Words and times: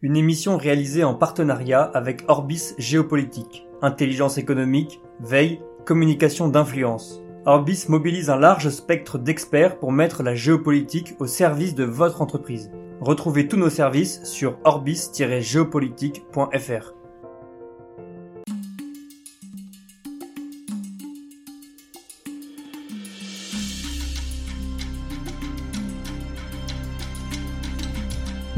Une 0.00 0.16
émission 0.16 0.56
réalisée 0.56 1.02
en 1.02 1.14
partenariat 1.14 1.82
avec 1.82 2.22
Orbis 2.28 2.74
Géopolitique, 2.78 3.66
intelligence 3.82 4.38
économique, 4.38 5.00
veille, 5.18 5.60
communication 5.86 6.46
d'influence. 6.46 7.20
Orbis 7.46 7.86
mobilise 7.88 8.30
un 8.30 8.36
large 8.36 8.68
spectre 8.68 9.18
d'experts 9.18 9.80
pour 9.80 9.90
mettre 9.90 10.22
la 10.22 10.36
géopolitique 10.36 11.16
au 11.18 11.26
service 11.26 11.74
de 11.74 11.82
votre 11.82 12.22
entreprise. 12.22 12.70
Retrouvez 13.00 13.48
tous 13.48 13.56
nos 13.56 13.70
services 13.70 14.22
sur 14.22 14.60
orbis-géopolitique.fr. 14.62 16.97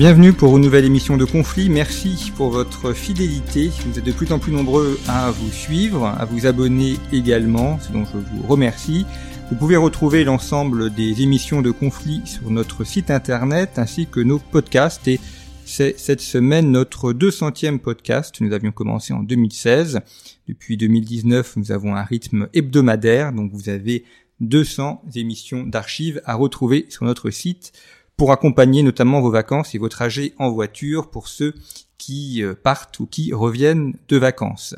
Bienvenue 0.00 0.32
pour 0.32 0.56
une 0.56 0.64
nouvelle 0.64 0.86
émission 0.86 1.18
de 1.18 1.26
Conflit. 1.26 1.68
Merci 1.68 2.32
pour 2.34 2.48
votre 2.48 2.94
fidélité. 2.94 3.70
Vous 3.84 3.98
êtes 3.98 4.04
de 4.06 4.12
plus 4.12 4.32
en 4.32 4.38
plus 4.38 4.50
nombreux 4.50 4.98
à 5.06 5.30
vous 5.30 5.50
suivre, 5.52 6.06
à 6.06 6.24
vous 6.24 6.46
abonner 6.46 6.94
également, 7.12 7.78
ce 7.80 7.92
dont 7.92 8.06
je 8.06 8.16
vous 8.16 8.46
remercie. 8.48 9.04
Vous 9.50 9.56
pouvez 9.56 9.76
retrouver 9.76 10.24
l'ensemble 10.24 10.88
des 10.88 11.20
émissions 11.20 11.60
de 11.60 11.70
Conflit 11.70 12.22
sur 12.24 12.50
notre 12.50 12.82
site 12.82 13.10
internet 13.10 13.72
ainsi 13.78 14.06
que 14.06 14.20
nos 14.20 14.38
podcasts 14.38 15.06
et 15.06 15.20
c'est 15.66 15.98
cette 15.98 16.22
semaine 16.22 16.70
notre 16.70 17.12
200e 17.12 17.78
podcast. 17.78 18.40
Nous 18.40 18.54
avions 18.54 18.72
commencé 18.72 19.12
en 19.12 19.22
2016. 19.22 20.00
Depuis 20.48 20.78
2019, 20.78 21.58
nous 21.58 21.72
avons 21.72 21.94
un 21.94 22.04
rythme 22.04 22.48
hebdomadaire, 22.54 23.34
donc 23.34 23.52
vous 23.52 23.68
avez 23.68 24.04
200 24.40 25.02
émissions 25.14 25.64
d'archives 25.64 26.22
à 26.24 26.36
retrouver 26.36 26.86
sur 26.88 27.04
notre 27.04 27.28
site 27.28 27.72
pour 28.20 28.32
accompagner 28.32 28.82
notamment 28.82 29.22
vos 29.22 29.30
vacances 29.30 29.74
et 29.74 29.78
vos 29.78 29.88
trajets 29.88 30.34
en 30.36 30.50
voiture 30.50 31.08
pour 31.08 31.26
ceux 31.26 31.54
qui 31.96 32.42
euh, 32.42 32.52
partent 32.52 33.00
ou 33.00 33.06
qui 33.06 33.32
reviennent 33.32 33.94
de 34.10 34.18
vacances. 34.18 34.76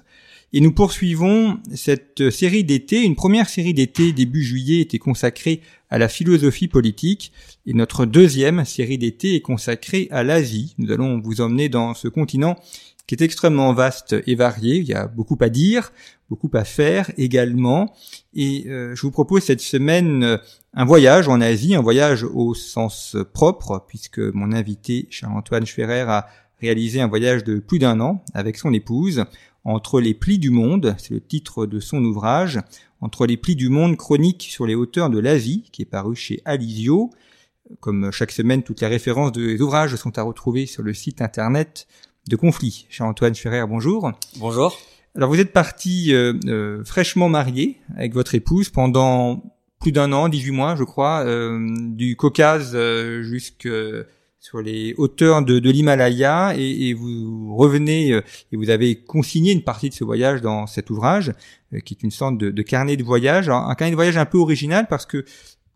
Et 0.53 0.61
nous 0.61 0.71
poursuivons 0.71 1.59
cette 1.75 2.31
série 2.31 2.63
d'été. 2.63 3.03
Une 3.03 3.17
première 3.17 3.49
série 3.49 3.75
d'été 3.75 4.13
début 4.13 4.45
juillet 4.45 4.81
était 4.81 5.01
consacrée 5.01 5.61
à 5.91 5.99
la 5.99 6.07
philosophie 6.07 6.69
politique 6.69 7.33
et 7.67 7.73
notre 7.75 8.07
deuxième 8.07 8.65
série 8.65 8.97
d'été 8.97 9.35
est 9.35 9.41
consacrée 9.41 10.07
à 10.13 10.23
l'Asie. 10.23 10.77
Nous 10.79 10.93
allons 10.93 11.21
vous 11.21 11.41
emmener 11.41 11.69
dans 11.69 11.95
ce 11.95 12.07
continent 12.07 12.55
qui 13.09 13.17
est 13.17 13.23
extrêmement 13.23 13.75
vaste 13.75 14.15
et 14.29 14.37
varié. 14.37 14.77
Il 14.77 14.87
y 14.87 14.95
a 14.95 15.09
beaucoup 15.09 15.39
à 15.41 15.49
dire, 15.49 15.93
beaucoup 16.31 16.51
à 16.53 16.63
faire 16.63 17.11
également. 17.19 17.93
Et 18.35 18.67
euh, 18.69 18.95
je 18.95 19.03
vous 19.03 19.11
propose 19.11 19.43
cette 19.43 19.61
semaine 19.61 20.39
un 20.75 20.85
voyage 20.85 21.29
en 21.29 21.41
Asie, 21.41 21.75
un 21.75 21.83
voyage 21.83 22.25
au 22.25 22.55
sens 22.55 23.17
propre, 23.33 23.85
puisque 23.87 24.19
mon 24.19 24.53
invité 24.53 25.07
Charles-Antoine 25.11 25.67
Schwerer 25.67 26.01
a 26.01 26.27
réalisé 26.61 27.01
un 27.01 27.09
voyage 27.09 27.45
de 27.45 27.59
plus 27.59 27.79
d'un 27.79 28.01
an 28.01 28.23
avec 28.35 28.57
son 28.57 28.73
épouse 28.73 29.25
entre 29.65 30.01
les 30.01 30.15
plis 30.15 30.39
du 30.39 30.51
monde, 30.51 30.95
c'est 30.99 31.11
le 31.11 31.21
titre 31.21 31.67
de 31.67 31.79
son 31.79 32.05
ouvrage, 32.05 32.61
entre 33.01 33.27
les 33.27 33.37
plis 33.37 33.57
du 33.57 33.69
monde 33.69 33.97
chronique 33.97 34.49
sur 34.51 34.67
les 34.67 34.75
hauteurs 34.75 35.11
de 35.11 35.19
l'Asie, 35.19 35.69
qui 35.73 35.83
est 35.83 35.87
paru 35.87 36.17
chez 36.17 36.41
Alizio. 36.45 37.11
Comme 37.81 38.11
chaque 38.11 38.33
semaine, 38.33 38.63
toutes 38.63 38.81
les 38.81 38.87
références 38.87 39.33
des 39.33 39.61
ouvrages 39.61 39.95
sont 39.97 40.19
à 40.19 40.23
retrouver 40.23 40.67
sur 40.67 40.83
le 40.83 40.93
site 40.95 41.23
internet 41.23 41.87
de 42.29 42.37
Conflit. 42.37 42.87
Charles-Antoine 42.91 43.35
Schwerer, 43.35 43.67
bonjour. 43.67 44.11
Bonjour. 44.39 44.77
Alors 45.15 45.29
vous 45.29 45.39
êtes 45.39 45.53
parti 45.53 46.15
euh, 46.15 46.33
euh, 46.47 46.83
fraîchement 46.85 47.29
marié 47.29 47.79
avec 47.97 48.15
votre 48.15 48.35
épouse 48.35 48.71
pendant 48.71 49.43
plus 49.83 49.93
d'un 49.93 50.13
an, 50.13 50.29
18 50.29 50.51
mois, 50.53 50.77
je 50.77 50.85
crois, 50.85 51.25
euh, 51.27 51.59
du 51.91 52.15
Caucase 52.15 52.73
euh, 52.75 53.23
jusque 53.25 53.69
sur 54.39 54.61
les 54.61 54.95
hauteurs 54.97 55.43
de, 55.45 55.59
de 55.59 55.71
l'Himalaya 55.71 56.55
et, 56.57 56.89
et, 56.89 56.95
vous 56.95 57.55
revenez 57.57 58.13
euh, 58.13 58.23
et 58.53 58.57
vous 58.57 58.71
avez 58.71 58.97
consigné 58.97 59.53
une 59.53 59.63
partie 59.63 59.89
de 59.89 59.95
ce 59.95 60.05
voyage 60.05 60.41
dans 60.41 60.67
cet 60.67 60.91
ouvrage 60.91 61.33
euh, 61.73 61.81
qui 61.81 61.95
est 61.95 62.03
une 62.03 62.11
sorte 62.11 62.39
de, 62.39 62.51
de 62.51 62.63
carnet 62.63 62.97
de 62.97 63.05
voyage, 63.05 63.49
un 63.49 63.75
carnet 63.75 63.91
de 63.91 63.97
voyage 63.97 64.17
un 64.17 64.25
peu 64.25 64.39
original 64.39 64.87
parce 64.89 65.05
que 65.05 65.25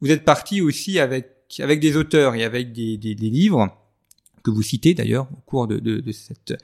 vous 0.01 0.11
êtes 0.11 0.25
parti 0.25 0.61
aussi 0.61 0.99
avec 0.99 1.33
avec 1.61 1.79
des 1.79 1.97
auteurs 1.97 2.35
et 2.35 2.43
avec 2.43 2.73
des, 2.73 2.97
des, 2.97 3.15
des 3.15 3.31
livres 3.31 3.69
que 4.43 4.51
vous 4.51 4.63
citez 4.63 4.95
d'ailleurs 4.95 5.29
au 5.33 5.41
cours 5.47 5.67
de, 5.67 5.79
de, 5.79 6.01
de, 6.01 6.13
cette 6.13 6.55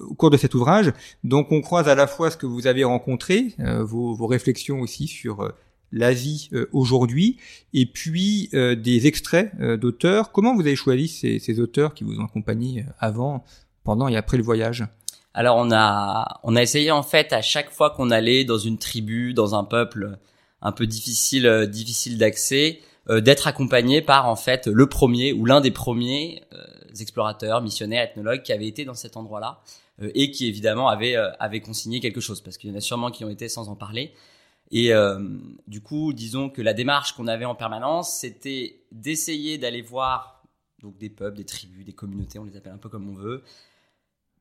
au 0.00 0.14
cours 0.14 0.28
de 0.30 0.36
cet 0.36 0.54
ouvrage. 0.54 0.92
Donc 1.24 1.50
on 1.50 1.62
croise 1.62 1.88
à 1.88 1.94
la 1.94 2.06
fois 2.06 2.30
ce 2.30 2.36
que 2.36 2.44
vous 2.46 2.66
avez 2.66 2.84
rencontré, 2.84 3.54
euh, 3.60 3.82
vos, 3.84 4.14
vos, 4.14 4.26
réflexions 4.26 4.80
aussi 4.80 5.06
sur 5.06 5.50
l'Asie 5.92 6.48
euh, 6.52 6.68
aujourd'hui, 6.72 7.36
et 7.72 7.86
puis 7.86 8.50
euh, 8.54 8.74
des 8.74 9.06
extraits 9.06 9.52
euh, 9.60 9.76
d'auteurs. 9.76 10.32
Comment 10.32 10.54
vous 10.54 10.62
avez 10.62 10.76
choisi 10.76 11.08
ces, 11.08 11.38
ces, 11.38 11.60
auteurs 11.60 11.94
qui 11.94 12.04
vous 12.04 12.18
ont 12.18 12.24
accompagné 12.24 12.84
avant, 12.98 13.44
pendant 13.84 14.08
et 14.08 14.16
après 14.16 14.36
le 14.36 14.42
voyage? 14.42 14.84
Alors 15.34 15.56
on 15.56 15.70
a 15.70 16.40
on 16.42 16.56
a 16.56 16.62
essayé 16.62 16.90
en 16.90 17.02
fait 17.02 17.32
à 17.32 17.42
chaque 17.42 17.70
fois 17.70 17.90
qu'on 17.90 18.10
allait 18.10 18.44
dans 18.44 18.58
une 18.58 18.78
tribu, 18.78 19.34
dans 19.34 19.54
un 19.54 19.64
peuple 19.64 20.18
un 20.62 20.72
peu 20.72 20.86
difficile 20.86 21.68
difficile 21.70 22.18
d'accès, 22.18 22.80
d'être 23.08 23.46
accompagné 23.46 24.02
par 24.02 24.28
en 24.28 24.34
fait 24.34 24.66
le 24.66 24.88
premier 24.88 25.32
ou 25.32 25.44
l'un 25.44 25.60
des 25.60 25.70
premiers 25.70 26.42
explorateurs, 26.98 27.60
missionnaires, 27.60 28.02
ethnologues 28.02 28.42
qui 28.42 28.52
avaient 28.52 28.66
été 28.66 28.84
dans 28.84 28.94
cet 28.94 29.16
endroit-là 29.16 29.60
et 30.00 30.32
qui 30.32 30.48
évidemment 30.48 30.88
avait 30.88 31.14
avait 31.38 31.60
consigné 31.60 32.00
quelque 32.00 32.20
chose 32.20 32.40
parce 32.40 32.58
qu'il 32.58 32.70
y 32.70 32.72
en 32.72 32.76
a 32.76 32.80
sûrement 32.80 33.12
qui 33.12 33.24
ont 33.24 33.30
été 33.30 33.48
sans 33.48 33.68
en 33.68 33.76
parler 33.76 34.14
et 34.70 34.92
euh, 34.92 35.18
du 35.66 35.80
coup, 35.80 36.12
disons 36.12 36.50
que 36.50 36.60
la 36.60 36.74
démarche 36.74 37.12
qu'on 37.12 37.26
avait 37.26 37.44
en 37.44 37.54
permanence, 37.54 38.18
c'était 38.18 38.82
d'essayer 38.92 39.58
d'aller 39.58 39.82
voir 39.82 40.42
donc 40.80 40.96
des 40.98 41.10
peuples, 41.10 41.36
des 41.36 41.44
tribus, 41.44 41.84
des 41.84 41.92
communautés, 41.92 42.38
on 42.38 42.44
les 42.44 42.56
appelle 42.56 42.72
un 42.72 42.78
peu 42.78 42.88
comme 42.88 43.08
on 43.08 43.14
veut, 43.14 43.42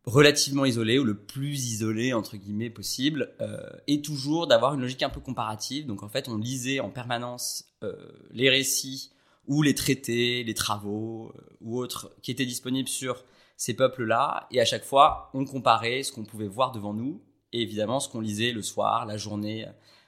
relativement 0.06 0.66
isolés 0.66 1.00
ou 1.00 1.04
le 1.04 1.18
plus 1.18 1.66
isolés 1.66 2.14
entre 2.14 2.38
guillemets 2.38 2.70
possible, 2.70 3.34
euh, 3.42 3.70
et 3.88 4.02
toujours 4.02 4.48
d'avoir 4.48 4.74
une 4.74 4.82
logique 4.82 5.04
un 5.04 5.10
peu 5.10 5.22
comparative. 5.22 5.88
Donc 5.88 6.04
en 6.04 6.10
fait, 6.10 6.28
on 6.28 6.38
lisait 6.38 6.80
en 6.80 6.90
permanence 6.90 7.66
euh, 7.84 7.96
les 8.32 8.50
récits 8.50 9.12
ou 9.48 9.64
les 9.64 9.74
traités, 9.74 10.44
les 10.44 10.54
travaux 10.54 11.34
ou 11.62 11.80
autres 11.80 12.14
qui 12.22 12.32
étaient 12.32 12.46
disponibles 12.46 12.90
sur 12.90 13.24
ces 13.56 13.74
peuples-là, 13.74 14.48
et 14.52 14.62
à 14.62 14.66
chaque 14.66 14.84
fois, 14.84 15.32
on 15.34 15.44
comparait 15.44 16.04
ce 16.04 16.12
qu'on 16.12 16.26
pouvait 16.26 16.48
voir 16.48 16.72
devant 16.72 16.94
nous 16.94 17.24
et 17.54 17.62
évidemment 17.62 18.00
ce 18.00 18.08
qu'on 18.08 18.22
lisait 18.22 18.52
le 18.52 18.62
soir, 18.62 19.08
la 19.08 19.18
journée 19.18 19.66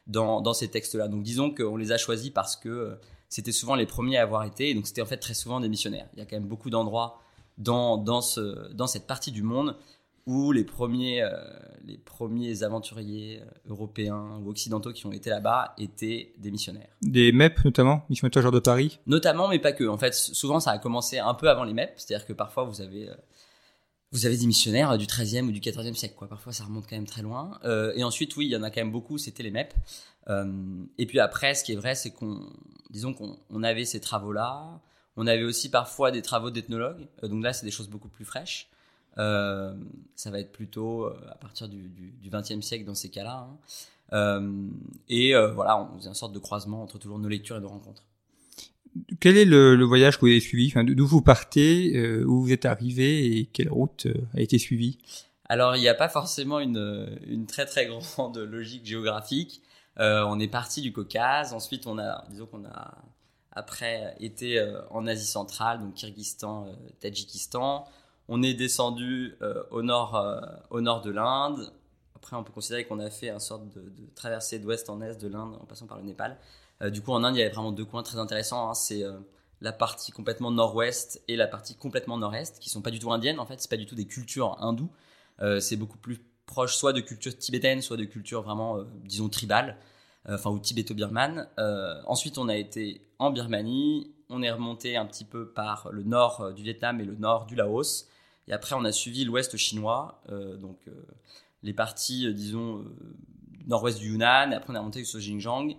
dans, 0.09 0.41
dans 0.41 0.53
ces 0.53 0.67
textes-là. 0.67 1.07
Donc 1.07 1.23
disons 1.23 1.53
qu'on 1.53 1.77
les 1.77 1.93
a 1.93 1.97
choisis 1.97 2.31
parce 2.31 2.57
que 2.57 2.67
euh, 2.67 2.95
c'était 3.29 3.51
souvent 3.51 3.75
les 3.75 3.85
premiers 3.85 4.17
à 4.17 4.23
avoir 4.23 4.43
été, 4.43 4.71
et 4.71 4.73
donc 4.73 4.87
c'était 4.87 5.03
en 5.03 5.05
fait 5.05 5.17
très 5.17 5.35
souvent 5.35 5.59
des 5.59 5.69
missionnaires. 5.69 6.07
Il 6.13 6.19
y 6.19 6.21
a 6.21 6.25
quand 6.25 6.35
même 6.35 6.47
beaucoup 6.47 6.69
d'endroits 6.69 7.21
dans, 7.57 7.97
dans, 7.97 8.21
ce, 8.21 8.73
dans 8.73 8.87
cette 8.87 9.05
partie 9.05 9.31
du 9.31 9.43
monde 9.43 9.75
où 10.25 10.51
les 10.51 10.63
premiers, 10.63 11.21
euh, 11.21 11.31
les 11.85 11.97
premiers 11.97 12.63
aventuriers 12.63 13.41
euh, 13.41 13.71
européens 13.71 14.39
ou 14.43 14.49
occidentaux 14.49 14.91
qui 14.93 15.05
ont 15.05 15.11
été 15.11 15.29
là-bas 15.29 15.73
étaient 15.77 16.33
des 16.37 16.51
missionnaires. 16.51 16.89
Des 17.01 17.31
MEP 17.31 17.63
notamment, 17.63 18.03
Mission 18.09 18.27
étoile 18.27 18.51
de 18.51 18.59
Paris? 18.59 18.99
Notamment, 19.05 19.47
mais 19.47 19.59
pas 19.59 19.71
que. 19.71 19.87
En 19.87 19.97
fait, 19.97 20.13
souvent 20.13 20.59
ça 20.59 20.71
a 20.71 20.77
commencé 20.79 21.19
un 21.19 21.33
peu 21.35 21.49
avant 21.49 21.63
les 21.63 21.73
MEP, 21.73 21.93
c'est-à-dire 21.97 22.25
que 22.25 22.33
parfois 22.33 22.63
vous 22.63 22.81
avez 22.81 23.09
vous 24.11 24.25
avez 24.25 24.37
des 24.37 24.47
missionnaires 24.47 24.97
du 24.97 25.05
13e 25.05 25.45
ou 25.47 25.51
du 25.51 25.59
14e 25.59 25.93
siècle, 25.93 26.15
quoi. 26.15 26.27
Parfois, 26.27 26.53
ça 26.53 26.63
remonte 26.63 26.87
quand 26.87 26.95
même 26.95 27.07
très 27.07 27.21
loin. 27.21 27.59
Euh, 27.63 27.93
et 27.95 28.03
ensuite, 28.03 28.35
oui, 28.37 28.45
il 28.47 28.51
y 28.51 28.55
en 28.55 28.63
a 28.63 28.71
quand 28.71 28.81
même 28.81 28.91
beaucoup, 28.91 29.17
c'était 29.17 29.43
les 29.43 29.51
MEP. 29.51 29.73
Euh, 30.29 30.83
et 30.97 31.05
puis 31.05 31.19
après, 31.19 31.53
ce 31.55 31.63
qui 31.63 31.73
est 31.73 31.75
vrai, 31.75 31.95
c'est 31.95 32.11
qu'on, 32.11 32.49
disons 32.89 33.13
qu'on 33.13 33.37
on 33.49 33.63
avait 33.63 33.85
ces 33.85 33.99
travaux-là. 33.99 34.81
On 35.15 35.27
avait 35.27 35.43
aussi 35.43 35.69
parfois 35.69 36.11
des 36.11 36.21
travaux 36.21 36.49
d'ethnologues. 36.49 37.07
Euh, 37.23 37.27
donc 37.27 37.43
là, 37.43 37.53
c'est 37.53 37.65
des 37.65 37.71
choses 37.71 37.89
beaucoup 37.89 38.09
plus 38.09 38.25
fraîches. 38.25 38.69
Euh, 39.17 39.73
ça 40.15 40.31
va 40.31 40.39
être 40.39 40.51
plutôt 40.51 41.05
euh, 41.05 41.13
à 41.29 41.35
partir 41.35 41.67
du, 41.67 41.89
du, 41.89 42.11
du 42.11 42.29
20e 42.29 42.61
siècle 42.61 42.85
dans 42.85 42.95
ces 42.95 43.09
cas-là. 43.09 43.47
Hein. 43.49 43.57
Euh, 44.13 44.69
et 45.07 45.33
voilà, 45.53 45.77
on 45.77 45.97
faisait 45.97 46.09
une 46.09 46.15
sorte 46.15 46.33
de 46.33 46.39
croisement 46.39 46.81
entre 46.81 46.97
toujours 46.97 47.19
nos 47.19 47.27
lectures 47.27 47.57
et 47.57 47.59
nos 47.59 47.69
rencontres. 47.69 48.03
Quel 49.19 49.37
est 49.37 49.45
le, 49.45 49.83
voyage 49.83 50.17
que 50.17 50.21
vous 50.21 50.27
avez 50.27 50.39
suivi? 50.39 50.73
D'où 50.75 51.07
vous 51.07 51.21
partez 51.21 51.95
euh, 51.95 52.23
Où 52.25 52.41
vous 52.41 52.51
êtes 52.51 52.65
arrivé 52.65 53.37
Et 53.37 53.45
quelle 53.45 53.69
route 53.69 54.05
euh, 54.05 54.27
a 54.35 54.41
été 54.41 54.57
suivie? 54.57 54.99
Alors, 55.47 55.75
il 55.75 55.81
n'y 55.81 55.87
a 55.87 55.95
pas 55.95 56.09
forcément 56.09 56.59
une, 56.59 57.19
une, 57.27 57.45
très 57.45 57.65
très 57.65 57.85
grande 58.15 58.37
logique 58.37 58.85
géographique. 58.85 59.61
Euh, 59.99 60.23
on 60.27 60.39
est 60.39 60.47
parti 60.47 60.81
du 60.81 60.93
Caucase. 60.93 61.53
Ensuite, 61.53 61.87
on 61.87 61.97
a, 61.97 62.25
disons 62.29 62.45
qu'on 62.45 62.65
a 62.65 62.97
après 63.51 64.15
été 64.19 64.63
en 64.91 65.05
Asie 65.07 65.25
centrale, 65.25 65.79
donc 65.79 65.95
Kyrgyzstan, 65.95 66.67
Tadjikistan. 66.99 67.85
On 68.27 68.43
est 68.43 68.53
descendu 68.53 69.35
au 69.71 69.81
nord, 69.81 70.23
au 70.69 70.81
nord 70.81 71.01
de 71.01 71.09
l'Inde. 71.09 71.73
Après, 72.15 72.37
on 72.37 72.43
peut 72.43 72.53
considérer 72.53 72.85
qu'on 72.85 72.99
a 72.99 73.09
fait 73.09 73.29
une 73.29 73.39
sorte 73.39 73.67
de 73.69 73.91
traversée 74.15 74.59
d'ouest 74.59 74.89
en 74.89 75.01
est 75.01 75.19
de 75.19 75.27
l'Inde 75.27 75.55
en 75.59 75.65
passant 75.65 75.87
par 75.87 75.97
le 75.97 76.03
Népal. 76.03 76.37
Du 76.81 77.01
coup, 77.01 77.11
en 77.11 77.23
Inde, 77.23 77.35
il 77.35 77.39
y 77.39 77.41
avait 77.41 77.53
vraiment 77.53 77.71
deux 77.71 77.85
coins 77.85 78.03
très 78.03 78.17
intéressants. 78.17 78.69
Hein. 78.69 78.73
C'est 78.73 79.03
la 79.61 79.71
partie 79.71 80.11
complètement 80.11 80.51
nord-ouest 80.51 81.21
et 81.27 81.35
la 81.35 81.47
partie 81.47 81.75
complètement 81.75 82.17
nord-est, 82.17 82.59
qui 82.59 82.69
sont 82.69 82.81
pas 82.81 82.91
du 82.91 82.99
tout 82.99 83.11
indiennes 83.11 83.39
en 83.39 83.45
fait, 83.45 83.59
c'est 83.59 83.69
pas 83.69 83.77
du 83.77 83.85
tout 83.85 83.95
des 83.95 84.05
cultures 84.05 84.57
hindoues, 84.59 84.91
euh, 85.41 85.59
c'est 85.59 85.75
beaucoup 85.75 85.97
plus 85.97 86.19
proche 86.45 86.75
soit 86.75 86.93
de 86.93 87.01
culture 87.01 87.37
tibétaine, 87.37 87.81
soit 87.81 87.97
de 87.97 88.05
culture 88.05 88.41
vraiment, 88.41 88.77
euh, 88.77 88.83
disons, 89.03 89.29
tribale, 89.29 89.77
euh, 90.27 90.35
enfin, 90.35 90.49
ou 90.49 90.59
tibéto-birmane. 90.59 91.47
ensuite, 92.07 92.37
on 92.37 92.49
a 92.49 92.55
été 92.55 93.01
en 93.19 93.31
Birmanie, 93.31 94.11
on 94.29 94.41
est 94.41 94.51
remonté 94.51 94.95
un 94.95 95.05
petit 95.05 95.25
peu 95.25 95.49
par 95.49 95.89
le 95.91 96.03
nord 96.03 96.53
du 96.53 96.63
Vietnam 96.63 97.01
et 97.01 97.05
le 97.05 97.15
nord 97.15 97.45
du 97.45 97.55
Laos, 97.55 98.07
et 98.47 98.53
après, 98.53 98.75
on 98.75 98.85
a 98.85 98.91
suivi 98.91 99.25
l'ouest 99.25 99.57
chinois, 99.57 100.21
donc 100.29 100.79
les 101.61 101.73
parties, 101.73 102.33
disons, 102.33 102.83
nord-ouest 103.67 103.99
du 103.99 104.11
Yunnan, 104.11 104.51
et 104.51 104.55
après, 104.55 104.71
on 104.71 104.75
est 104.75 104.79
remonté 104.79 104.99
jusqu'au 104.99 105.19
Xinjiang, 105.19 105.75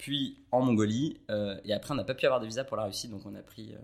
puis 0.00 0.38
en 0.50 0.62
Mongolie. 0.62 1.20
Euh, 1.30 1.60
et 1.64 1.74
après, 1.74 1.92
on 1.92 1.94
n'a 1.94 2.04
pas 2.04 2.14
pu 2.14 2.24
avoir 2.24 2.40
de 2.40 2.46
visa 2.46 2.64
pour 2.64 2.76
la 2.78 2.84
Russie, 2.84 3.08
donc 3.08 3.20
on 3.26 3.34
a 3.34 3.42
pris 3.42 3.74
euh, 3.74 3.78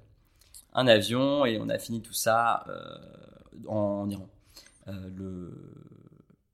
un 0.73 0.87
avion 0.87 1.45
et 1.45 1.59
on 1.61 1.69
a 1.69 1.79
fini 1.79 2.01
tout 2.01 2.15
ça 2.15 2.65
euh, 2.69 3.69
en, 3.69 4.09
Iran. 4.09 4.27
le 4.87 5.53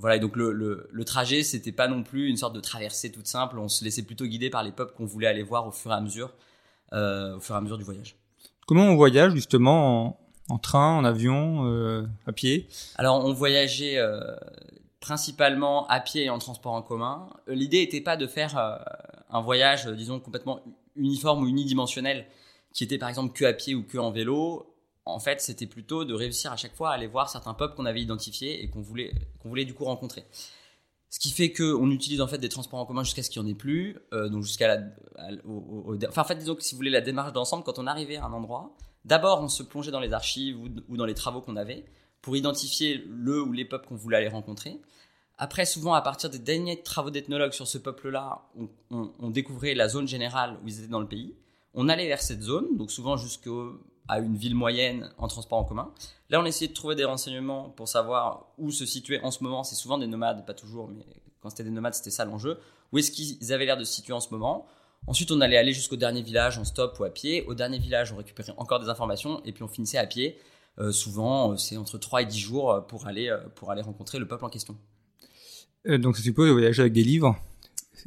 voilà, 0.00 0.16
et 0.16 0.18
donc 0.18 0.34
le, 0.34 0.50
le, 0.50 0.88
le 0.90 1.04
trajet, 1.04 1.44
c'était 1.44 1.70
pas 1.70 1.86
non 1.86 2.02
plus 2.02 2.28
une 2.28 2.36
sorte 2.36 2.56
de 2.56 2.60
traversée 2.60 3.12
toute 3.12 3.28
simple. 3.28 3.56
On 3.60 3.68
se 3.68 3.84
laissait 3.84 4.02
plutôt 4.02 4.26
guider 4.26 4.50
par 4.50 4.64
les 4.64 4.72
peuples 4.72 4.94
qu'on 4.96 5.06
voulait 5.06 5.28
aller 5.28 5.44
voir 5.44 5.64
au 5.68 5.70
fur 5.70 5.92
et 5.92 5.94
à 5.94 6.00
mesure, 6.00 6.34
au 6.90 7.38
fur 7.38 7.54
et 7.54 7.58
à 7.58 7.60
mesure 7.60 7.78
du 7.78 7.84
voyage. 7.84 8.16
Comment 8.66 8.86
on 8.86 8.96
voyage 8.96 9.32
justement 9.32 10.18
en, 10.48 10.58
train, 10.58 10.96
en 10.96 11.04
avion, 11.04 12.04
à 12.26 12.32
pied? 12.32 12.66
Alors 12.96 13.24
on 13.24 13.32
voyageait 13.32 14.00
principalement 14.98 15.86
à 15.86 16.00
pied 16.00 16.24
et 16.24 16.30
en 16.30 16.40
transport 16.40 16.72
en 16.72 16.82
commun. 16.82 17.28
L'idée 17.46 17.82
n'était 17.82 18.00
pas 18.00 18.16
de 18.16 18.26
faire 18.26 18.58
un 19.32 19.40
voyage, 19.40 19.86
euh, 19.86 19.94
disons, 19.94 20.20
complètement 20.20 20.60
uniforme 20.94 21.44
ou 21.44 21.48
unidimensionnel, 21.48 22.26
qui 22.72 22.84
était 22.84 22.98
par 22.98 23.08
exemple 23.08 23.32
que 23.32 23.44
à 23.44 23.52
pied 23.52 23.74
ou 23.74 23.82
que 23.82 23.98
en 23.98 24.10
vélo, 24.10 24.74
en 25.04 25.18
fait, 25.18 25.40
c'était 25.40 25.66
plutôt 25.66 26.04
de 26.04 26.14
réussir 26.14 26.52
à 26.52 26.56
chaque 26.56 26.74
fois 26.74 26.90
à 26.90 26.94
aller 26.94 27.06
voir 27.06 27.28
certains 27.28 27.54
peuples 27.54 27.74
qu'on 27.74 27.86
avait 27.86 28.02
identifiés 28.02 28.62
et 28.62 28.70
qu'on 28.70 28.82
voulait, 28.82 29.12
voulait 29.44 29.64
du 29.64 29.74
coup 29.74 29.84
rencontrer. 29.84 30.24
Ce 31.10 31.18
qui 31.18 31.30
fait 31.30 31.52
qu'on 31.52 31.90
utilise 31.90 32.20
en 32.20 32.26
fait 32.26 32.38
des 32.38 32.48
transports 32.48 32.78
en 32.78 32.86
commun 32.86 33.04
jusqu'à 33.04 33.22
ce 33.22 33.28
qu'il 33.28 33.42
n'y 33.42 33.48
en 33.48 33.50
ait 33.50 33.56
plus, 33.56 33.98
euh, 34.14 34.28
donc 34.28 34.44
jusqu'à 34.44 34.68
la, 34.68 34.82
enfin 36.08 36.22
en 36.22 36.24
fait 36.24 36.36
disons 36.36 36.54
que 36.54 36.62
si 36.62 36.74
vous 36.74 36.78
voulez 36.78 36.90
la 36.90 37.02
démarche 37.02 37.34
d'ensemble, 37.34 37.64
quand 37.64 37.78
on 37.78 37.86
arrivait 37.86 38.16
à 38.16 38.24
un 38.24 38.32
endroit, 38.32 38.74
d'abord 39.04 39.42
on 39.42 39.48
se 39.48 39.62
plongeait 39.62 39.90
dans 39.90 40.00
les 40.00 40.14
archives 40.14 40.58
ou, 40.58 40.68
ou 40.88 40.96
dans 40.96 41.04
les 41.04 41.12
travaux 41.12 41.42
qu'on 41.42 41.56
avait 41.56 41.84
pour 42.22 42.34
identifier 42.34 43.04
le 43.10 43.42
ou 43.42 43.52
les 43.52 43.66
peuples 43.66 43.88
qu'on 43.88 43.96
voulait 43.96 44.16
aller 44.16 44.28
rencontrer. 44.28 44.80
Après, 45.42 45.66
souvent, 45.66 45.94
à 45.94 46.02
partir 46.02 46.30
des 46.30 46.38
derniers 46.38 46.84
travaux 46.84 47.10
d'ethnologues 47.10 47.50
sur 47.50 47.66
ce 47.66 47.76
peuple-là, 47.76 48.42
on, 48.92 49.30
découvrait 49.30 49.74
la 49.74 49.88
zone 49.88 50.06
générale 50.06 50.56
où 50.62 50.68
ils 50.68 50.78
étaient 50.78 50.86
dans 50.86 51.00
le 51.00 51.08
pays. 51.08 51.34
On 51.74 51.88
allait 51.88 52.06
vers 52.06 52.22
cette 52.22 52.42
zone, 52.42 52.76
donc 52.76 52.92
souvent 52.92 53.16
jusqu'à 53.16 53.50
une 54.08 54.36
ville 54.36 54.54
moyenne 54.54 55.10
en 55.18 55.26
transport 55.26 55.58
en 55.58 55.64
commun. 55.64 55.92
Là, 56.30 56.40
on 56.40 56.44
essayait 56.44 56.68
de 56.68 56.74
trouver 56.74 56.94
des 56.94 57.04
renseignements 57.04 57.70
pour 57.70 57.88
savoir 57.88 58.52
où 58.56 58.70
se 58.70 58.86
situaient 58.86 59.20
en 59.24 59.32
ce 59.32 59.42
moment. 59.42 59.64
C'est 59.64 59.74
souvent 59.74 59.98
des 59.98 60.06
nomades, 60.06 60.46
pas 60.46 60.54
toujours, 60.54 60.86
mais 60.86 61.04
quand 61.40 61.50
c'était 61.50 61.64
des 61.64 61.70
nomades, 61.70 61.94
c'était 61.94 62.12
ça 62.12 62.24
l'enjeu. 62.24 62.60
Où 62.92 62.98
est-ce 62.98 63.10
qu'ils 63.10 63.52
avaient 63.52 63.66
l'air 63.66 63.76
de 63.76 63.82
se 63.82 63.94
situer 63.94 64.12
en 64.12 64.20
ce 64.20 64.30
moment? 64.30 64.68
Ensuite, 65.08 65.32
on 65.32 65.40
allait 65.40 65.56
aller 65.56 65.72
jusqu'au 65.72 65.96
dernier 65.96 66.22
village 66.22 66.56
en 66.56 66.64
stop 66.64 67.00
ou 67.00 67.04
à 67.04 67.10
pied. 67.10 67.44
Au 67.48 67.54
dernier 67.54 67.80
village, 67.80 68.12
on 68.12 68.16
récupérait 68.16 68.54
encore 68.58 68.78
des 68.78 68.88
informations 68.88 69.42
et 69.44 69.50
puis 69.50 69.64
on 69.64 69.68
finissait 69.68 69.98
à 69.98 70.06
pied. 70.06 70.38
Euh, 70.78 70.92
souvent, 70.92 71.56
c'est 71.56 71.76
entre 71.76 71.98
3 71.98 72.22
et 72.22 72.26
10 72.26 72.38
jours 72.38 72.86
pour 72.86 73.08
aller, 73.08 73.28
euh, 73.28 73.40
pour 73.56 73.72
aller 73.72 73.82
rencontrer 73.82 74.20
le 74.20 74.28
peuple 74.28 74.44
en 74.44 74.48
question. 74.48 74.78
Euh, 75.88 75.98
donc 75.98 76.16
ça 76.16 76.22
suppose 76.22 76.50
voyager 76.50 76.82
avec 76.82 76.92
des 76.92 77.02
livres 77.02 77.36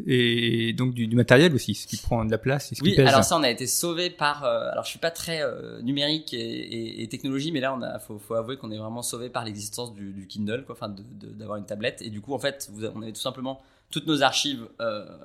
et 0.06 0.74
donc 0.74 0.94
du, 0.94 1.08
matériel 1.16 1.56
aussi, 1.56 1.74
ce 1.74 1.88
qui 1.88 1.96
prend 1.96 2.26
de 2.26 2.32
la 2.32 2.38
place 2.38 2.70
et 2.72 2.76
ce 2.76 2.84
oui, 2.84 2.96
pèse. 2.96 3.08
alors 3.08 3.24
ça, 3.24 3.38
on 3.38 3.44
a 3.44 3.50
été 3.50 3.66
sauvé 3.66 4.10
par. 4.10 4.44
Euh, 4.44 4.70
alors 4.72 4.84
je 4.84 4.90
suis 4.90 5.00
pas 5.00 5.12
très 5.12 5.42
euh, 5.42 5.82
numérique 5.84 6.34
et, 6.34 7.08
technologie, 7.10 7.54
mais 7.54 7.62
là, 7.62 7.74
on 7.74 7.82
a, 7.82 7.98
faut, 8.00 8.20
avouer 8.34 8.58
qu'on 8.58 8.72
est 8.72 8.78
vraiment 8.78 9.02
sauvé 9.02 9.30
par 9.30 9.46
l'existence 9.46 9.94
du, 9.94 10.28
Kindle, 10.28 10.66
quoi, 10.66 10.76
enfin, 10.76 10.94
d'avoir 11.22 11.58
une 11.58 11.66
tablette. 11.66 12.02
Et 12.02 12.10
du 12.10 12.20
coup, 12.20 12.34
en 12.34 12.40
fait, 12.40 12.70
vous, 12.74 12.86
on 12.94 13.02
avait 13.02 13.14
tout 13.14 13.22
simplement 13.22 13.62
toutes 13.90 14.06
nos 14.06 14.22
archives 14.22 14.68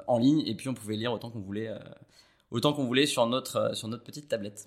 en 0.06 0.19
ligne, 0.19 0.44
et 0.46 0.55
puis 0.55 0.69
on 0.69 0.75
pouvait 0.75 0.94
lire 0.94 1.12
autant 1.12 1.31
qu'on 1.31 1.41
voulait. 1.41 1.73
autant 2.53 2.73
qu'on 2.73 2.85
voulait 2.85 3.06
sur 3.06 3.26
notre 3.26 3.76
sur 3.76 3.88
notre 3.88 4.05
petite 4.05 4.29
tablette. 4.29 4.67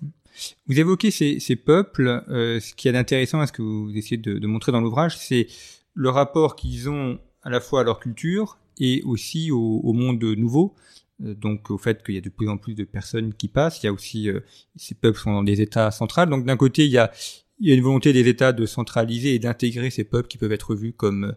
Vous 0.66 0.78
évoquez 0.78 1.12
ces, 1.12 1.40
ces 1.40 1.56
peuples. 1.56 2.22
ce 2.28 2.74
qui 2.74 2.88
est 2.88 2.96
intéressant, 2.96 3.40
à 3.40 3.46
ce 3.46 3.52
que 3.52 3.62
vous 3.62 3.96
essayez 3.96 4.18
de, 4.18 4.38
de 4.38 4.46
montrer 4.46 4.70
dans 4.70 4.82
l'ouvrage, 4.82 5.16
c'est 5.16 5.46
le 5.94 6.10
rapport 6.10 6.56
qu'ils 6.56 6.90
ont 6.90 7.18
à 7.44 7.50
la 7.50 7.60
fois 7.60 7.82
à 7.82 7.84
leur 7.84 8.00
culture 8.00 8.58
et 8.78 9.02
aussi 9.04 9.50
au, 9.50 9.80
au 9.84 9.92
monde 9.92 10.22
nouveau. 10.24 10.74
Euh, 11.22 11.34
donc 11.34 11.70
au 11.70 11.78
fait 11.78 12.02
qu'il 12.02 12.14
y 12.14 12.18
a 12.18 12.20
de 12.20 12.28
plus 12.28 12.48
en 12.48 12.56
plus 12.56 12.74
de 12.74 12.84
personnes 12.84 13.34
qui 13.34 13.48
passent, 13.48 13.82
il 13.82 13.86
y 13.86 13.88
a 13.88 13.92
aussi 13.92 14.28
euh, 14.28 14.40
ces 14.76 14.94
peuples 14.94 15.18
sont 15.18 15.32
dans 15.32 15.44
des 15.44 15.60
États 15.60 15.90
centrales. 15.90 16.28
Donc 16.28 16.44
d'un 16.44 16.56
côté 16.56 16.84
il 16.86 16.90
y 16.90 16.98
a 16.98 17.12
il 17.60 17.68
y 17.68 17.70
a 17.70 17.74
une 17.74 17.82
volonté 17.82 18.12
des 18.12 18.28
États 18.28 18.52
de 18.52 18.66
centraliser 18.66 19.34
et 19.34 19.38
d'intégrer 19.38 19.90
ces 19.90 20.02
peuples 20.02 20.26
qui 20.26 20.38
peuvent 20.38 20.52
être 20.52 20.74
vus 20.74 20.92
comme 20.92 21.24
euh, 21.24 21.32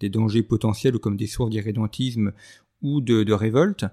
des 0.00 0.10
dangers 0.10 0.42
potentiels 0.42 0.96
ou 0.96 0.98
comme 0.98 1.16
des 1.16 1.26
sources 1.26 1.50
d'irrédentisme 1.50 2.32
ou 2.82 3.00
de, 3.00 3.22
de 3.22 3.32
révolte. 3.32 3.86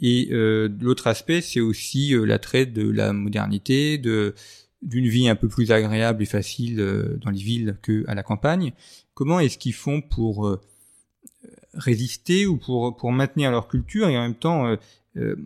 Et 0.00 0.28
euh, 0.32 0.68
l'autre 0.80 1.06
aspect, 1.06 1.42
c'est 1.42 1.60
aussi 1.60 2.14
l'attrait 2.24 2.64
de 2.64 2.88
la 2.90 3.12
modernité, 3.12 3.98
de 3.98 4.34
d'une 4.80 5.06
vie 5.06 5.28
un 5.28 5.36
peu 5.36 5.46
plus 5.46 5.72
agréable 5.72 6.22
et 6.22 6.26
facile 6.26 6.76
dans 7.20 7.28
les 7.28 7.42
villes 7.42 7.76
que 7.82 8.02
à 8.08 8.14
la 8.14 8.22
campagne. 8.22 8.72
Comment 9.12 9.38
est-ce 9.38 9.58
qu'ils 9.58 9.74
font 9.74 10.00
pour 10.00 10.58
résister 11.74 12.46
ou 12.46 12.56
pour, 12.56 12.96
pour 12.96 13.12
maintenir 13.12 13.50
leur 13.50 13.68
culture 13.68 14.08
et 14.08 14.18
en 14.18 14.22
même 14.22 14.34
temps 14.34 14.66
euh, 14.66 14.76
euh, 15.16 15.36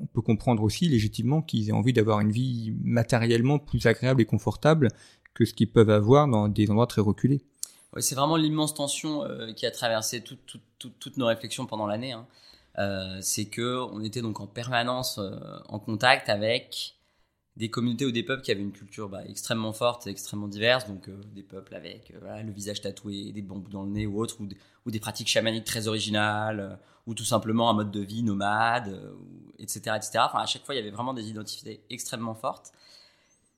on 0.00 0.06
peut 0.06 0.22
comprendre 0.22 0.62
aussi 0.62 0.88
légitimement 0.88 1.42
qu'ils 1.42 1.68
aient 1.68 1.72
envie 1.72 1.92
d'avoir 1.92 2.20
une 2.20 2.32
vie 2.32 2.74
matériellement 2.82 3.58
plus 3.58 3.86
agréable 3.86 4.22
et 4.22 4.24
confortable 4.24 4.88
que 5.34 5.44
ce 5.44 5.52
qu'ils 5.52 5.70
peuvent 5.70 5.90
avoir 5.90 6.26
dans 6.26 6.48
des 6.48 6.70
endroits 6.70 6.86
très 6.86 7.02
reculés. 7.02 7.42
C'est 7.98 8.14
vraiment 8.14 8.36
l'immense 8.36 8.74
tension 8.74 9.24
euh, 9.24 9.52
qui 9.52 9.66
a 9.66 9.70
traversé 9.70 10.22
toutes 10.22 11.16
nos 11.16 11.26
réflexions 11.26 11.66
pendant 11.66 11.86
l'année. 11.86 12.12
Hein. 12.12 12.26
c'est 13.20 13.46
que 13.46 13.78
on 13.92 14.02
était 14.02 14.22
donc 14.22 14.40
en 14.40 14.46
permanence 14.46 15.20
en 15.68 15.78
contact 15.78 16.28
avec 16.28 16.94
des 17.56 17.68
communautés 17.68 18.06
ou 18.06 18.12
des 18.12 18.22
peuples 18.22 18.42
qui 18.42 18.50
avaient 18.50 18.62
une 18.62 18.72
culture 18.72 19.08
bah, 19.08 19.22
extrêmement 19.26 19.72
forte 19.72 20.06
extrêmement 20.06 20.48
diverse, 20.48 20.86
donc 20.86 21.08
euh, 21.08 21.20
des 21.34 21.42
peuples 21.42 21.74
avec 21.74 22.12
euh, 22.12 22.42
le 22.42 22.52
visage 22.52 22.80
tatoué, 22.80 23.32
des 23.32 23.42
bambous 23.42 23.70
dans 23.70 23.82
le 23.82 23.90
nez 23.90 24.06
ou 24.06 24.20
autre, 24.20 24.38
ou, 24.40 24.90
des 24.90 25.00
pratiques 25.00 25.28
chamaniques 25.28 25.64
très 25.64 25.88
originales, 25.88 26.60
euh, 26.60 26.76
ou 27.06 27.14
tout 27.14 27.24
simplement 27.24 27.70
un 27.70 27.74
mode 27.74 27.90
de 27.90 28.00
vie 28.00 28.22
nomade, 28.22 29.00
etc., 29.58 29.96
etc. 29.96 30.10
À 30.32 30.46
chaque 30.46 30.64
fois, 30.64 30.74
il 30.74 30.78
y 30.78 30.80
avait 30.80 30.90
vraiment 30.90 31.14
des 31.14 31.28
identités 31.28 31.82
extrêmement 31.90 32.34
fortes. 32.34 32.72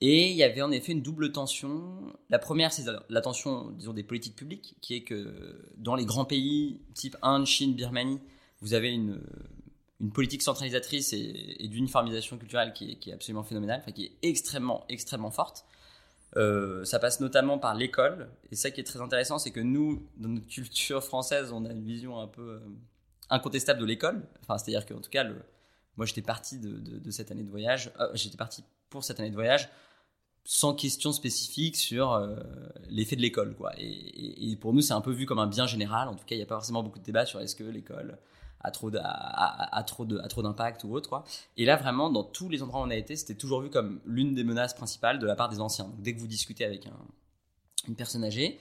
Et 0.01 0.31
il 0.31 0.35
y 0.35 0.43
avait 0.43 0.61
en 0.61 0.71
effet 0.71 0.93
une 0.93 1.01
double 1.01 1.31
tension. 1.31 2.13
La 2.29 2.39
première, 2.39 2.73
c'est 2.73 2.85
la 3.09 3.21
tension, 3.21 3.69
des 3.71 4.03
politiques 4.03 4.35
publiques, 4.35 4.75
qui 4.81 4.95
est 4.95 5.03
que 5.03 5.61
dans 5.77 5.95
les 5.95 6.05
grands 6.05 6.25
pays, 6.25 6.81
type 6.93 7.15
Inde, 7.21 7.45
Chine, 7.45 7.73
Birmanie, 7.73 8.19
vous 8.61 8.73
avez 8.73 8.91
une, 8.91 9.21
une 10.03 10.11
politique 10.11 10.41
centralisatrice 10.41 11.13
et, 11.13 11.67
d'uniformisation 11.69 12.37
culturelle 12.37 12.73
qui 12.73 12.99
est, 13.05 13.13
absolument 13.13 13.43
phénoménale, 13.43 13.81
qui 13.95 14.05
est 14.05 14.11
extrêmement, 14.21 14.85
extrêmement 14.89 15.31
forte. 15.31 15.65
Euh, 16.35 16.83
ça 16.83 16.99
passe 16.99 17.21
notamment 17.21 17.57
par 17.57 17.73
l'école. 17.73 18.29
Et 18.51 18.55
ça 18.55 18.69
qui 18.69 18.81
est 18.81 18.83
très 18.83 18.99
intéressant, 18.99 19.39
c'est 19.39 19.51
que 19.51 19.61
nous, 19.61 20.05
dans 20.17 20.27
notre 20.27 20.47
culture 20.47 21.01
française, 21.01 21.53
on 21.53 21.63
a 21.63 21.71
une 21.71 21.85
vision 21.85 22.19
un 22.19 22.27
peu 22.27 22.41
euh, 22.41 22.59
incontestable 23.29 23.79
de 23.79 23.85
l'école. 23.85 24.21
Enfin, 24.41 24.57
c'est-à-dire 24.57 24.85
qu'en 24.85 24.99
tout 24.99 25.09
cas, 25.09 25.25
moi, 25.95 26.05
j'étais 26.05 26.21
parti 26.21 26.59
de, 26.59 27.11
cette 27.11 27.31
année 27.31 27.43
de 27.43 27.49
voyage. 27.49 27.93
Euh, 28.01 28.09
j'étais 28.13 28.37
parti 28.37 28.61
pour 28.89 29.05
cette 29.05 29.21
année 29.21 29.29
de 29.29 29.35
voyage 29.35 29.69
sans 30.43 30.73
question 30.73 31.13
spécifique 31.13 31.77
sur 31.77 32.21
l'effet 32.89 33.15
de 33.15 33.21
l'école, 33.21 33.55
quoi. 33.55 33.71
Et, 33.77 34.51
et, 34.51 34.55
pour 34.57 34.73
nous, 34.73 34.81
c'est 34.81 34.91
un 34.91 34.99
peu 34.99 35.11
vu 35.11 35.25
comme 35.25 35.39
un 35.39 35.47
bien 35.47 35.67
général. 35.67 36.09
En 36.09 36.15
tout 36.15 36.25
cas, 36.25 36.35
il 36.35 36.39
n'y 36.39 36.43
a 36.43 36.45
pas 36.45 36.55
forcément 36.55 36.83
beaucoup 36.83 36.99
de 36.99 37.05
débats 37.05 37.25
sur 37.25 37.39
est-ce 37.39 37.55
que 37.55 37.63
l'école 37.63 38.17
à 38.63 38.71
trop 38.71 38.89
de 38.89 40.41
d'impact 40.41 40.83
ou 40.83 40.93
autre 40.93 41.09
quoi. 41.09 41.23
Et 41.57 41.65
là 41.65 41.75
vraiment 41.75 42.09
dans 42.09 42.23
tous 42.23 42.49
les 42.49 42.63
endroits 42.63 42.81
où 42.81 42.83
on 42.83 42.89
a 42.89 42.95
été, 42.95 43.15
c'était 43.15 43.35
toujours 43.35 43.61
vu 43.61 43.69
comme 43.69 44.01
l'une 44.05 44.33
des 44.33 44.43
menaces 44.43 44.73
principales 44.73 45.19
de 45.19 45.25
la 45.25 45.35
part 45.35 45.49
des 45.49 45.59
anciens. 45.59 45.85
Donc, 45.85 46.01
dès 46.01 46.15
que 46.15 46.19
vous 46.19 46.27
discutez 46.27 46.65
avec 46.65 46.87
un, 46.87 46.97
une 47.87 47.95
personne 47.95 48.23
âgée, 48.23 48.59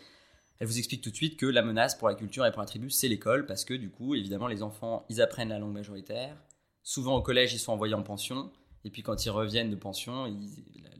elle 0.58 0.66
vous 0.66 0.78
explique 0.78 1.02
tout 1.02 1.10
de 1.10 1.16
suite 1.16 1.36
que 1.36 1.46
la 1.46 1.62
menace 1.62 1.96
pour 1.96 2.08
la 2.08 2.14
culture 2.14 2.46
et 2.46 2.52
pour 2.52 2.60
la 2.60 2.66
tribu, 2.66 2.90
c'est 2.90 3.08
l'école 3.08 3.46
parce 3.46 3.64
que 3.64 3.74
du 3.74 3.90
coup, 3.90 4.14
évidemment, 4.14 4.46
les 4.46 4.62
enfants, 4.62 5.04
ils 5.08 5.20
apprennent 5.20 5.48
la 5.48 5.58
langue 5.58 5.72
majoritaire. 5.72 6.36
Souvent 6.82 7.16
au 7.16 7.22
collège, 7.22 7.52
ils 7.52 7.58
sont 7.58 7.72
envoyés 7.72 7.94
en 7.94 8.02
pension. 8.02 8.50
Et 8.84 8.90
puis 8.90 9.02
quand 9.02 9.24
ils 9.24 9.30
reviennent 9.30 9.70
de 9.70 9.76
pension, 9.76 10.24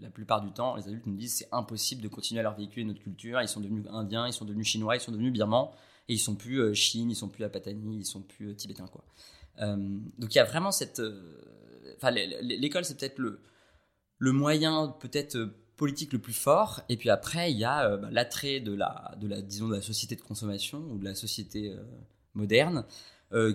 la, 0.01 0.11
plupart 0.11 0.41
du 0.41 0.53
temps, 0.53 0.77
les 0.77 0.87
adultes 0.87 1.07
nous 1.07 1.17
disent 1.17 1.35
c'est 1.35 1.49
impossible 1.53 2.03
de 2.03 2.09
continuer 2.09 2.41
à 2.41 2.43
leur 2.43 2.55
véhiculer 2.55 2.85
notre 2.85 3.01
culture. 3.01 3.41
Ils 3.41 3.49
sont 3.49 3.61
devenus 3.61 3.85
indiens, 3.91 4.27
ils 4.27 4.33
sont 4.33 4.45
devenus 4.45 4.67
chinois, 4.67 4.97
ils 4.97 5.01
sont 5.01 5.13
devenus 5.13 5.33
birmans 5.33 5.73
et 6.09 6.15
ils 6.15 6.19
sont 6.19 6.35
plus 6.35 6.61
euh, 6.61 6.75
Chine, 6.75 7.11
ils 7.11 7.17
sont 7.17 7.29
plus 7.29 7.45
à 7.45 7.49
Patani, 7.49 7.99
ils 7.99 8.05
sont 8.05 8.23
plus 8.23 8.51
euh, 8.51 8.55
tibétains 8.55 8.89
quoi. 8.89 9.05
Euh, 9.61 9.77
donc 10.19 10.35
il 10.35 10.37
y 10.37 10.41
a 10.41 10.45
vraiment 10.45 10.73
cette 10.73 11.03
enfin, 11.97 12.11
l'école 12.11 12.85
c'est 12.85 12.97
peut-être 12.99 13.19
le 13.19 13.41
le 14.19 14.33
moyen 14.33 14.89
peut-être 15.01 15.39
politique 15.77 16.13
le 16.13 16.21
plus 16.21 16.33
fort. 16.33 16.83
Et 16.89 16.97
puis 16.97 17.11
après, 17.11 17.51
il 17.51 17.59
y 17.59 17.65
a 17.65 17.97
bah, 17.97 18.09
l'attrait 18.13 18.61
de 18.61 18.73
la, 18.73 19.17
de 19.21 19.27
la, 19.27 19.43
disons, 19.43 19.69
de 19.69 19.75
la 19.75 19.83
société 19.83 20.15
de 20.15 20.21
consommation 20.21 20.79
ou 20.79 20.99
de 20.99 21.05
la 21.05 21.17
société 21.17 21.75
moderne, 22.35 22.85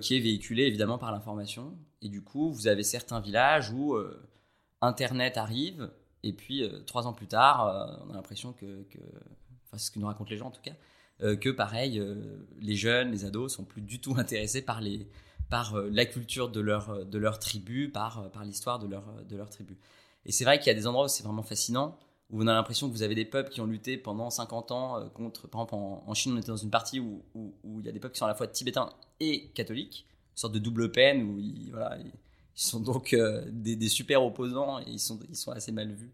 qui 0.01 0.17
est 0.17 0.19
véhiculée 0.19 0.63
évidemment 0.63 0.97
par 0.97 1.13
l'information. 1.13 1.77
Et 2.01 2.09
du 2.09 2.21
coup, 2.21 2.51
vous 2.51 2.67
avez 2.67 2.83
certains 2.83 3.21
villages 3.21 3.71
où 3.71 3.95
Internet 4.81 5.37
arrive, 5.37 5.89
et 6.23 6.33
puis 6.33 6.69
trois 6.85 7.07
ans 7.07 7.13
plus 7.13 7.27
tard, 7.27 8.03
on 8.05 8.11
a 8.11 8.15
l'impression 8.15 8.51
que, 8.51 8.85
enfin, 9.67 9.77
c'est 9.77 9.85
ce 9.85 9.91
que 9.91 9.99
nous 9.99 10.07
racontent 10.07 10.29
les 10.29 10.37
gens 10.37 10.47
en 10.47 10.51
tout 10.51 10.61
cas, 10.61 10.71
euh, 10.71 10.73
que 11.19 11.49
pareil, 11.49 11.99
euh, 11.99 12.15
les 12.59 12.75
jeunes, 12.75 13.11
les 13.11 13.25
ados 13.25 13.53
sont 13.53 13.63
plus 13.63 13.81
du 13.81 13.99
tout 13.99 14.15
intéressés 14.17 14.61
par 14.61 14.81
les 14.81 15.07
par 15.49 15.75
euh, 15.75 15.89
la 15.91 16.05
culture 16.05 16.49
de 16.49 16.59
leur 16.59 17.05
de 17.05 17.17
leur 17.17 17.39
tribu, 17.39 17.89
par 17.89 18.29
par 18.31 18.45
l'histoire 18.45 18.79
de 18.79 18.87
leur 18.87 19.23
de 19.27 19.35
leur 19.35 19.49
tribu. 19.49 19.77
Et 20.25 20.31
c'est 20.31 20.43
vrai 20.43 20.59
qu'il 20.59 20.67
y 20.67 20.71
a 20.71 20.73
des 20.73 20.87
endroits 20.87 21.05
où 21.05 21.07
c'est 21.07 21.23
vraiment 21.23 21.43
fascinant, 21.43 21.97
où 22.29 22.43
on 22.43 22.47
a 22.47 22.53
l'impression 22.53 22.87
que 22.87 22.93
vous 22.93 23.03
avez 23.03 23.15
des 23.15 23.25
peuples 23.25 23.49
qui 23.49 23.61
ont 23.61 23.65
lutté 23.65 23.97
pendant 23.97 24.29
50 24.29 24.71
ans 24.71 25.09
contre, 25.11 25.47
par 25.47 25.61
exemple 25.61 25.75
en, 25.75 26.13
Chine, 26.13 26.33
on 26.33 26.37
était 26.37 26.47
dans 26.47 26.57
une 26.57 26.69
partie 26.69 26.99
où, 26.99 27.23
où, 27.33 27.79
il 27.79 27.85
y 27.85 27.89
a 27.89 27.93
des 27.93 27.99
peuples 27.99 28.13
qui 28.13 28.19
sont 28.19 28.25
à 28.25 28.29
la 28.29 28.35
fois 28.35 28.47
tibétains 28.47 28.89
et 29.21 29.47
catholiques, 29.51 30.05
une 30.33 30.37
sorte 30.37 30.53
de 30.53 30.59
double 30.59 30.91
peine 30.91 31.23
où 31.23 31.39
ils, 31.39 31.69
voilà, 31.71 31.97
ils 31.97 32.11
sont 32.55 32.81
donc 32.81 33.15
des, 33.51 33.77
des, 33.77 33.87
super 33.87 34.21
opposants 34.21 34.79
et 34.81 34.89
ils 34.89 34.99
sont, 34.99 35.17
ils 35.29 35.37
sont 35.37 35.51
assez 35.51 35.71
mal 35.71 35.93
vus, 35.93 36.11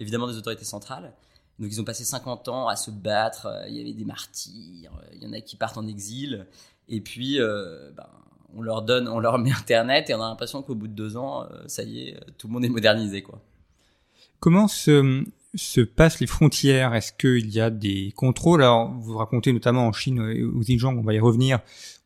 évidemment 0.00 0.26
des 0.26 0.36
autorités 0.36 0.64
centrales. 0.64 1.14
Donc 1.62 1.70
ils 1.70 1.80
ont 1.80 1.84
passé 1.84 2.02
50 2.02 2.48
ans 2.48 2.66
à 2.66 2.74
se 2.74 2.90
battre, 2.90 3.46
euh, 3.46 3.68
il 3.68 3.76
y 3.76 3.80
avait 3.80 3.92
des 3.92 4.04
martyrs, 4.04 4.90
euh, 4.96 5.14
il 5.14 5.22
y 5.22 5.26
en 5.28 5.32
a 5.32 5.40
qui 5.40 5.54
partent 5.54 5.78
en 5.78 5.86
exil, 5.86 6.44
et 6.88 7.00
puis 7.00 7.40
euh, 7.40 7.92
ben, 7.96 8.08
on 8.52 8.62
leur 8.62 8.82
donne, 8.82 9.06
on 9.06 9.20
leur 9.20 9.38
met 9.38 9.52
Internet 9.52 10.10
et 10.10 10.14
on 10.14 10.20
a 10.20 10.28
l'impression 10.28 10.62
qu'au 10.62 10.74
bout 10.74 10.88
de 10.88 10.92
deux 10.92 11.16
ans, 11.16 11.46
ça 11.68 11.84
y 11.84 12.08
est, 12.08 12.20
tout 12.36 12.48
le 12.48 12.54
monde 12.54 12.64
est 12.64 12.68
modernisé. 12.68 13.22
quoi. 13.22 13.40
Comment 14.40 14.66
se, 14.66 15.24
se 15.54 15.80
passent 15.80 16.18
les 16.18 16.26
frontières? 16.26 16.96
Est-ce 16.96 17.12
qu'il 17.12 17.48
y 17.54 17.60
a 17.60 17.70
des 17.70 18.12
contrôles? 18.16 18.64
Alors 18.64 18.90
vous 18.90 19.16
racontez 19.16 19.52
notamment 19.52 19.86
en 19.86 19.92
Chine, 19.92 20.20
aux 20.20 20.58
Xinjiang, 20.58 20.98
on 20.98 21.02
va 21.02 21.14
y 21.14 21.20
revenir, 21.20 21.60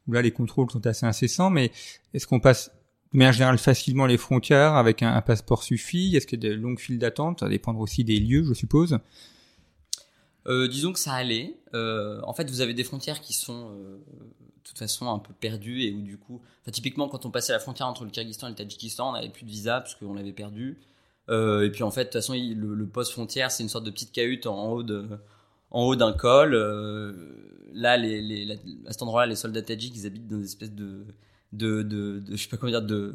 où 0.06 0.12
là 0.12 0.20
les 0.20 0.32
contrôles 0.32 0.70
sont 0.70 0.86
assez 0.86 1.06
incessants, 1.06 1.48
mais 1.48 1.72
est-ce 2.12 2.26
qu'on 2.26 2.40
passe 2.40 2.70
de 3.14 3.18
manière 3.18 3.32
générale 3.32 3.56
facilement 3.56 4.04
les 4.04 4.18
frontières 4.18 4.74
avec 4.74 5.02
un, 5.02 5.22
passeport 5.22 5.62
suffit? 5.62 6.14
Est-ce 6.14 6.26
qu'il 6.26 6.44
y 6.44 6.46
a 6.46 6.50
de 6.50 6.54
longues 6.56 6.78
files 6.78 6.98
d'attente? 6.98 7.40
Ça 7.40 7.46
va 7.46 7.50
dépendre 7.50 7.80
aussi 7.80 8.04
des 8.04 8.20
lieux, 8.20 8.44
je 8.44 8.52
suppose. 8.52 8.98
Euh, 10.46 10.68
disons 10.68 10.92
que 10.92 10.98
ça 10.98 11.12
allait. 11.12 11.56
Euh, 11.74 12.20
en 12.22 12.32
fait, 12.32 12.48
vous 12.50 12.60
avez 12.60 12.74
des 12.74 12.84
frontières 12.84 13.20
qui 13.20 13.32
sont 13.32 13.70
euh, 13.70 13.96
de 13.96 14.62
toute 14.62 14.78
façon 14.78 15.10
un 15.10 15.18
peu 15.18 15.32
perdues 15.32 15.82
et 15.82 15.92
où 15.92 16.02
du 16.02 16.18
coup, 16.18 16.40
typiquement 16.70 17.08
quand 17.08 17.26
on 17.26 17.30
passait 17.30 17.52
la 17.52 17.58
frontière 17.58 17.88
entre 17.88 18.04
le 18.04 18.10
Kyrgyzstan 18.10 18.48
et 18.48 18.50
le 18.50 18.56
Tadjikistan, 18.56 19.10
on 19.10 19.12
n'avait 19.12 19.28
plus 19.28 19.44
de 19.44 19.50
visa 19.50 19.80
parce 19.80 19.94
qu'on 19.94 20.14
l'avait 20.14 20.32
perdu. 20.32 20.78
et 21.28 21.70
puis 21.72 21.82
en 21.82 21.90
fait, 21.90 22.00
de 22.00 22.04
toute 22.04 22.14
façon, 22.14 22.34
le, 22.34 22.86
poste 22.86 23.12
frontière, 23.12 23.50
c'est 23.50 23.62
une 23.62 23.68
sorte 23.68 23.84
de 23.84 23.90
petite 23.90 24.12
cahute 24.12 24.46
en 24.46 24.70
haut 24.70 24.82
de, 24.82 25.08
en 25.70 25.84
haut 25.84 25.96
d'un 25.96 26.12
col. 26.12 26.54
là, 27.72 27.92
à 27.92 28.92
cet 28.92 29.02
endroit-là, 29.02 29.26
les 29.26 29.36
soldats 29.36 29.62
tadjiks, 29.62 29.96
ils 29.96 30.06
habitent 30.06 30.28
dans 30.28 30.38
des 30.38 30.44
espèces 30.44 30.72
de 30.72 31.06
de, 31.52 31.82
de, 31.82 32.22
je 32.28 32.36
sais 32.36 32.48
pas 32.48 32.56
comment 32.56 32.72
dire 32.72 32.82
de, 32.82 33.14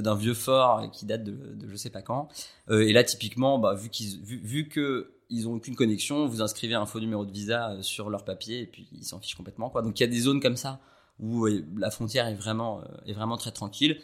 d'un 0.00 0.14
vieux 0.14 0.34
fort 0.34 0.90
qui 0.90 1.04
date 1.04 1.22
de, 1.22 1.32
de 1.32 1.68
je 1.68 1.76
sais 1.76 1.90
pas 1.90 2.00
quand 2.00 2.28
et 2.70 2.92
là 2.94 3.04
typiquement 3.04 3.58
bah 3.58 3.74
vu 3.74 4.68
que 4.68 5.12
ils 5.32 5.48
ont 5.48 5.54
aucune 5.54 5.74
connexion, 5.74 6.26
vous 6.26 6.42
inscrivez 6.42 6.74
un 6.74 6.86
faux 6.86 7.00
numéro 7.00 7.24
de 7.24 7.32
visa 7.32 7.72
euh, 7.72 7.82
sur 7.82 8.10
leur 8.10 8.24
papier 8.24 8.60
et 8.60 8.66
puis 8.66 8.86
ils 8.92 9.04
s'en 9.04 9.18
fichent 9.18 9.34
complètement 9.34 9.70
quoi. 9.70 9.82
Donc 9.82 9.98
il 9.98 10.02
y 10.02 10.06
a 10.06 10.08
des 10.08 10.20
zones 10.20 10.40
comme 10.40 10.56
ça 10.56 10.80
où 11.18 11.46
euh, 11.46 11.64
la 11.76 11.90
frontière 11.90 12.26
est 12.28 12.34
vraiment 12.34 12.80
euh, 12.82 12.84
est 13.06 13.14
vraiment 13.14 13.38
très 13.38 13.50
tranquille. 13.50 13.98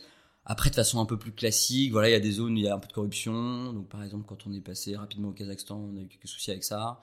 Après 0.46 0.70
de 0.70 0.74
façon 0.74 1.00
un 1.00 1.04
peu 1.04 1.18
plus 1.18 1.32
classique, 1.32 1.92
voilà, 1.92 2.08
il 2.08 2.12
y 2.12 2.16
a 2.16 2.20
des 2.20 2.32
zones 2.32 2.54
où 2.54 2.56
il 2.56 2.64
y 2.64 2.68
a 2.68 2.74
un 2.74 2.78
peu 2.78 2.88
de 2.88 2.92
corruption. 2.92 3.72
Donc 3.74 3.88
par 3.88 4.02
exemple 4.02 4.24
quand 4.26 4.46
on 4.46 4.52
est 4.52 4.62
passé 4.62 4.96
rapidement 4.96 5.28
au 5.28 5.32
Kazakhstan, 5.32 5.76
on 5.76 5.96
a 5.98 6.00
eu 6.00 6.08
quelques 6.08 6.28
soucis 6.28 6.50
avec 6.50 6.64
ça. 6.64 7.00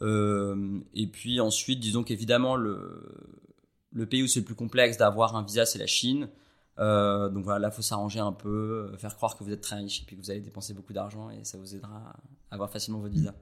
et 0.00 1.06
puis 1.06 1.40
ensuite, 1.40 1.78
disons 1.80 2.02
qu'évidemment 2.02 2.56
le 2.56 4.06
pays 4.10 4.22
où 4.24 4.26
c'est 4.26 4.40
le 4.40 4.46
plus 4.46 4.56
complexe 4.56 4.96
d'avoir 4.96 5.36
un 5.36 5.44
visa, 5.44 5.64
c'est 5.66 5.78
la 5.78 5.86
Chine. 5.86 6.28
donc 6.78 7.44
voilà, 7.44 7.60
là, 7.60 7.70
faut 7.70 7.82
s'arranger 7.82 8.18
un 8.18 8.32
peu, 8.32 8.92
faire 8.98 9.14
croire 9.14 9.36
que 9.36 9.44
vous 9.44 9.52
êtes 9.52 9.60
très 9.60 9.76
riche 9.76 10.02
et 10.02 10.04
puis 10.04 10.16
que 10.16 10.20
vous 10.20 10.30
allez 10.32 10.40
dépenser 10.40 10.74
beaucoup 10.74 10.92
d'argent 10.92 11.30
et 11.30 11.44
ça 11.44 11.58
vous 11.58 11.76
aidera 11.76 12.16
à 12.50 12.54
avoir 12.54 12.70
facilement 12.70 12.98
votre 12.98 13.14
visa 13.14 13.34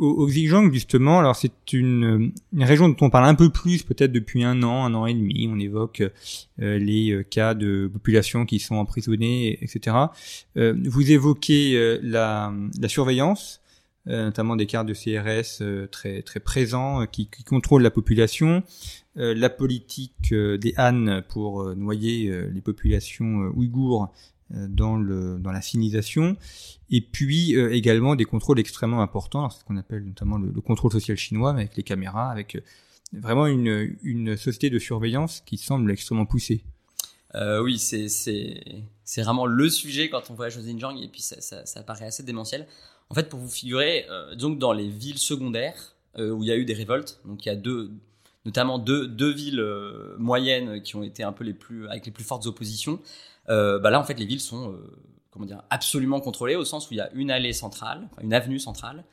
au, 0.00 0.26
Xinjiang 0.26 0.72
justement, 0.72 1.18
alors 1.18 1.36
c'est 1.36 1.72
une, 1.72 2.32
région 2.56 2.88
dont 2.88 2.96
on 3.02 3.10
parle 3.10 3.26
un 3.26 3.34
peu 3.34 3.50
plus 3.50 3.82
peut-être 3.82 4.12
depuis 4.12 4.42
un 4.42 4.62
an, 4.62 4.84
un 4.84 4.94
an 4.94 5.06
et 5.06 5.14
demi. 5.14 5.48
On 5.52 5.58
évoque 5.58 6.02
euh, 6.60 6.78
les 6.78 7.10
euh, 7.10 7.22
cas 7.22 7.54
de 7.54 7.88
populations 7.92 8.46
qui 8.46 8.58
sont 8.58 8.76
emprisonnées, 8.76 9.62
etc. 9.62 9.96
Euh, 10.56 10.74
vous 10.84 11.12
évoquez 11.12 11.98
la, 12.02 12.52
la, 12.80 12.88
surveillance, 12.88 13.60
notamment 14.06 14.56
des 14.56 14.66
cartes 14.66 14.88
de 14.88 14.94
CRS 14.94 15.62
très 15.90 16.40
présents 16.40 17.06
qui, 17.06 17.28
qui 17.28 17.44
contrôlent 17.44 17.82
la 17.82 17.90
population. 17.90 18.62
la 19.14 19.50
politique 19.50 20.32
des 20.32 20.74
Han 20.78 21.22
pour 21.28 21.76
noyer 21.76 22.32
les 22.50 22.60
populations 22.62 23.50
ouïghours 23.54 24.10
dans, 24.50 24.96
le, 24.96 25.38
dans 25.38 25.52
la 25.52 25.62
sinisation, 25.62 26.36
et 26.90 27.00
puis 27.00 27.56
euh, 27.56 27.72
également 27.72 28.16
des 28.16 28.24
contrôles 28.24 28.58
extrêmement 28.58 29.00
importants, 29.00 29.48
ce 29.50 29.64
qu'on 29.64 29.76
appelle 29.76 30.04
notamment 30.04 30.38
le, 30.38 30.60
contrôle 30.60 30.92
social 30.92 31.16
chinois, 31.16 31.50
avec 31.50 31.76
les 31.76 31.82
caméras, 31.82 32.30
avec 32.30 32.56
euh, 32.56 32.60
vraiment 33.12 33.46
une, 33.46 34.36
société 34.36 34.70
de 34.70 34.78
surveillance 34.78 35.40
qui 35.46 35.56
semble 35.56 35.90
extrêmement 35.90 36.26
poussée. 36.26 36.64
Euh, 37.36 37.62
oui, 37.62 37.78
c'est 37.78 39.22
vraiment 39.22 39.46
le 39.46 39.68
sujet 39.68 40.10
quand 40.10 40.30
on 40.30 40.34
voyage 40.34 40.56
au 40.56 40.60
Xinjiang 40.60 40.96
et 41.00 41.08
puis 41.08 41.22
ça, 41.22 41.40
ça, 41.40 41.82
paraît 41.82 42.06
assez 42.06 42.24
démentiel. 42.24 42.66
En 43.08 43.14
fait, 43.14 43.28
pour 43.28 43.38
vous 43.38 43.48
figurer, 43.48 44.06
euh, 44.10 44.34
donc 44.34 44.58
dans 44.58 44.72
les 44.72 44.88
villes 44.88 45.18
secondaires 45.18 45.94
euh, 46.18 46.30
où 46.30 46.42
il 46.42 46.48
y 46.48 46.52
a 46.52 46.56
eu 46.56 46.64
des 46.64 46.74
révoltes, 46.74 47.20
donc 47.24 47.44
il 47.44 47.48
y 47.48 47.52
a 47.52 47.56
deux, 47.56 47.92
notamment 48.44 48.78
deux, 48.78 49.06
deux 49.06 49.32
villes 49.32 49.64
moyennes 50.18 50.82
qui 50.82 50.96
ont 50.96 51.02
été 51.02 51.22
un 51.22 51.32
peu 51.32 51.44
les 51.44 51.54
plus 51.54 51.88
avec 51.88 52.06
les 52.06 52.12
plus 52.12 52.24
fortes 52.24 52.46
oppositions. 52.46 53.00
Euh, 53.48 53.78
bah 53.78 53.90
là 53.90 53.98
en 53.98 54.04
fait 54.04 54.18
les 54.18 54.26
villes 54.26 54.40
sont 54.40 54.72
euh, 54.72 54.76
comment 55.30 55.46
dire 55.46 55.62
absolument 55.70 56.20
contrôlées 56.20 56.56
au 56.56 56.64
sens 56.64 56.88
où 56.88 56.94
il 56.94 56.98
y 56.98 57.00
a 57.00 57.10
une 57.14 57.30
allée 57.30 57.52
centrale, 57.52 58.08
une 58.22 58.34
avenue 58.34 58.58
centrale, 58.58 59.04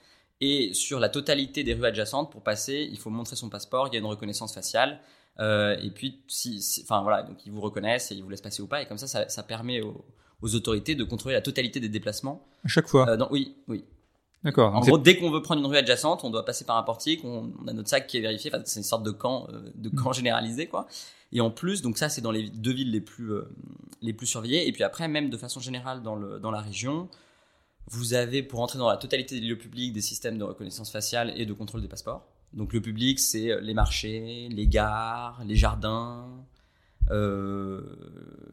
et 0.41 0.73
sur 0.73 0.99
la 0.99 1.09
totalité 1.09 1.63
des 1.63 1.73
rues 1.73 1.85
adjacentes 1.85 2.31
pour 2.31 2.43
passer, 2.43 2.87
il 2.91 2.99
faut 2.99 3.09
montrer 3.09 3.35
son 3.35 3.49
passeport, 3.49 3.87
il 3.87 3.93
y 3.93 3.97
a 3.97 3.99
une 3.99 4.05
reconnaissance 4.05 4.53
faciale. 4.53 4.99
Euh, 5.39 5.77
et 5.81 5.89
puis, 5.89 6.21
si, 6.27 6.63
enfin 6.83 7.01
voilà, 7.01 7.23
donc 7.23 7.45
ils 7.45 7.51
vous 7.51 7.61
reconnaissent 7.61 8.11
et 8.11 8.15
ils 8.15 8.23
vous 8.23 8.29
laissent 8.29 8.41
passer 8.41 8.61
ou 8.61 8.67
pas, 8.67 8.81
et 8.81 8.85
comme 8.85 8.97
ça, 8.97 9.27
ça, 9.27 9.43
permet 9.43 9.81
aux, 9.81 10.05
autorités 10.55 10.93
de 10.93 11.03
contrôler 11.03 11.33
la 11.33 11.41
totalité 11.41 11.79
des 11.79 11.89
déplacements. 11.89 12.47
À 12.63 12.67
chaque 12.67 12.87
fois. 12.87 13.09
Euh, 13.09 13.25
oui, 13.31 13.55
oui. 13.67 13.83
D'accord. 14.47 14.73
En 14.73 14.79
gros, 14.79 14.97
dès 14.97 15.17
qu'on 15.17 15.29
veut 15.29 15.41
prendre 15.41 15.59
une 15.59 15.67
rue 15.67 15.75
adjacente, 15.75 16.23
on 16.23 16.29
doit 16.29 16.45
passer 16.45 16.63
par 16.63 16.77
un 16.77 16.83
portique, 16.83 17.19
on, 17.25 17.51
a 17.67 17.73
notre 17.73 17.89
sac 17.89 18.07
qui 18.07 18.15
est 18.15 18.21
vérifié. 18.21 18.49
Enfin, 18.49 18.63
c'est 18.63 18.79
une 18.79 18.85
sorte 18.85 19.03
de 19.03 19.11
camp, 19.11 19.45
de 19.75 19.89
camp 19.89 20.13
généralisé, 20.13 20.67
quoi. 20.67 20.87
Et 21.33 21.41
en 21.41 21.51
plus, 21.51 21.81
donc 21.81 21.97
ça, 21.97 22.07
c'est 22.07 22.21
dans 22.21 22.31
les 22.31 22.49
deux 22.49 22.71
villes 22.71 22.91
les 22.91 23.01
plus, 23.01 23.33
euh, 23.33 23.53
les 24.01 24.13
plus 24.13 24.25
surveillées. 24.25 24.65
Et 24.65 24.71
puis 24.71 24.83
après, 24.83 25.09
même 25.09 25.29
de 25.29 25.35
façon 25.35 25.59
générale 25.59 26.01
dans, 26.01 26.15
le, 26.15 26.39
dans 26.39 26.49
la 26.49 26.61
région, 26.61 27.09
vous 27.87 28.13
avez, 28.13 28.41
pour 28.41 28.61
entrer 28.61 28.79
dans 28.79 28.87
la 28.87 28.95
totalité 28.95 29.37
des 29.37 29.45
lieux 29.45 29.57
publics, 29.57 29.91
des 29.91 29.99
systèmes 29.99 30.37
de 30.37 30.45
reconnaissance 30.45 30.91
faciale 30.91 31.33
et 31.35 31.45
de 31.45 31.51
contrôle 31.51 31.81
des 31.81 31.89
passeports. 31.89 32.25
Donc 32.53 32.71
le 32.71 32.81
public, 32.81 33.19
c'est 33.19 33.51
euh, 33.51 33.59
les 33.59 33.73
marchés, 33.73 34.47
les 34.49 34.67
gares, 34.67 35.41
les 35.45 35.57
jardins, 35.57 36.25
euh, 37.11 37.81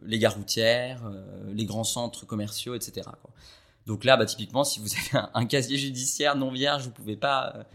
les 0.03 0.19
gares 0.19 0.35
routières, 0.35 1.09
les 1.53 1.67
grands 1.67 1.85
centres 1.85 2.27
commerciaux, 2.27 2.75
etc. 2.75 3.03
Donc 3.87 4.05
là, 4.05 4.17
bah, 4.17 4.25
typiquement, 4.25 4.64
si 4.64 4.81
vous 4.81 4.88
avez 4.95 5.26
un, 5.35 5.47
casier 5.47 5.76
judiciaire 5.76 6.37
non 6.37 6.50
vierge, 6.50 6.85
vous 6.85 6.91
pouvez 6.91 7.17
pas, 7.17 7.67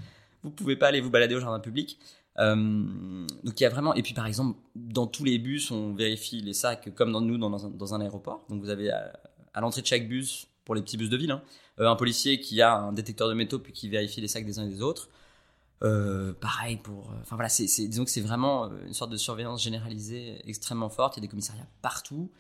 vous 0.44 0.52
pouvez 0.52 0.76
pas 0.76 0.88
aller 0.88 1.02
vous 1.02 1.10
balader 1.10 1.36
au 1.36 1.40
jardin 1.40 1.60
public. 1.60 2.00
Euh, 2.38 2.56
donc 3.44 3.60
il 3.60 3.64
y 3.64 3.66
a 3.66 3.70
vraiment 3.70 3.94
et 3.96 4.02
puis 4.02 4.14
par 4.14 4.26
exemple 4.26 4.58
dans 4.74 5.08
tous 5.08 5.26
les 5.26 5.40
bus 5.40 5.72
on 5.72 5.94
vérifie 5.94 6.42
les 6.42 6.54
sacs 6.54 6.94
comme 6.96 7.12
dans 7.12 7.20
nous 7.20 7.38
dans 7.38 7.94
un, 7.94 8.02
aéroport. 8.02 8.46
Donc 8.50 8.62
vous 8.62 8.70
avez 8.70 8.92
à, 8.92 9.12
l'entrée 9.60 9.82
de 9.82 9.88
chaque 9.88 10.08
bus 10.08 10.48
pour 10.64 10.74
les 10.74 10.82
petits 10.82 10.96
bus 10.96 11.10
de 11.10 11.18
ville 11.18 11.32
hein, 11.32 11.42
euh, 11.82 11.90
un 11.90 11.98
policier 11.98 12.40
qui 12.40 12.62
a 12.62 12.76
un 12.76 12.94
détecteur 12.94 13.28
de 13.28 13.34
métaux 13.34 13.60
puis 13.60 13.74
qui 13.74 13.90
vérifie 13.90 14.22
les 14.22 14.30
sacs 14.30 14.46
des 14.46 14.60
uns 14.60 14.66
et 14.66 14.70
des 14.70 14.82
autres. 14.82 15.10
Euh, 15.84 16.34
pareil 16.34 16.78
pour 16.78 17.12
enfin 17.22 17.36
voilà 17.36 17.50
disons 17.50 18.06
que 18.06 18.12
c'est 18.12 18.22
vraiment 18.22 18.70
une 18.86 18.94
sorte 18.94 19.12
de 19.12 19.18
surveillance 19.18 19.62
généralisée 19.62 20.42
extrêmement 20.46 20.90
forte. 20.90 21.18
Il 21.18 21.20
y 21.20 21.22
a 21.22 21.24
des 21.24 21.30
commissariats 21.30 21.68
partout 21.82 22.32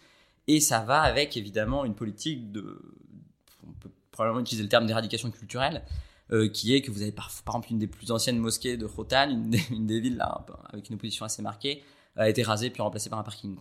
et 0.48 0.62
ça 0.62 0.80
va 0.80 1.02
avec 1.02 1.36
évidemment 1.36 1.84
une 1.84 1.96
politique 1.96 2.54
de 2.54 2.82
on 3.70 3.80
peut 3.80 3.92
probablement 4.12 4.42
utiliser 4.42 4.64
le 4.64 4.70
terme 4.70 4.86
d'éradication 4.86 5.32
culturelle 5.32 5.84
euh, 6.32 6.48
qui 6.48 6.76
est 6.76 6.82
que 6.82 6.92
vous 6.92 7.02
avez 7.02 7.12
par, 7.12 7.32
exemple 7.48 7.70
une 7.72 7.80
des 7.80 7.88
plus 7.88 8.12
anciennes 8.12 8.38
mosquées 8.38 8.78
de 8.78 8.86
Khotan, 8.86 9.30
une 9.30 9.50
des, 9.50 10.00
villes 10.00 10.18
là, 10.18 10.46
avec 10.72 10.90
une 10.90 10.96
opposition 10.96 11.26
assez 11.26 11.42
marquée, 11.42 11.84
a 12.16 12.30
été 12.30 12.44
rasée 12.44 12.70
puis 12.70 12.82
remplacée 12.82 13.10
par 13.10 13.18
un 13.18 13.24
parking. 13.24 13.58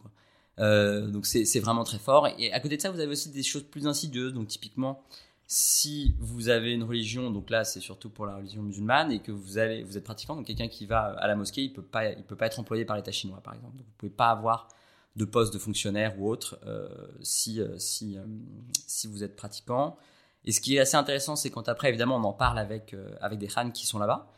Euh, 0.58 1.06
donc 1.06 1.24
c'est 1.24 1.60
vraiment 1.60 1.84
très 1.84 1.98
fort. 1.98 2.28
Et 2.38 2.52
à 2.52 2.60
côté 2.60 2.76
de 2.76 2.82
ça, 2.82 2.90
vous 2.90 3.00
avez 3.00 3.12
aussi 3.12 3.30
des 3.30 3.42
choses 3.42 3.62
plus 3.62 3.86
insidieuses. 3.86 4.34
Donc 4.34 4.48
typiquement, 4.48 5.02
si 5.46 6.14
vous 6.18 6.50
avez 6.50 6.72
une 6.72 6.82
religion, 6.82 7.30
donc 7.30 7.48
là 7.48 7.64
c'est 7.64 7.80
surtout 7.80 8.10
pour 8.10 8.26
la 8.26 8.36
religion 8.36 8.62
musulmane, 8.62 9.12
et 9.12 9.20
que 9.20 9.32
vous, 9.32 9.56
allez, 9.56 9.82
vous 9.82 9.96
êtes 9.96 10.04
pratiquant, 10.04 10.36
donc 10.36 10.46
quelqu'un 10.46 10.68
qui 10.68 10.84
va 10.84 11.14
à 11.18 11.26
la 11.26 11.36
mosquée, 11.36 11.62
il 11.62 11.72
peut 11.72 11.80
pas, 11.80 12.10
il 12.10 12.22
peut 12.22 12.36
pas 12.36 12.46
être 12.46 12.60
employé 12.60 12.84
par 12.84 12.96
l'État 12.96 13.12
chinois, 13.12 13.40
par 13.40 13.54
exemple. 13.54 13.76
Donc 13.78 13.86
vous 13.86 13.94
pouvez 13.96 14.12
pas 14.12 14.28
avoir 14.28 14.68
de 15.18 15.24
postes 15.24 15.52
de 15.52 15.58
fonctionnaires 15.58 16.14
ou 16.18 16.30
autres 16.30 16.58
si 17.20 17.60
si 17.76 18.16
si 18.86 19.06
vous 19.06 19.22
êtes 19.22 19.36
pratiquant. 19.36 19.96
Et 20.44 20.52
ce 20.52 20.60
qui 20.60 20.76
est 20.76 20.78
assez 20.78 20.96
intéressant, 20.96 21.36
c'est 21.36 21.50
quand 21.50 21.68
après 21.68 21.88
évidemment 21.88 22.16
on 22.16 22.24
en 22.24 22.32
parle 22.32 22.58
avec 22.58 22.94
avec 23.20 23.38
des 23.38 23.48
khans 23.48 23.70
qui 23.70 23.86
sont 23.86 23.98
là-bas. 23.98 24.30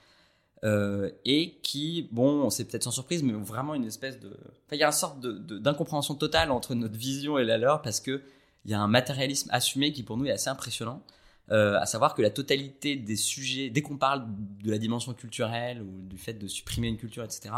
et 1.25 1.59
qui, 1.63 2.09
bon, 2.11 2.51
c'est 2.51 2.65
peut-être 2.65 2.85
sans 2.85 2.91
surprise, 2.91 3.23
mais 3.23 3.33
vraiment 3.33 3.75
une 3.75 3.85
espèce 3.85 4.19
de. 4.19 4.29
Enfin, 4.29 4.77
il 4.77 4.79
y 4.79 4.83
a 4.83 4.87
une 4.87 4.93
sorte 4.93 5.21
d'incompréhension 5.21 6.15
de, 6.15 6.19
totale 6.19 6.51
entre 6.51 6.75
notre 6.75 6.97
vision 6.97 7.39
et 7.39 7.45
la 7.45 7.59
leur 7.59 7.83
parce 7.83 8.01
que 8.01 8.23
il 8.65 8.71
y 8.71 8.75
a 8.75 8.81
un 8.81 8.89
matérialisme 8.89 9.49
assumé 9.53 9.93
qui 9.93 10.03
pour 10.03 10.17
nous 10.17 10.27
est 10.27 10.33
assez 10.33 10.51
impressionnant. 10.51 11.03
Euh, 11.51 11.79
à 11.81 11.87
savoir 11.87 12.15
que 12.15 12.23
la 12.23 12.31
totalité 12.31 12.95
des 12.95 13.17
sujets, 13.17 13.71
dès 13.71 13.83
qu'on 13.83 13.97
parle 13.97 14.25
de 14.63 14.71
la 14.71 14.79
dimension 14.79 15.15
culturelle 15.15 15.83
ou 15.83 16.03
du 16.03 16.17
fait 16.17 16.35
de 16.35 16.47
supprimer 16.47 16.87
une 16.87 16.97
culture, 16.97 17.25
etc., 17.25 17.51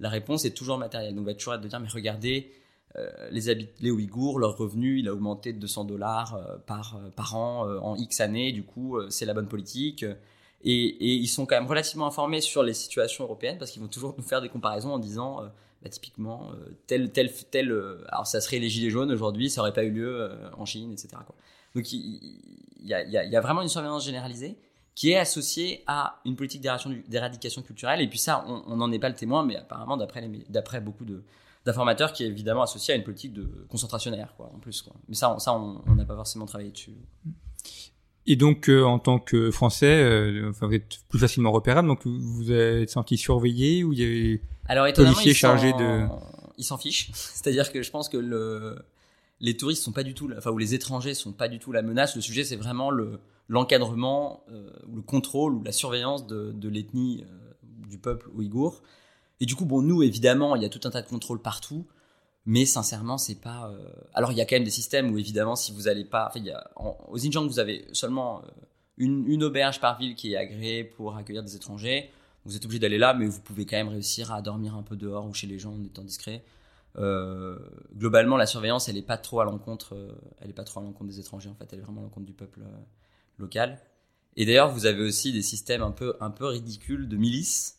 la 0.00 0.08
réponse 0.08 0.44
est 0.44 0.50
toujours 0.50 0.78
matérielle. 0.78 1.14
Donc, 1.14 1.22
on 1.22 1.26
va 1.26 1.34
toujours 1.34 1.54
être 1.54 1.60
de 1.60 1.68
dire, 1.68 1.78
mais 1.78 1.88
regardez, 1.88 2.50
euh, 2.50 2.56
les, 3.30 3.70
les 3.80 3.90
Ouïghours, 3.90 4.38
leur 4.38 4.56
revenu, 4.56 4.98
il 4.98 5.08
a 5.08 5.12
augmenté 5.12 5.52
de 5.52 5.58
200 5.58 5.84
dollars 5.84 6.34
euh, 6.34 6.56
par, 6.66 7.00
par 7.14 7.36
an 7.36 7.66
en 7.82 7.96
X 7.96 8.20
années, 8.20 8.52
du 8.52 8.62
coup, 8.62 8.98
c'est 9.10 9.26
la 9.26 9.34
bonne 9.34 9.48
politique. 9.48 10.04
Et, 10.62 11.14
ils 11.14 11.28
sont 11.28 11.46
quand 11.46 11.56
même 11.56 11.68
relativement 11.68 12.06
informés 12.06 12.40
sur 12.40 12.62
les 12.62 12.74
situations 12.74 13.24
européennes 13.24 13.58
parce 13.58 13.70
qu'ils 13.70 13.82
vont 13.82 13.88
toujours 13.88 14.14
nous 14.16 14.24
faire 14.24 14.40
des 14.40 14.48
comparaisons 14.48 14.92
en 14.92 14.98
disant, 14.98 15.42
bah, 15.82 15.88
typiquement, 15.88 16.50
tel, 16.86 17.12
tel, 17.12 17.30
tel, 17.50 17.70
alors 18.08 18.26
ça 18.26 18.40
serait 18.40 18.58
les 18.58 18.68
Gilets 18.68 18.90
jaunes 18.90 19.12
aujourd'hui, 19.12 19.50
ça 19.50 19.60
n'aurait 19.60 19.74
pas 19.74 19.84
eu 19.84 19.90
lieu 19.90 20.30
en 20.56 20.64
Chine, 20.64 20.92
etc. 20.92 21.16
Donc 21.76 21.92
il, 21.92 22.40
y, 22.82 22.94
a, 22.94 23.40
vraiment 23.40 23.60
une 23.60 23.68
surveillance 23.68 24.04
généralisée 24.04 24.56
qui 24.94 25.10
est 25.10 25.18
associée 25.18 25.84
à 25.86 26.20
une 26.24 26.34
politique 26.34 26.62
d'éradication 26.62 27.60
culturelle. 27.60 28.00
Et 28.00 28.08
puis 28.08 28.18
ça, 28.18 28.44
on 28.48 28.76
n'en 28.76 28.90
est 28.92 28.98
pas 28.98 29.10
le 29.10 29.14
témoin, 29.14 29.44
mais 29.44 29.56
apparemment, 29.56 29.98
d'après 29.98 30.80
beaucoup 30.80 31.04
d'informateurs, 31.66 32.12
qui 32.12 32.24
est 32.24 32.28
évidemment 32.28 32.62
associée 32.62 32.94
à 32.94 32.96
une 32.96 33.04
politique 33.04 33.34
de 33.34 33.66
concentrationnaire, 33.68 34.32
quoi, 34.36 34.50
en 34.54 34.58
plus. 34.58 34.80
Quoi. 34.80 34.94
Mais 35.08 35.14
ça, 35.14 35.36
ça 35.38 35.52
on 35.52 35.94
n'a 35.94 36.04
pas 36.04 36.14
forcément 36.14 36.46
travaillé 36.46 36.70
dessus. 36.70 36.94
Et 38.28 38.36
donc, 38.36 38.70
euh, 38.70 38.82
en 38.82 38.98
tant 38.98 39.18
que 39.18 39.50
Français, 39.50 40.02
euh, 40.02 40.50
vous 40.50 40.72
êtes 40.72 41.00
plus 41.08 41.18
facilement 41.18 41.52
repérable, 41.52 41.86
donc 41.86 42.06
vous 42.06 42.50
êtes 42.50 42.90
senti 42.90 43.18
surveillé 43.18 43.84
ou 43.84 43.92
il 43.92 43.98
y 43.98 44.04
avait 44.04 44.42
Alors, 44.66 44.90
policiers 44.92 45.34
chargés 45.34 45.72
de... 45.72 46.06
Ils 46.56 46.64
s'en 46.64 46.78
fichent. 46.78 47.10
C'est-à-dire 47.14 47.70
que 47.70 47.82
je 47.82 47.90
pense 47.90 48.08
que 48.08 48.16
le 48.16 48.78
les 49.40 49.56
touristes 49.56 49.82
sont 49.82 49.92
pas 49.92 50.02
du 50.02 50.14
tout, 50.14 50.30
enfin 50.36 50.50
ou 50.50 50.58
les 50.58 50.74
étrangers 50.74 51.14
sont 51.14 51.32
pas 51.32 51.48
du 51.48 51.58
tout 51.58 51.72
la 51.72 51.82
menace. 51.82 52.16
Le 52.16 52.22
sujet 52.22 52.42
c'est 52.42 52.56
vraiment 52.56 52.90
le 52.90 53.20
l'encadrement 53.48 54.44
euh, 54.50 54.70
le 54.92 55.02
contrôle 55.02 55.54
ou 55.54 55.62
la 55.62 55.72
surveillance 55.72 56.26
de, 56.26 56.52
de 56.52 56.68
l'ethnie 56.68 57.22
euh, 57.22 57.52
du 57.88 57.98
peuple 57.98 58.28
ouïghour. 58.34 58.82
Et 59.40 59.46
du 59.46 59.54
coup, 59.54 59.66
bon, 59.66 59.82
nous 59.82 60.02
évidemment, 60.02 60.56
il 60.56 60.62
y 60.62 60.64
a 60.64 60.68
tout 60.68 60.80
un 60.84 60.90
tas 60.90 61.02
de 61.02 61.08
contrôles 61.08 61.42
partout, 61.42 61.86
mais 62.46 62.64
sincèrement, 62.64 63.18
c'est 63.18 63.40
pas. 63.40 63.70
Euh, 63.70 63.88
alors 64.14 64.32
il 64.32 64.38
y 64.38 64.40
a 64.40 64.46
quand 64.46 64.56
même 64.56 64.64
des 64.64 64.70
systèmes 64.70 65.12
où 65.12 65.18
évidemment, 65.18 65.56
si 65.56 65.72
vous 65.72 65.88
allez 65.88 66.04
pas, 66.04 66.28
enfin, 66.28 66.40
il 66.40 66.46
y 66.46 66.50
a, 66.50 66.70
Xinjiang, 67.12 67.46
vous 67.46 67.58
avez 67.58 67.86
seulement 67.92 68.42
une, 68.96 69.26
une 69.26 69.44
auberge 69.44 69.80
par 69.80 69.98
ville 69.98 70.14
qui 70.14 70.32
est 70.32 70.36
agréée 70.36 70.84
pour 70.84 71.16
accueillir 71.16 71.42
des 71.42 71.56
étrangers. 71.56 72.10
Vous 72.44 72.56
êtes 72.56 72.64
obligé 72.64 72.78
d'aller 72.78 72.98
là, 72.98 73.12
mais 73.12 73.26
vous 73.26 73.40
pouvez 73.40 73.66
quand 73.66 73.76
même 73.76 73.88
réussir 73.88 74.32
à 74.32 74.40
dormir 74.40 74.76
un 74.76 74.82
peu 74.82 74.96
dehors 74.96 75.26
ou 75.26 75.34
chez 75.34 75.48
les 75.48 75.58
gens 75.58 75.74
en 75.74 75.82
étant 75.82 76.04
discret. 76.04 76.44
Euh, 76.98 77.58
globalement, 77.94 78.36
la 78.36 78.46
surveillance, 78.46 78.88
elle 78.88 78.96
est 78.96 79.02
pas 79.02 79.18
trop 79.18 79.40
à 79.40 79.44
l'encontre, 79.44 79.94
euh, 79.94 80.12
elle 80.40 80.50
est 80.50 80.54
pas 80.54 80.64
trop 80.64 80.80
à 80.80 80.82
l'encontre 80.82 81.10
des 81.10 81.20
étrangers 81.20 81.50
en 81.50 81.54
fait, 81.54 81.68
elle 81.72 81.80
est 81.80 81.82
vraiment 81.82 82.00
à 82.00 82.04
l'encontre 82.04 82.26
du 82.26 82.32
peuple 82.32 82.60
euh, 82.62 82.78
local. 83.38 83.80
Et 84.36 84.46
d'ailleurs, 84.46 84.70
vous 84.70 84.86
avez 84.86 85.02
aussi 85.02 85.32
des 85.32 85.42
systèmes 85.42 85.82
un 85.82 85.90
peu 85.90 86.16
un 86.20 86.30
peu 86.30 86.46
ridicules 86.46 87.08
de 87.08 87.16
milices 87.16 87.75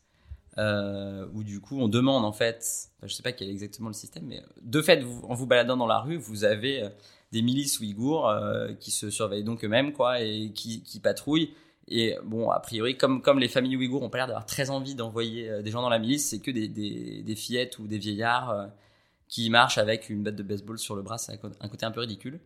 où 0.57 1.43
du 1.43 1.59
coup 1.59 1.79
on 1.79 1.87
demande 1.87 2.25
en 2.25 2.31
fait, 2.31 2.89
je 3.03 3.13
sais 3.13 3.23
pas 3.23 3.31
quel 3.31 3.49
est 3.49 3.51
exactement 3.51 3.89
le 3.89 3.93
système, 3.93 4.25
mais 4.25 4.41
de 4.61 4.81
fait, 4.81 5.03
en 5.23 5.33
vous 5.33 5.45
baladant 5.45 5.77
dans 5.77 5.87
la 5.87 5.99
rue, 5.99 6.17
vous 6.17 6.43
avez 6.43 6.89
des 7.31 7.41
milices 7.41 7.79
ouïghours 7.79 8.31
qui 8.79 8.91
se 8.91 9.09
surveillent 9.09 9.43
donc 9.43 9.63
eux-mêmes 9.63 9.93
quoi 9.93 10.21
et 10.21 10.51
qui, 10.53 10.99
patrouillent. 11.01 11.53
Et 11.89 12.15
bon, 12.23 12.49
a 12.49 12.59
priori, 12.59 12.97
comme, 12.97 13.21
comme 13.21 13.39
les 13.39 13.47
familles 13.47 13.77
ouïghours 13.77 14.03
ont 14.03 14.09
pas 14.09 14.17
l'air 14.17 14.27
d'avoir 14.27 14.45
très 14.45 14.69
envie 14.69 14.95
d'envoyer 14.95 15.61
des 15.63 15.71
gens 15.71 15.81
dans 15.81 15.89
la 15.89 15.99
milice, 15.99 16.29
c'est 16.29 16.39
que 16.39 16.51
des, 16.51 16.67
des, 16.67 17.35
fillettes 17.35 17.79
ou 17.79 17.87
des 17.87 17.97
vieillards 17.97 18.69
qui 19.27 19.49
marche 19.49 19.77
avec 19.77 20.09
une 20.09 20.23
batte 20.23 20.35
de 20.35 20.43
baseball 20.43 20.79
sur 20.79 20.95
le 20.95 21.01
bras, 21.01 21.17
c'est 21.17 21.33
un 21.33 21.67
côté 21.67 21.85
un 21.85 21.91
peu 21.91 22.01
ridicule. 22.01 22.39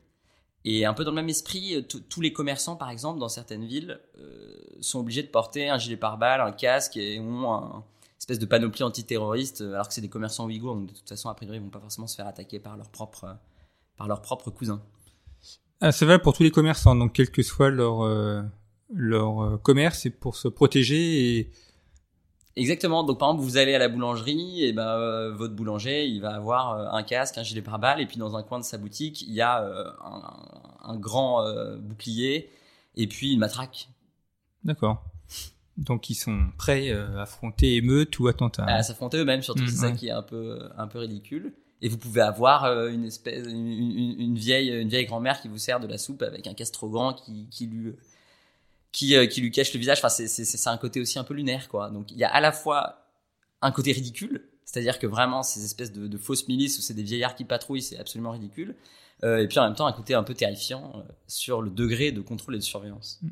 Et 0.64 0.86
un 0.86 0.94
peu 0.94 1.04
dans 1.04 1.12
le 1.12 1.16
même 1.16 1.30
esprit, 1.30 1.76
euh, 1.76 1.82
tous 1.82 2.22
les 2.22 2.34
commerçants, 2.34 2.76
par 2.76 2.90
exemple, 2.90 3.20
dans 3.20 3.30
certaines 3.30 3.66
villes, 3.66 4.00
euh, 4.20 4.54
sont 4.80 5.00
obligés 5.00 5.24
de 5.24 5.28
porter 5.28 5.70
un 5.70 5.78
gilet 5.78 5.98
pare-balles, 5.98 6.42
un 6.42 6.52
casque 6.52 6.98
et 6.98 7.20
ont 7.20 7.52
un 7.52 7.84
espèce 8.22 8.40
de 8.40 8.46
panoplie 8.46 8.84
antiterroriste, 8.84 9.62
euh, 9.62 9.74
alors 9.74 9.88
que 9.88 9.94
c'est 9.94 10.02
des 10.02 10.10
commerçants 10.10 10.46
ouïghours, 10.46 10.76
donc 10.76 10.88
de 10.88 10.94
toute 10.94 11.10
façon, 11.10 11.30
a 11.30 11.36
priori, 11.36 11.58
ils 11.58 11.64
vont 11.64 11.70
pas 11.70 11.80
forcément 11.80 12.08
se 12.08 12.16
faire 12.16 12.28
attaquer 12.28 12.60
par 12.60 12.78
leurs 12.78 12.90
propres, 12.90 13.38
par 13.98 14.08
leurs 14.08 14.22
propres 14.22 14.50
cousins. 14.50 14.82
Ah, 15.82 15.92
c'est 15.92 16.06
vrai 16.06 16.22
pour 16.22 16.34
tous 16.34 16.44
les 16.44 16.52
commerçants, 16.52 16.96
donc 16.96 17.14
quel 17.14 17.32
que 17.32 17.42
soit 17.42 17.70
leur, 17.72 18.06
leur 18.94 19.60
commerce, 19.64 20.00
c'est 20.02 20.12
pour 20.12 20.36
se 20.36 20.48
protéger 20.48 21.40
et 21.40 21.52
Exactement. 22.56 23.04
Donc 23.04 23.20
par 23.20 23.30
exemple, 23.30 23.44
vous 23.44 23.58
allez 23.58 23.74
à 23.74 23.80
la 23.80 23.88
boulangerie, 23.88 24.64
et 24.64 24.74
ben 24.74 24.88
euh, 24.88 25.34
votre 25.34 25.56
boulanger, 25.56 26.06
il 26.06 26.22
va 26.22 26.36
avoir 26.36 26.74
euh, 26.74 26.88
un 26.92 27.04
casque, 27.04 27.38
un 27.38 27.44
gilet 27.44 27.62
pare-balles, 27.62 28.02
et 28.02 28.06
puis 28.06 28.18
dans 28.18 28.36
un 28.36 28.44
coin 28.44 28.60
de 28.60 28.64
sa 28.64 28.78
boutique, 28.78 29.22
il 29.22 29.34
y 29.34 29.42
a 29.42 29.64
euh, 29.64 29.90
un, 30.84 30.98
grand 30.98 31.46
bouclier 31.80 32.50
et 32.96 33.08
puis 33.08 33.32
une 33.32 33.40
matraque. 33.40 33.90
D'accord. 34.64 35.04
Donc 35.78 36.10
ils 36.10 36.16
sont 36.16 36.48
prêts 36.58 36.92
à 36.92 37.22
affronter 37.22 37.76
émeute 37.76 38.20
ou 38.20 38.28
attentat. 38.28 38.66
À 38.66 38.84
s'affronter 38.84 39.18
eux-mêmes, 39.18 39.42
surtout. 39.42 39.66
c'est 39.68 39.76
ça 39.76 39.92
qui 39.92 40.08
est 40.08 40.12
un 40.12 40.24
peu 40.24 40.60
un 40.78 40.88
peu 40.88 41.00
ridicule. 41.00 41.54
Et 41.84 41.90
vous 41.90 41.98
pouvez 41.98 42.22
avoir 42.22 42.66
une 42.90 43.06
espèce, 43.06 43.48
une, 43.48 44.36
vieille, 44.36 44.70
une 44.70 44.88
vieille 44.88 45.08
grand-mère 45.08 45.42
qui 45.42 45.48
vous 45.48 45.58
sert 45.58 45.80
de 45.80 45.88
la 45.88 45.98
soupe 45.98 46.22
avec 46.22 46.46
un 46.46 46.54
grand 46.84 47.14
qui, 47.14 47.48
qui 47.50 47.66
lui 47.66 47.94
qui, 48.92 49.16
euh, 49.16 49.26
qui 49.26 49.42
lui 49.42 49.52
cache 49.52 49.74
le 49.74 49.80
visage. 49.80 50.00
Enfin, 50.00 50.10
c'est, 50.10 50.28
c'est, 50.28 50.46
c'est 50.46 50.70
un 50.70 50.78
côté 50.78 51.00
aussi 51.00 51.18
un 51.20 51.24
peu 51.24 51.34
lunaire, 51.34 51.70
quoi. 51.70 51.90
Donc, 51.90 52.12
il 52.12 52.18
y 52.18 52.24
a 52.24 52.30
à 52.30 52.42
la 52.42 52.52
fois 52.52 53.08
un 53.62 53.72
côté 53.72 53.92
ridicule, 53.92 54.50
c'est-à-dire 54.66 55.00
que 55.00 55.08
vraiment, 55.08 55.44
ces 55.44 55.64
espèces 55.64 55.92
de, 55.92 56.08
de 56.08 56.18
fausses 56.18 56.48
milices 56.48 56.78
où 56.80 56.82
c'est 56.82 56.94
des 56.94 57.04
vieillards 57.04 57.36
qui 57.36 57.46
patrouillent, 57.46 57.82
c'est 57.82 57.98
absolument 57.98 58.32
ridicule. 58.32 58.76
Euh, 59.24 59.38
et 59.38 59.48
puis 59.48 59.60
en 59.60 59.66
même 59.66 59.76
temps, 59.76 59.86
un 59.86 59.94
côté 59.94 60.14
un 60.14 60.24
peu 60.24 60.34
terrifiant 60.34 60.94
euh, 60.96 61.02
sur 61.28 61.62
le 61.62 61.70
degré 61.70 62.12
de 62.12 62.22
contrôle 62.22 62.56
et 62.56 62.60
de 62.60 62.64
surveillance. 62.64 63.20
Mm. 63.22 63.30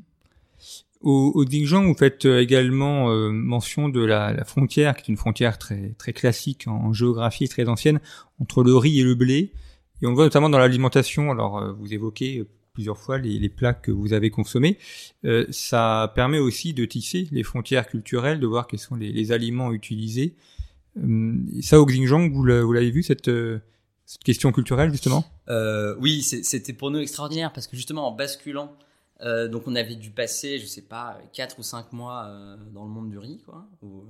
Au, 1.02 1.32
au 1.34 1.46
Xinjiang, 1.46 1.86
vous 1.86 1.96
faites 1.96 2.26
également 2.26 3.10
mention 3.32 3.88
de 3.88 4.04
la, 4.04 4.44
frontière, 4.44 4.96
qui 4.96 5.04
est 5.04 5.08
une 5.14 5.18
frontière 5.18 5.58
très 5.58 6.14
classique 6.14 6.68
en, 6.68 6.92
géographie, 6.94 7.48
très 7.48 7.70
ancienne, 7.70 8.02
entre 8.40 8.64
le 8.64 8.76
riz 8.76 9.00
et 9.00 9.04
le 9.04 9.16
blé. 9.16 9.54
Et 10.02 10.06
on 10.06 10.10
le 10.10 10.16
voit 10.16 10.26
notamment 10.26 10.50
dans 10.50 10.60
l'alimentation. 10.60 11.32
Alors, 11.32 11.74
vous 11.78 11.94
évoquez 11.94 12.46
plusieurs 12.80 12.98
fois 12.98 13.18
les, 13.18 13.40
les 13.40 13.50
plats 13.50 13.74
que 13.74 13.92
vous 13.92 14.14
avez 14.14 14.30
consommés. 14.30 14.78
Euh, 15.26 15.46
ça 15.50 16.14
permet 16.16 16.40
aussi 16.40 16.74
de 16.74 16.86
tisser 16.86 17.28
les 17.32 17.44
frontières 17.44 17.88
culturelles, 17.88 18.40
de 18.40 18.48
voir 18.48 18.68
quels 18.68 18.80
sont 18.80 18.96
les, 18.96 19.32
aliments 19.34 19.74
utilisés. 19.74 20.36
Euh, 20.98 21.36
ça, 21.62 21.80
au 21.82 21.86
Xinjiang, 21.86 22.32
vous 22.32 22.44
l'avez 22.46 22.92
vu 22.92 23.04
cette, 23.04 23.28
euh, 23.28 23.60
question 24.24 24.54
culturelle 24.54 24.92
justement? 24.92 25.26
Euh, 25.50 25.96
Oui, 26.00 26.22
c'était 26.22 26.72
pour 26.72 26.90
nous 26.90 27.00
extraordinaire 27.00 27.52
parce 27.52 27.68
que 27.68 27.76
justement 27.76 28.08
en 28.08 28.12
basculant, 28.12 28.74
euh, 29.22 29.48
donc 29.48 29.64
on 29.68 29.76
avait 29.76 29.96
dû 29.96 30.12
passer, 30.12 30.60
je 30.60 30.66
sais 30.66 30.82
pas, 30.82 31.20
4 31.34 31.60
ou 31.60 31.64
5 31.64 31.94
mois 31.94 32.30
dans 32.72 32.84
le 32.84 32.90
monde 32.90 33.10
du 33.10 33.18
riz, 33.18 33.42
quoi, 33.46 33.68
ou, 33.82 34.06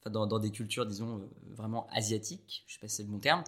enfin, 0.00 0.10
dans, 0.10 0.38
des 0.38 0.50
cultures, 0.50 0.86
disons, 0.86 1.28
vraiment 1.50 1.86
asiatiques, 1.92 2.64
je 2.66 2.74
sais 2.74 2.80
pas 2.80 2.88
si 2.88 2.96
c'est 2.96 3.02
le 3.04 3.08
bon 3.08 3.18
terme. 3.18 3.44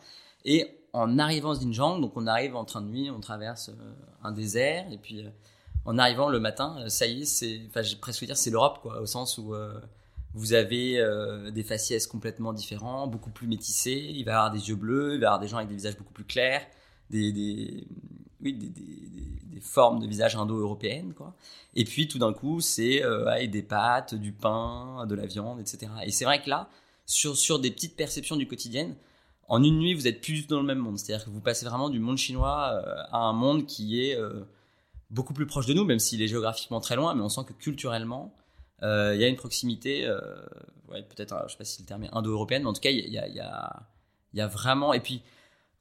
Et 0.46 0.86
en 0.92 1.18
arrivant 1.18 1.50
au 1.50 1.56
Xinjiang, 1.56 2.00
donc 2.00 2.12
on 2.16 2.26
arrive 2.26 2.54
en 2.56 2.64
train 2.64 2.80
de 2.80 2.86
nuit, 2.86 3.10
on 3.10 3.20
traverse 3.20 3.68
euh, 3.68 3.92
un 4.22 4.30
désert, 4.30 4.90
et 4.92 4.96
puis 4.96 5.26
euh, 5.26 5.28
en 5.84 5.98
arrivant 5.98 6.28
le 6.28 6.38
matin, 6.38 6.76
euh, 6.78 6.88
ça 6.88 7.06
y 7.06 7.22
est, 7.22 7.24
c'est, 7.24 7.60
enfin, 7.68 7.82
j'ai 7.82 7.96
presque 7.96 8.24
dire, 8.24 8.36
c'est 8.36 8.50
l'Europe, 8.50 8.78
quoi, 8.80 9.00
au 9.00 9.06
sens 9.06 9.38
où 9.38 9.54
vous 10.34 10.52
avez 10.52 11.02
des 11.50 11.62
faciès 11.62 12.06
complètement 12.06 12.52
différents, 12.52 13.06
beaucoup 13.06 13.30
plus 13.30 13.46
métissés. 13.46 14.12
Il 14.14 14.24
va 14.24 14.32
y 14.32 14.34
avoir 14.34 14.50
des 14.50 14.68
yeux 14.68 14.76
bleus, 14.76 15.14
il 15.14 15.20
va 15.20 15.24
y 15.24 15.26
avoir 15.26 15.40
des 15.40 15.48
gens 15.48 15.56
avec 15.56 15.68
des 15.68 15.74
visages 15.74 15.96
beaucoup 15.96 16.12
plus 16.12 16.26
clairs, 16.26 16.60
des, 17.08 17.32
des 17.32 17.88
oui, 18.42 18.52
des, 18.52 19.60
formes 19.60 20.00
de 20.00 20.06
visage 20.06 20.36
indo-européennes. 20.36 21.14
Et 21.74 21.84
puis 21.84 22.08
tout 22.08 22.18
d'un 22.18 22.32
coup, 22.32 22.60
c'est 22.60 23.02
euh, 23.02 23.46
des 23.46 23.62
pâtes, 23.62 24.14
du 24.14 24.32
pain, 24.32 25.06
de 25.06 25.14
la 25.14 25.26
viande, 25.26 25.60
etc. 25.60 25.90
Et 26.04 26.10
c'est 26.10 26.24
vrai 26.24 26.42
que 26.42 26.50
là, 26.50 26.68
sur, 27.06 27.36
sur 27.36 27.58
des 27.58 27.70
petites 27.70 27.96
perceptions 27.96 28.36
du 28.36 28.46
quotidien, 28.46 28.94
en 29.48 29.62
une 29.62 29.78
nuit, 29.78 29.94
vous 29.94 30.06
êtes 30.06 30.20
plus 30.20 30.46
dans 30.46 30.60
le 30.60 30.66
même 30.66 30.78
monde. 30.78 30.98
C'est-à-dire 30.98 31.24
que 31.24 31.30
vous 31.30 31.40
passez 31.40 31.64
vraiment 31.64 31.88
du 31.88 32.00
monde 32.00 32.18
chinois 32.18 32.70
euh, 32.72 33.02
à 33.12 33.18
un 33.18 33.32
monde 33.32 33.66
qui 33.66 34.02
est 34.02 34.16
euh, 34.16 34.44
beaucoup 35.10 35.32
plus 35.32 35.46
proche 35.46 35.66
de 35.66 35.74
nous, 35.74 35.84
même 35.84 35.98
s'il 35.98 36.20
est 36.22 36.28
géographiquement 36.28 36.80
très 36.80 36.96
loin, 36.96 37.14
mais 37.14 37.22
on 37.22 37.28
sent 37.28 37.42
que 37.46 37.52
culturellement, 37.52 38.34
il 38.82 39.18
y 39.18 39.24
a 39.24 39.28
une 39.28 39.36
proximité, 39.36 40.06
ouais, 40.88 41.02
peut-être, 41.02 41.44
je 41.46 41.52
sais 41.52 41.58
pas 41.58 41.64
si 41.64 41.80
le 41.82 41.86
terme 41.86 42.04
est 42.04 42.14
indo-européenne, 42.14 42.62
mais 42.62 42.68
en 42.68 42.72
tout 42.72 42.80
cas, 42.80 42.90
il 42.90 42.98
y 42.98 43.18
a, 43.18 43.26
y, 43.26 43.40
a, 43.40 43.82
y 44.34 44.40
a, 44.40 44.46
vraiment. 44.46 44.92
Et 44.92 45.00
puis, 45.00 45.22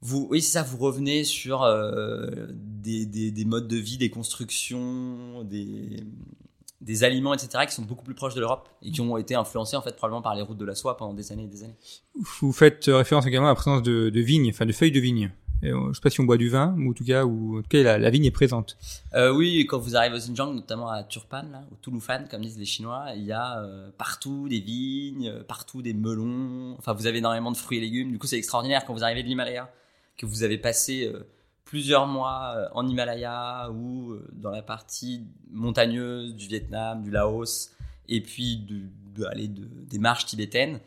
vous, 0.05 0.27
oui, 0.29 0.41
c'est 0.41 0.51
ça, 0.51 0.63
vous 0.63 0.77
revenez 0.77 1.23
sur 1.23 1.65
des, 2.53 3.05
des, 3.05 3.31
des, 3.31 3.45
modes 3.45 3.67
de 3.67 3.77
vie, 3.77 3.97
des 3.97 4.09
constructions, 4.09 5.43
des, 5.43 6.03
des 6.81 7.03
aliments, 7.03 7.33
etc., 7.33 7.65
qui 7.67 7.73
sont 7.73 7.81
beaucoup 7.81 8.03
plus 8.03 8.13
proches 8.13 8.35
de 8.35 8.39
l'Europe 8.39 8.69
et 8.83 8.91
qui 8.91 9.01
ont 9.01 9.17
été 9.17 9.35
influencés 9.35 9.75
en 9.75 9.81
fait 9.81 9.95
probablement 9.95 10.21
par 10.21 10.35
les 10.35 10.41
routes 10.41 10.57
de 10.57 10.65
la 10.65 10.75
soie 10.75 10.97
pendant 10.97 11.13
des 11.13 11.31
années 11.31 11.45
et 11.45 11.47
des 11.47 11.63
années. 11.63 11.77
Vous 12.39 12.53
faites 12.53 12.85
référence 12.85 13.25
également 13.25 13.47
à 13.47 13.51
la 13.51 13.55
présence 13.55 13.81
de, 13.81 14.09
de 14.09 14.21
vignes, 14.21 14.49
enfin 14.49 14.65
de 14.65 14.71
feuilles 14.71 14.91
de 14.91 14.99
vignes. 14.99 15.31
Je 15.61 15.69
je 15.69 15.93
sais 15.93 16.01
pas 16.01 16.09
si 16.09 16.19
on 16.19 16.25
boit 16.25 16.37
du 16.37 16.49
vin, 16.49 16.75
ou 16.77 16.91
en 16.91 16.93
tout 16.93 17.05
cas, 17.05 17.25
ou 17.25 17.59
en 17.59 17.61
tout 17.61 17.69
cas 17.69 17.81
la, 17.81 17.97
la 17.97 18.09
vigne 18.09 18.25
est 18.25 18.31
présente. 18.31 18.77
Euh, 19.13 19.33
oui, 19.33 19.65
quand 19.67 19.79
vous 19.79 19.95
arrivez 19.95 20.15
au 20.15 20.19
Xinjiang, 20.19 20.53
notamment 20.53 20.89
à 20.89 21.03
Turpan, 21.03 21.43
là, 21.51 21.63
au 21.71 21.75
Touloufan, 21.81 22.25
comme 22.29 22.41
disent 22.41 22.59
les 22.59 22.65
Chinois, 22.65 23.05
il 23.15 23.23
y 23.23 23.31
a 23.31 23.59
euh, 23.59 23.89
partout 23.97 24.47
des 24.47 24.59
vignes, 24.59 25.29
euh, 25.29 25.43
partout 25.43 25.81
des 25.81 25.93
melons. 25.93 26.75
Enfin, 26.77 26.93
vous 26.93 27.07
avez 27.07 27.17
énormément 27.17 27.51
de 27.51 27.57
fruits 27.57 27.79
et 27.79 27.81
légumes. 27.81 28.11
Du 28.11 28.19
coup, 28.19 28.27
c'est 28.27 28.37
extraordinaire 28.37 28.85
quand 28.85 28.93
vous 28.93 29.03
arrivez 29.03 29.23
de 29.23 29.27
l'Himalaya, 29.27 29.71
que 30.17 30.25
vous 30.25 30.43
avez 30.43 30.57
passé 30.57 31.05
euh, 31.05 31.27
plusieurs 31.63 32.07
mois 32.07 32.69
en 32.73 32.87
Himalaya 32.87 33.69
ou 33.71 34.15
dans 34.31 34.51
la 34.51 34.61
partie 34.61 35.23
montagneuse 35.51 36.35
du 36.35 36.47
Vietnam, 36.47 37.03
du 37.03 37.11
Laos, 37.11 37.71
et 38.07 38.21
puis 38.21 38.57
de, 38.57 38.81
des 39.89 39.99
marches 39.99 40.25
tibétaines. 40.25 40.79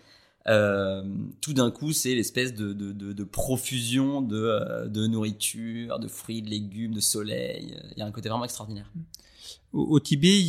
Euh, 0.48 1.02
tout 1.40 1.52
d'un 1.52 1.70
coup, 1.70 1.92
c'est 1.92 2.14
l'espèce 2.14 2.54
de, 2.54 3.24
profusion 3.24 4.22
de, 4.22 4.36
euh, 4.36 5.08
nourriture, 5.08 5.98
de 5.98 6.08
fruits, 6.08 6.42
de 6.42 6.48
légumes, 6.48 6.94
de 6.94 7.00
soleil. 7.00 7.76
Il 7.92 7.98
y 7.98 8.02
a 8.02 8.06
un 8.06 8.10
côté 8.10 8.28
vraiment 8.28 8.44
extraordinaire. 8.44 8.90
Au, 9.72 10.00
Tibet, 10.00 10.40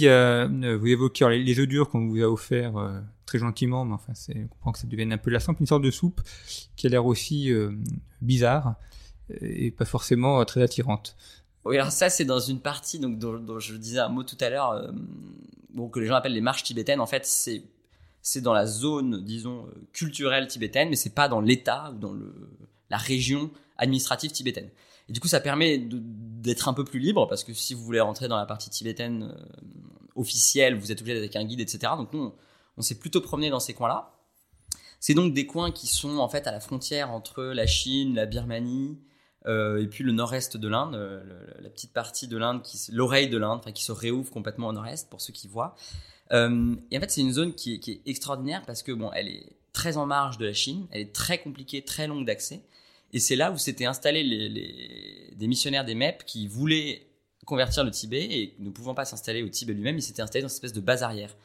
vous 0.48 0.88
évoquez 0.88 1.30
les, 1.30 1.44
les 1.44 1.60
œufs 1.60 1.68
durs 1.68 1.90
qu'on 1.90 2.08
vous 2.08 2.22
a 2.22 2.30
offert 2.30 2.78
euh, 2.78 3.00
très 3.30 3.40
gentiment, 3.40 3.86
mais 3.86 3.94
enfin, 3.94 4.14
on 4.36 4.48
comprend 4.48 4.72
que 4.72 4.80
ça 4.80 4.88
devienne 4.88 5.14
un 5.14 5.18
peu 5.18 5.30
lassant, 5.30 5.54
une 5.60 5.68
sorte 5.68 5.84
de 5.84 5.92
soupe 5.92 6.22
qui 6.76 6.88
a 6.88 6.90
l'air 6.90 7.06
aussi 7.06 7.52
euh, 7.52 7.72
bizarre 8.22 8.76
et 9.42 9.70
pas 9.70 9.86
forcément 9.86 10.44
très 10.46 10.64
attirante. 10.64 11.16
Oui, 11.66 11.78
alors 11.78 11.92
ça, 11.92 12.10
c'est 12.10 12.26
dans 12.26 12.40
une 12.40 12.60
partie 12.60 13.00
donc 13.00 13.20
dont, 13.20 13.60
je 13.60 13.76
disais 13.76 14.00
un 14.00 14.10
mot 14.10 14.24
tout 14.24 14.38
à 14.40 14.50
l'heure, 14.50 14.72
euh, 14.72 14.92
bon, 15.70 15.90
que 15.90 16.00
les 16.00 16.08
gens 16.08 16.16
appellent 16.16 16.34
les 16.34 16.42
marches 16.42 16.64
tibétaines. 16.64 17.00
En 17.00 17.06
fait, 17.06 17.26
c'est 17.26 17.64
c'est 18.22 18.42
dans 18.42 18.54
la 18.54 18.66
zone, 18.66 19.24
disons, 19.24 19.66
culturelle 19.94 20.48
tibétaine, 20.48 20.90
mais 20.90 20.98
c'est 20.98 21.14
pas 21.14 21.30
dans 21.30 21.40
l'État 21.40 21.92
ou 21.96 22.00
dans 22.00 22.12
le, 22.12 22.34
la 22.90 22.98
région 22.98 23.50
administrative 23.78 24.32
tibétaine. 24.32 24.70
Et 25.08 25.14
du 25.14 25.20
coup, 25.20 25.28
ça 25.28 25.40
permet 25.40 25.78
d'être 25.80 26.68
un 26.68 26.74
peu 26.74 26.84
plus 26.84 27.00
libre, 27.00 27.28
parce 27.28 27.44
que 27.44 27.54
si 27.54 27.74
vous 27.74 27.84
voulez 27.84 28.02
rentrer 28.02 28.28
dans 28.28 28.38
la 28.38 28.46
partie 28.46 28.70
tibétaine 28.70 29.24
euh, 29.24 29.80
officielle, 30.16 30.76
vous 30.76 30.92
êtes 30.92 31.00
obligé 31.00 31.14
d'être 31.20 31.36
avec 31.36 31.36
un 31.36 31.46
guide, 31.46 31.62
etc. 31.62 31.94
Donc 31.98 32.14
nous, 32.14 32.34
on, 32.80 32.82
s'est 32.82 32.96
plutôt 32.96 33.22
promené 33.22 33.50
dans 33.50 33.60
ces 33.60 33.74
coins-là. 33.74 34.14
C'est 35.00 35.14
donc 35.14 35.34
des 35.34 35.46
coins 35.46 35.72
qui 35.72 35.88
sont 35.88 36.18
en 36.18 36.28
fait 36.28 36.48
à 36.48 36.52
la 36.52 36.60
frontière 36.60 37.12
entre 37.12 37.44
la 37.44 37.68
Chine, 37.68 38.16
la 38.16 38.26
Birmanie, 38.26 38.98
euh, 39.46 39.82
et 39.82 39.88
puis 39.88 40.04
le 40.04 40.12
nord-est 40.12 40.58
de 40.58 40.68
l'Inde, 40.68 40.96
euh, 40.96 41.22
la 41.62 41.70
petite 41.70 41.94
partie 41.94 42.28
de 42.28 42.38
l'Inde, 42.38 42.62
l'oreille 42.92 43.30
de 43.30 43.38
l'Inde, 43.38 43.62
qui 43.74 43.84
se 43.84 43.92
réouvre 43.92 44.32
complètement 44.32 44.68
au 44.68 44.74
nord-est 44.74 45.10
pour 45.10 45.22
ceux 45.22 45.32
qui 45.32 45.48
voient. 45.48 45.76
Euh, 46.32 46.76
et 46.92 46.98
en 46.98 47.02
fait, 47.02 47.12
c'est 47.12 47.22
une 47.22 47.32
zone 47.32 47.54
qui 47.54 47.76
est, 47.76 48.02
extraordinaire 48.10 48.64
parce 48.66 48.84
que 48.84 48.92
bon, 48.92 49.12
elle 49.14 49.30
est 49.30 49.56
très 49.72 49.98
en 49.98 50.06
marge 50.06 50.38
de 50.38 50.46
la 50.46 50.54
Chine, 50.54 50.88
elle 50.92 51.02
est 51.02 51.14
très 51.14 51.38
compliquée, 51.38 51.84
très 51.84 52.08
longue 52.08 52.26
d'accès. 52.26 52.62
Et 53.12 53.20
c'est 53.20 53.36
là 53.36 53.52
où 53.52 53.58
s'étaient 53.58 53.86
installés 53.86 54.24
les, 54.24 54.50
les, 54.50 55.34
des 55.36 55.48
missionnaires 55.48 55.86
des 55.86 55.96
MEP 55.96 56.26
qui 56.26 56.48
voulaient 56.48 57.08
convertir 57.46 57.84
le 57.84 57.90
Tibet 57.90 58.24
et 58.24 58.56
ne 58.60 58.70
pouvant 58.70 58.94
pas 58.94 59.06
s'installer 59.06 59.42
au 59.42 59.50
Tibet 59.50 59.74
lui-même, 59.74 59.98
ils 59.98 60.04
s'étaient 60.04 60.22
installés 60.22 60.44
dans 60.44 60.50
cette 60.50 60.58
espèce 60.58 60.74
de 60.74 60.82
base 60.82 61.02
arrière. 61.02 61.36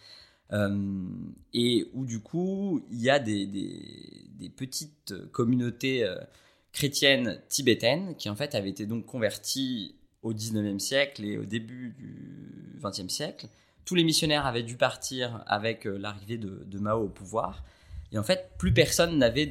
Euh, 0.53 1.07
et 1.53 1.89
où 1.95 2.05
du 2.05 2.21
coup, 2.21 2.85
il 2.91 3.01
y 3.01 3.11
a 3.11 3.19
des, 3.19 3.47
des, 3.47 4.51
petites 4.51 5.15
communautés 5.33 6.05
euh, 6.05 6.17
chrétiennes 6.73 7.41
tibétaines 7.49 8.15
qui 8.17 8.29
en 8.29 8.37
fait 8.37 8.55
avaient 8.55 8.69
été 8.69 8.85
donc 8.87 9.07
converties 9.07 9.97
au 10.23 10.33
19e 10.35 10.79
siècle 10.79 11.25
et 11.25 11.39
au 11.39 11.45
début 11.45 11.95
du 11.99 12.79
20e 12.81 13.09
siècle 13.09 13.49
tous 13.85 13.95
les 13.95 14.05
missionnaires 14.05 14.47
avaient 14.47 14.63
dû 14.63 14.77
partir 14.77 15.43
avec 15.47 15.87
euh, 15.87 15.97
l'arrivée 15.99 16.39
de, 16.39 16.79
Mao 16.79 17.05
au 17.05 17.09
pouvoir. 17.09 17.63
Et 18.13 18.19
en 18.19 18.23
fait, 18.23 18.53
plus 18.59 18.73
personne 18.73 19.19
n'avait 19.19 19.47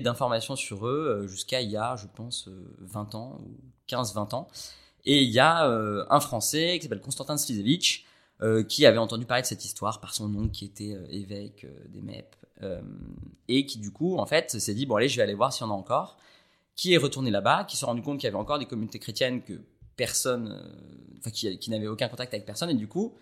d'informations 0.00 0.56
sur 0.56 0.86
eux 0.86 1.26
jusqu'à 1.26 1.60
il 1.60 1.70
y 1.70 1.76
a, 1.76 1.96
je 1.96 2.06
pense, 2.14 2.48
20 2.80 3.14
euh, 3.14 3.18
ans 3.18 3.40
ou 3.40 3.56
15-20 3.88 4.34
ans. 4.34 4.48
Et 5.04 5.22
il 5.22 5.30
y 5.30 5.40
a 5.40 5.66
un 5.66 6.20
Français 6.20 6.78
qui 6.78 6.84
s'appelle 6.84 7.00
Constantin 7.00 7.36
Slizevich 7.36 8.06
qui 8.68 8.84
avait 8.84 8.98
entendu 8.98 9.24
parler 9.24 9.42
de 9.42 9.46
cette 9.46 9.64
histoire 9.64 10.00
par 10.00 10.12
son 10.12 10.34
oncle 10.34 10.50
qui 10.50 10.66
était 10.66 10.98
évêque 11.08 11.66
des 11.88 12.02
MEP 12.02 12.36
et 13.48 13.64
qui 13.64 13.78
du 13.78 13.90
coup, 13.90 14.18
en 14.18 14.26
fait, 14.26 14.50
s'est 14.50 14.74
dit 14.74 14.86
bon 14.86 14.96
allez, 14.96 15.08
je 15.08 15.16
vais 15.16 15.22
aller 15.22 15.34
voir 15.34 15.52
s'il 15.52 15.66
y 15.66 15.68
en 15.68 15.72
a 15.72 15.76
encore. 15.76 16.18
Qui 16.76 16.92
est 16.92 16.98
retourné 16.98 17.30
là-bas, 17.30 17.64
qui 17.64 17.76
s'est 17.76 17.86
rendu 17.86 18.02
compte 18.02 18.18
qu'il 18.18 18.26
y 18.26 18.28
avait 18.28 18.36
encore 18.36 18.58
des 18.58 18.66
communautés 18.66 18.98
chrétiennes 18.98 19.42
que 19.42 19.60
personne, 19.96 20.60
enfin 21.18 21.30
qui, 21.30 21.58
qui 21.58 21.70
n'avaient 21.70 21.86
aucun 21.86 22.08
contact 22.08 22.34
avec 22.34 22.44
personne 22.44 22.68
et 22.68 22.74
du 22.74 22.88
coup 22.88 23.14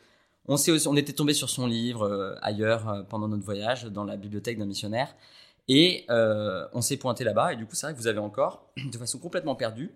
on, 0.47 0.55
aussi, 0.55 0.89
on 0.89 0.97
était 0.97 1.13
tombé 1.13 1.35
sur 1.35 1.49
son 1.49 1.67
livre 1.67 2.03
euh, 2.03 2.35
ailleurs 2.43 2.89
euh, 2.89 3.03
pendant 3.03 3.29
notre 3.29 3.45
voyage, 3.45 3.85
dans 3.85 4.05
la 4.05 4.17
bibliothèque 4.17 4.59
d'un 4.59 4.67
missionnaire. 4.67 5.15
Et 5.69 6.05
euh, 6.11 6.67
on 6.73 6.81
s'est 6.81 6.97
pointé 6.97 7.23
là-bas. 7.25 7.53
Et 7.53 7.57
du 7.57 7.67
coup, 7.67 7.75
c'est 7.75 7.87
vrai 7.87 7.95
que 7.95 7.99
vous 7.99 8.09
avez 8.09 8.19
encore, 8.19 8.73
de 8.93 8.99
façon 8.99 9.19
complètement 9.19 9.55
perdue, 9.55 9.93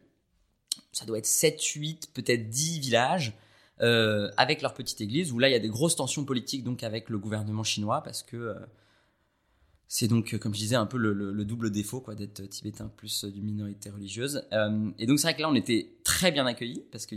ça 0.92 1.04
doit 1.04 1.18
être 1.18 1.26
7, 1.26 1.60
8, 1.62 2.10
peut-être 2.14 2.48
10 2.48 2.78
villages 2.80 3.32
euh, 3.80 4.30
avec 4.36 4.62
leur 4.62 4.74
petite 4.74 5.00
église, 5.00 5.32
où 5.32 5.38
là, 5.38 5.48
il 5.48 5.52
y 5.52 5.56
a 5.56 5.60
des 5.60 5.68
grosses 5.68 5.96
tensions 5.96 6.24
politiques 6.24 6.64
donc 6.64 6.82
avec 6.82 7.08
le 7.10 7.18
gouvernement 7.18 7.64
chinois, 7.64 8.02
parce 8.02 8.22
que 8.22 8.36
euh, 8.36 8.54
c'est 9.88 10.08
donc, 10.08 10.36
comme 10.38 10.54
je 10.54 10.58
disais, 10.58 10.76
un 10.76 10.86
peu 10.86 10.98
le, 10.98 11.12
le, 11.12 11.32
le 11.32 11.44
double 11.44 11.70
défaut 11.70 12.00
quoi 12.00 12.14
d'être 12.14 12.42
tibétain 12.48 12.90
plus 12.96 13.24
d'une 13.24 13.44
minorité 13.44 13.90
religieuse. 13.90 14.42
Euh, 14.52 14.90
et 14.98 15.06
donc, 15.06 15.18
c'est 15.18 15.28
vrai 15.28 15.36
que 15.36 15.42
là, 15.42 15.48
on 15.48 15.54
était 15.54 15.90
très 16.04 16.32
bien 16.32 16.46
accueillis, 16.46 16.84
parce 16.90 17.06
que 17.06 17.14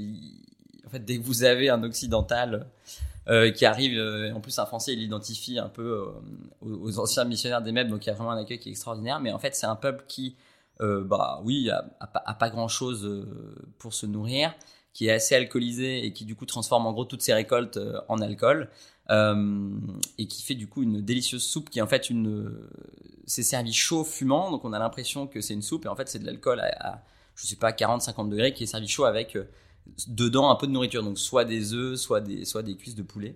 en 0.86 0.89
fait, 0.89 1.06
dès 1.06 1.17
que 1.17 1.24
vous 1.24 1.43
avez 1.43 1.69
un 1.69 1.84
occidental 1.84 2.67
euh, 3.30 3.52
qui 3.52 3.65
arrive, 3.65 3.98
euh, 4.00 4.34
en 4.34 4.41
plus 4.41 4.58
un 4.58 4.65
Français 4.65 4.93
il 4.93 5.00
l'identifie 5.00 5.60
un 5.60 5.69
peu 5.69 5.84
euh, 5.84 6.12
aux, 6.62 6.98
anciens 6.98 7.26
missionnaires 7.26 7.62
des 7.62 7.72
MEB, 7.72 7.88
donc 7.88 8.06
il 8.06 8.08
y 8.08 8.12
a 8.12 8.15
vraiment 8.15 8.32
un 8.32 8.38
accueil 8.38 8.58
qui 8.58 8.69
est 8.69 8.72
extraordinaire, 8.72 9.19
mais 9.19 9.32
en 9.32 9.38
fait 9.38 9.56
c'est 9.56 9.67
un 9.67 9.76
peuple 9.76 10.06
qui, 10.08 10.36
euh, 10.82 11.04
bah 11.04 11.41
oui, 11.43 11.69
a, 11.69 11.86
a, 12.00 12.34
pas 12.34 12.50
grand 12.50 12.67
chose 12.67 13.28
pour 13.78 13.93
se 13.93 14.08
nourrir, 14.08 14.52
qui 14.93 15.08
est 15.08 15.12
assez 15.12 15.36
alcoolisé 15.36 16.06
et 16.06 16.13
qui 16.13 16.25
du 16.25 16.36
coup 16.36 16.45
transforme 16.45 16.86
en 16.86 16.93
gros 16.93 17.06
toutes 17.06 17.21
ses 17.21 17.34
récoltes 17.34 17.80
en 18.08 18.19
alcool. 18.21 18.69
et 19.10 20.28
qui 20.28 20.43
fait 20.43 20.56
du 20.56 20.67
coup 20.67 20.84
une 20.84 21.02
délicieuse 21.02 21.43
soupe 21.43 21.69
qui 21.69 21.82
en 21.82 21.88
fait 21.88 22.10
une 22.10 22.52
c'est 23.25 23.43
servi 23.43 23.73
chaud 23.73 24.04
fumant 24.04 24.52
donc 24.52 24.65
on 24.65 24.73
a 24.73 24.80
l'impression 24.80 25.25
que 25.25 25.41
c'est 25.41 25.54
une 25.56 25.63
soupe 25.63 25.86
et 25.86 25.88
en 25.88 25.95
fait 25.95 26.08
c'est 26.08 26.19
de 26.19 26.25
l'alcool 26.25 26.60
à, 26.60 27.04
je 27.36 27.47
sais 27.47 27.56
pas 27.56 27.71
40 27.71 28.02
50 28.04 28.30
degrés 28.30 28.54
qui 28.54 28.63
est 28.63 28.67
servi 28.67 28.88
chaud 28.88 29.06
avec 29.06 29.36
dedans 30.08 30.49
un 30.49 30.56
peu 30.56 30.67
de 30.67 30.71
nourriture, 30.71 31.04
donc 31.04 31.17
soit 31.17 31.45
des 31.45 31.73
œufs, 31.73 31.99
soit 31.99 32.21
des, 32.21 32.45
soit 32.45 32.63
des 32.63 32.75
cuisses 32.75 32.95
de 32.95 33.04
poulet. 33.04 33.36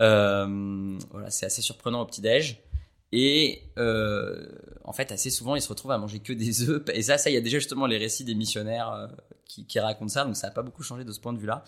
Euh, 0.00 0.98
voilà, 1.10 1.30
c'est 1.30 1.46
assez 1.46 1.62
surprenant 1.62 2.02
au 2.02 2.06
petit-déj. 2.06 2.60
Et 3.16 3.62
euh, 3.78 4.44
en 4.82 4.92
fait, 4.92 5.12
assez 5.12 5.30
souvent, 5.30 5.54
ils 5.54 5.62
se 5.62 5.68
retrouvent 5.68 5.92
à 5.92 5.98
manger 5.98 6.18
que 6.18 6.32
des 6.32 6.62
œufs. 6.68 6.82
Et 6.92 7.02
ça, 7.02 7.16
ça, 7.16 7.30
il 7.30 7.34
y 7.34 7.36
a 7.36 7.40
déjà 7.40 7.58
justement 7.60 7.86
les 7.86 7.96
récits 7.96 8.24
des 8.24 8.34
missionnaires 8.34 8.90
euh, 8.90 9.06
qui, 9.46 9.78
racontent 9.78 10.08
ça. 10.08 10.24
Donc 10.24 10.34
ça 10.34 10.48
n'a 10.48 10.52
pas 10.52 10.62
beaucoup 10.62 10.82
changé 10.82 11.04
de 11.04 11.12
ce 11.12 11.20
point 11.20 11.32
de 11.32 11.38
vue-là. 11.38 11.62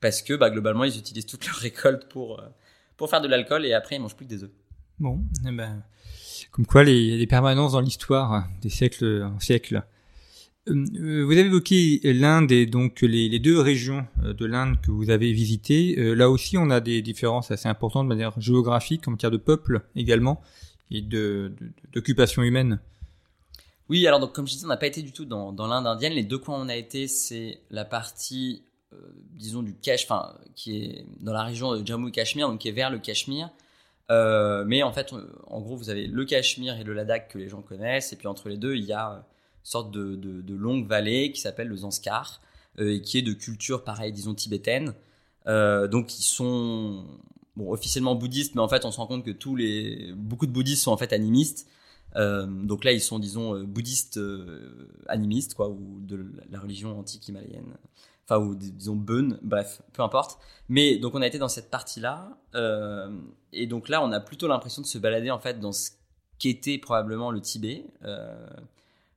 Parce 0.00 0.22
que 0.22 0.34
bah, 0.34 0.48
globalement, 0.48 0.84
ils 0.84 0.96
utilisent 0.96 1.26
toute 1.26 1.44
leur 1.44 1.56
récolte 1.56 2.08
pour, 2.08 2.38
euh, 2.38 2.44
pour 2.96 3.10
faire 3.10 3.20
de 3.20 3.26
l'alcool 3.26 3.66
et 3.66 3.72
après, 3.72 3.96
ils 3.96 3.98
mangent 4.00 4.14
plus 4.14 4.26
que 4.26 4.30
des 4.30 4.44
œufs. 4.44 4.50
Bon, 5.00 5.24
eh 5.44 5.50
ben, 5.50 5.82
comme 6.52 6.66
quoi 6.66 6.84
les, 6.84 7.18
les 7.18 7.26
permanences 7.26 7.72
dans 7.72 7.80
l'histoire 7.80 8.46
des 8.62 8.70
siècles 8.70 9.24
en 9.24 9.40
siècles. 9.40 9.82
Vous 10.68 11.32
avez 11.32 11.40
évoqué 11.40 11.98
l'Inde 12.04 12.52
et 12.52 12.66
donc 12.66 13.00
les, 13.00 13.28
les, 13.28 13.40
deux 13.40 13.58
régions 13.58 14.06
de 14.22 14.46
l'Inde 14.46 14.76
que 14.80 14.92
vous 14.92 15.10
avez 15.10 15.32
visitées. 15.32 15.96
Là 16.14 16.30
aussi, 16.30 16.56
on 16.56 16.70
a 16.70 16.78
des 16.78 17.02
différences 17.02 17.50
assez 17.50 17.68
importantes 17.68 18.04
de 18.04 18.08
manière 18.08 18.40
géographique, 18.40 19.08
en 19.08 19.12
matière 19.12 19.32
de 19.32 19.38
peuple 19.38 19.82
également, 19.96 20.40
et 20.92 21.02
d'occupation 21.92 22.42
humaine. 22.42 22.78
Oui, 23.88 24.06
alors 24.06 24.20
donc, 24.20 24.32
comme 24.32 24.46
je 24.46 24.52
disais, 24.52 24.64
on 24.64 24.68
n'a 24.68 24.76
pas 24.76 24.86
été 24.86 25.02
du 25.02 25.12
tout 25.12 25.24
dans, 25.24 25.52
l'Inde 25.66 25.86
indienne. 25.86 26.12
Les 26.12 26.22
deux 26.22 26.38
coins 26.38 26.58
où 26.58 26.62
on 26.62 26.68
a 26.68 26.76
été, 26.76 27.08
c'est 27.08 27.58
la 27.70 27.84
partie, 27.84 28.62
euh, 28.92 28.96
disons, 29.32 29.62
du 29.62 29.74
Cache, 29.74 30.04
enfin, 30.04 30.34
qui 30.54 30.84
est 30.84 31.06
dans 31.20 31.32
la 31.32 31.44
région 31.44 31.74
de 31.74 31.86
Jammu 31.86 32.08
et 32.08 32.12
Cachemire, 32.12 32.48
donc 32.48 32.60
qui 32.60 32.68
est 32.68 32.72
vers 32.72 32.90
le 32.90 32.98
Cachemire. 32.98 33.50
Euh, 34.10 34.64
mais 34.66 34.82
en 34.82 34.92
fait, 34.92 35.12
en 35.46 35.60
gros, 35.60 35.76
vous 35.76 35.90
avez 35.90 36.06
le 36.06 36.24
Cachemire 36.24 36.78
et 36.78 36.84
le 36.84 36.92
Ladakh 36.92 37.28
que 37.28 37.38
les 37.38 37.48
gens 37.48 37.62
connaissent, 37.62 38.12
et 38.12 38.16
puis 38.16 38.28
entre 38.28 38.48
les 38.48 38.56
deux, 38.56 38.76
il 38.76 38.84
y 38.84 38.92
a 38.92 39.24
sorte 39.64 39.92
de, 39.92 40.16
de, 40.16 40.40
de 40.40 40.54
longue 40.54 40.88
vallée 40.88 41.30
qui 41.30 41.40
s'appelle 41.40 41.68
le 41.68 41.76
Zanskar 41.76 42.40
euh, 42.80 42.96
et 42.96 43.00
qui 43.00 43.18
est 43.18 43.22
de 43.22 43.32
culture 43.32 43.84
pareil 43.84 44.10
disons 44.10 44.34
tibétaine 44.34 44.92
donc 45.46 46.18
ils 46.18 46.24
sont 46.24 47.04
bon 47.56 47.70
officiellement 47.70 48.14
bouddhistes 48.14 48.54
mais 48.54 48.60
en 48.60 48.68
fait 48.68 48.84
on 48.84 48.90
se 48.90 48.96
rend 48.96 49.06
compte 49.06 49.24
que 49.24 49.30
tous 49.30 49.56
les 49.56 50.12
beaucoup 50.14 50.46
de 50.46 50.52
bouddhistes 50.52 50.82
sont 50.82 50.92
en 50.92 50.96
fait 50.96 51.12
animistes. 51.12 51.68
Euh, 52.16 52.46
donc 52.46 52.84
là 52.84 52.92
ils 52.92 53.00
sont 53.00 53.18
disons 53.18 53.54
euh, 53.54 53.64
bouddhistes 53.64 54.18
euh, 54.18 54.86
animistes 55.08 55.54
quoi 55.54 55.70
ou 55.70 55.98
de 56.00 56.30
la 56.50 56.60
religion 56.60 56.98
antique 56.98 57.26
himalayenne. 57.28 57.74
Enfin 58.24 58.38
ou 58.38 58.54
disons 58.54 58.96
Bön 58.96 59.38
bref 59.42 59.82
peu 59.92 60.02
importe. 60.02 60.38
Mais 60.68 60.98
donc 60.98 61.14
on 61.14 61.22
a 61.22 61.26
été 61.26 61.38
dans 61.38 61.48
cette 61.48 61.70
partie 61.70 62.00
là 62.00 62.38
et 63.52 63.66
donc 63.66 63.88
là 63.88 64.02
on 64.02 64.12
a 64.12 64.20
plutôt 64.20 64.48
l'impression 64.48 64.82
de 64.82 64.86
se 64.86 64.98
balader 64.98 65.30
en 65.30 65.38
fait 65.38 65.60
dans 65.60 65.72
ce 65.72 65.90
qu'était 66.38 66.78
probablement 66.78 67.30
le 67.30 67.40
Tibet. 67.40 67.86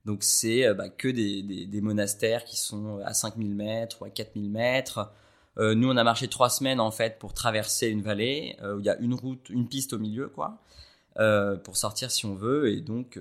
Donc 0.05 0.23
c'est 0.23 0.71
bah, 0.75 0.89
que 0.89 1.07
des, 1.07 1.41
des, 1.41 1.65
des, 1.65 1.81
monastères 1.81 2.45
qui 2.45 2.57
sont 2.57 2.99
à 3.03 3.15
5000 3.15 3.55
mètres 3.55 4.01
ou 4.01 4.05
à 4.05 4.11
4000 4.11 4.51
mètres, 4.51 5.11
Euh, 5.57 5.73
nous, 5.75 5.89
on 5.89 5.97
a 5.97 6.03
marché 6.03 6.27
trois 6.27 6.49
semaines 6.49 6.79
en 6.79 6.91
fait 6.91 7.17
pour 7.19 7.33
traverser 7.33 7.87
une 7.87 8.01
vallée 8.01 8.57
où 8.61 8.79
il 8.79 8.85
y 8.85 8.89
a 8.89 8.97
une 8.97 9.13
route, 9.13 9.49
une 9.49 9.67
piste 9.67 9.93
au 9.93 9.99
milieu, 9.99 10.27
quoi, 10.27 10.61
pour 11.63 11.77
sortir 11.77 12.11
si 12.11 12.25
on 12.25 12.35
veut. 12.35 12.69
Et 12.71 12.81
donc, 12.81 13.19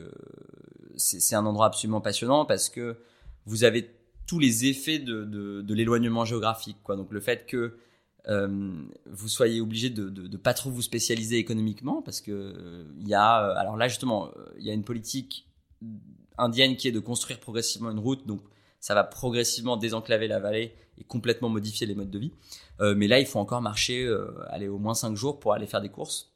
c'est 0.97 1.35
un 1.35 1.47
endroit 1.47 1.67
absolument 1.67 2.01
passionnant 2.01 2.45
parce 2.45 2.69
que 2.69 2.97
vous 3.47 3.65
avez 3.65 3.91
tous 4.27 4.39
les 4.39 4.67
effets 4.67 4.99
de, 4.99 5.25
de, 5.25 5.75
l'éloignement 5.75 6.25
géographique, 6.25 6.79
quoi. 6.83 6.97
Donc 6.97 7.13
le 7.13 7.21
fait 7.21 7.47
que 7.47 7.77
euh, 8.29 8.49
vous 9.07 9.29
soyez 9.29 9.61
obligé 9.61 9.91
de, 9.91 10.09
de, 10.09 10.37
pas 10.39 10.55
trop 10.55 10.71
vous 10.71 10.81
spécialiser 10.81 11.37
économiquement 11.37 12.01
parce 12.01 12.23
que 12.23 12.33
euh, 12.33 12.85
il 12.99 13.07
y 13.07 13.13
a 13.13 13.45
euh, 13.45 13.55
alors 13.57 13.77
là 13.77 13.87
justement 13.87 14.31
il 14.59 14.65
y 14.65 14.71
a 14.71 14.73
une 14.73 14.83
politique 14.83 15.47
indienne 16.39 16.77
qui 16.77 16.89
est 16.89 16.93
de 16.93 17.01
construire 17.01 17.39
progressivement 17.39 17.91
une 17.91 17.99
route 17.99 18.27
donc 18.27 18.41
ça 18.85 18.95
va 18.95 19.05
progressivement 19.05 19.77
désenclaver 19.77 20.29
la 20.29 20.41
vallée 20.41 20.75
et 20.99 21.05
complètement 21.05 21.49
modifier 21.49 21.87
les 21.87 21.95
modes 21.95 22.11
de 22.11 22.19
vie 22.19 22.33
euh, 22.81 22.95
mais 22.97 23.09
là 23.09 23.19
il 23.19 23.27
faut 23.27 23.39
encore 23.39 23.63
marcher 23.63 24.13
aller 24.49 24.69
au 24.69 24.79
moins 24.79 24.95
5 24.95 25.15
jours 25.15 25.41
pour 25.41 25.55
aller 25.55 25.67
faire 25.67 25.81
des 25.81 25.89
courses 25.89 26.33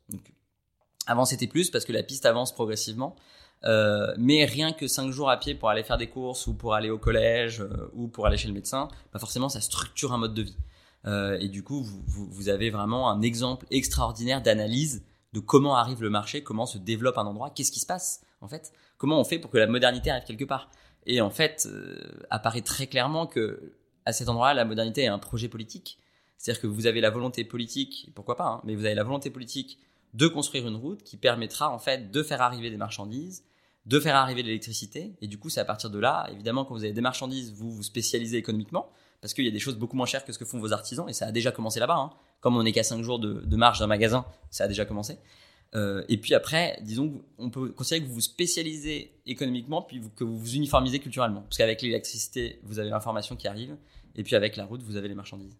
avant 1.07 1.25
c'était 1.25 1.47
plus 1.47 1.71
parce 1.71 1.85
que 1.85 1.93
la 1.93 2.03
piste 2.03 2.25
avance 2.27 2.55
progressivement 2.55 3.17
euh, 3.65 4.15
mais 4.19 4.45
rien 4.45 4.73
que 4.73 4.87
5 4.87 5.11
jours 5.11 5.31
à 5.31 5.37
pied 5.39 5.55
pour 5.55 5.69
aller 5.69 5.83
faire 5.83 5.99
des 5.99 6.09
courses 6.09 6.47
ou 6.47 6.55
pour 6.55 6.75
aller 6.75 6.91
au 6.91 6.99
collège 6.99 7.65
ou 7.93 8.09
pour 8.09 8.27
aller 8.27 8.37
chez 8.37 8.49
le 8.49 8.55
médecin, 8.55 8.89
bah 9.13 9.19
forcément 9.19 9.49
ça 9.49 9.61
structure 9.61 10.13
un 10.13 10.19
mode 10.19 10.35
de 10.35 10.43
vie. 10.43 10.57
Euh, 11.07 11.39
et 11.41 11.49
du 11.49 11.63
coup, 11.63 11.83
vous, 11.83 12.49
avez 12.49 12.71
vraiment 12.71 13.11
un 13.11 13.23
exemple 13.23 13.67
extraordinaire 13.71 14.43
d'analyse 14.43 15.05
de 15.33 15.41
comment 15.41 15.77
arrive 15.77 16.03
le 16.03 16.11
marché, 16.11 16.43
comment 16.43 16.67
se 16.67 16.79
développe 16.79 17.19
un 17.19 17.27
endroit, 17.27 17.51
qu'est-ce 17.51 17.73
qui 17.73 17.81
se 17.81 17.87
passe 17.87 18.23
en 18.41 18.49
fait, 18.49 18.73
comment 18.99 19.21
on 19.21 19.25
fait 19.25 19.39
pour 19.39 19.51
que 19.51 19.59
la 19.59 19.67
modernité 19.67 20.11
arrive 20.11 20.25
quelque 20.25 20.45
part. 20.45 20.71
Et 21.09 21.21
en 21.21 21.31
fait, 21.31 21.66
euh, 21.68 21.99
apparaît 22.31 22.61
très 22.61 22.87
clairement 22.87 23.27
que 23.27 23.73
à 24.05 24.12
cet 24.12 24.29
endroit-là, 24.29 24.55
la 24.55 24.64
modernité 24.64 25.03
est 25.03 25.09
un 25.09 25.18
projet 25.18 25.49
politique. 25.49 25.99
C'est-à-dire 26.37 26.62
que 26.62 26.66
vous 26.66 26.87
avez 26.87 27.01
la 27.01 27.11
volonté 27.11 27.44
politique, 27.44 28.11
pourquoi 28.14 28.37
pas, 28.37 28.47
hein, 28.47 28.61
mais 28.64 28.77
vous 28.77 28.85
avez 28.85 28.94
la 28.94 29.03
volonté 29.03 29.31
politique 29.31 29.79
de 30.14 30.29
construire 30.29 30.68
une 30.68 30.77
route 30.77 31.03
qui 31.03 31.16
permettra 31.16 31.71
en 31.71 31.79
fait 31.79 32.11
de 32.11 32.23
faire 32.23 32.40
arriver 32.40 32.71
des 32.71 32.77
marchandises, 32.77 33.44
de 33.87 33.99
faire 33.99 34.16
arriver 34.16 34.42
de 34.42 34.49
l'électricité. 34.49 35.14
Et 35.21 35.27
du 35.27 35.38
coup, 35.38 35.49
c'est 35.51 35.61
à 35.61 35.64
partir 35.64 35.90
de 35.90 35.99
là, 35.99 36.29
évidemment, 36.31 36.64
quand 36.64 36.75
vous 36.75 36.85
avez 36.85 36.92
des 36.92 37.01
marchandises, 37.01 37.53
vous 37.53 37.71
vous 37.71 37.83
spécialisez 37.83 38.37
économiquement 38.37 38.90
parce 39.21 39.35
qu'il 39.35 39.44
y 39.44 39.49
a 39.49 39.51
des 39.51 39.59
choses 39.59 39.77
beaucoup 39.77 39.97
moins 39.97 40.07
chères 40.07 40.25
que 40.25 40.33
ce 40.33 40.38
que 40.38 40.44
font 40.44 40.61
vos 40.61 40.73
artisans, 40.73 41.09
et 41.09 41.12
ça 41.12 41.27
a 41.27 41.33
déjà 41.33 41.51
commencé 41.51 41.81
là-bas. 41.81 41.97
Hein. 41.97 42.11
Comme 42.40 42.57
on 42.57 42.62
n'est 42.62 42.73
qu'à 42.73 42.85
5 42.85 43.03
jours 43.03 43.18
de, 43.18 43.40
de 43.44 43.57
marge 43.57 43.81
d'un 43.81 43.88
magasin, 43.88 44.25
ça 44.51 44.64
a 44.64 44.68
déjà 44.68 44.85
commencé. 44.85 45.18
Euh, 45.74 46.02
et 46.09 46.16
puis 46.16 46.35
après, 46.35 46.78
disons 46.83 47.22
on 47.37 47.50
peut 47.50 47.70
considérer 47.70 48.02
que 48.02 48.09
vous 48.09 48.14
vous 48.14 48.20
spécialisez 48.20 49.12
économiquement, 49.26 49.83
puis 49.83 50.00
que 50.16 50.24
vous 50.24 50.38
vous 50.38 50.54
uniformisez 50.54 50.98
culturellement. 50.98 51.42
Parce 51.42 51.59
qu'avec 51.59 51.83
l'électricité, 51.83 52.59
vous 52.62 52.78
avez 52.78 52.88
l'information 52.88 53.37
qui 53.37 53.48
arrive, 53.48 53.76
et 54.16 54.22
puis 54.22 54.35
avec 54.35 54.57
la 54.57 54.64
route, 54.64 54.83
vous 54.83 54.96
avez 54.96 55.09
les 55.09 55.14
marchandises. 55.14 55.57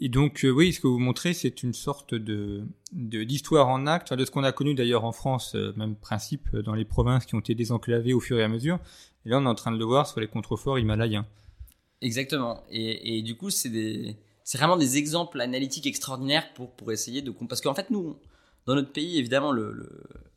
Et 0.00 0.08
donc, 0.08 0.44
euh, 0.44 0.50
oui, 0.50 0.72
ce 0.72 0.80
que 0.80 0.88
vous 0.88 0.98
montrez, 0.98 1.34
c'est 1.34 1.62
une 1.62 1.72
sorte 1.72 2.14
de 2.14 2.66
d'histoire 2.92 3.68
en 3.68 3.86
acte, 3.86 4.12
de 4.12 4.24
ce 4.24 4.30
qu'on 4.30 4.44
a 4.44 4.52
connu 4.52 4.74
d'ailleurs 4.74 5.04
en 5.04 5.12
France, 5.12 5.54
euh, 5.54 5.72
même 5.76 5.96
principe 5.96 6.54
dans 6.56 6.74
les 6.74 6.84
provinces 6.84 7.26
qui 7.26 7.34
ont 7.34 7.40
été 7.40 7.54
désenclavées 7.54 8.12
au 8.12 8.20
fur 8.20 8.38
et 8.38 8.42
à 8.42 8.48
mesure. 8.48 8.78
Et 9.24 9.30
là, 9.30 9.38
on 9.38 9.44
est 9.44 9.48
en 9.48 9.54
train 9.54 9.72
de 9.72 9.78
le 9.78 9.84
voir 9.84 10.06
sur 10.08 10.20
les 10.20 10.28
contreforts 10.28 10.78
himalayens. 10.78 11.26
Exactement. 12.00 12.62
Et, 12.70 13.18
et 13.18 13.22
du 13.22 13.36
coup, 13.36 13.50
c'est 13.50 13.70
des, 13.70 14.16
c'est 14.44 14.58
vraiment 14.58 14.76
des 14.76 14.98
exemples 14.98 15.40
analytiques 15.40 15.86
extraordinaires 15.86 16.52
pour, 16.54 16.70
pour 16.72 16.92
essayer 16.92 17.22
de, 17.22 17.30
parce 17.30 17.60
qu'en 17.60 17.74
fait, 17.74 17.90
nous, 17.90 18.16
dans 18.66 18.74
notre 18.74 18.92
pays, 18.92 19.18
évidemment, 19.18 19.52
le, 19.52 19.88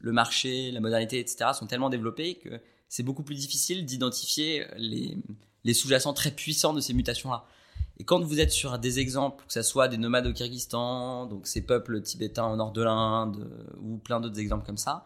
marché, 0.01 0.71
la 0.71 0.79
modernité, 0.79 1.19
etc., 1.19 1.51
sont 1.53 1.67
tellement 1.67 1.89
développés 1.89 2.35
que 2.35 2.59
c'est 2.89 3.03
beaucoup 3.03 3.23
plus 3.23 3.35
difficile 3.35 3.85
d'identifier 3.85 4.65
les, 4.77 5.73
sous-jacents 5.73 6.13
très 6.13 6.31
puissants 6.31 6.73
de 6.73 6.79
ces 6.79 6.93
mutations-là. 6.93 7.45
Et 7.99 8.03
quand 8.03 8.21
vous 8.21 8.39
êtes 8.39 8.51
sur 8.51 8.77
des 8.77 8.99
exemples, 8.99 9.43
que 9.47 9.53
ce 9.53 9.63
soit 9.63 9.87
des 9.87 9.97
nomades 9.97 10.27
au 10.27 10.33
Kyrgyzstan, 10.33 11.25
donc 11.25 11.47
ces 11.47 11.61
peuples 11.61 12.01
tibétains 12.01 12.47
au 12.47 12.55
nord 12.55 12.71
de 12.71 12.83
l'Inde, 12.83 13.49
ou 13.81 13.97
plein 13.97 14.19
d'autres 14.19 14.39
exemples 14.39 14.65
comme 14.65 14.77
ça, 14.77 15.05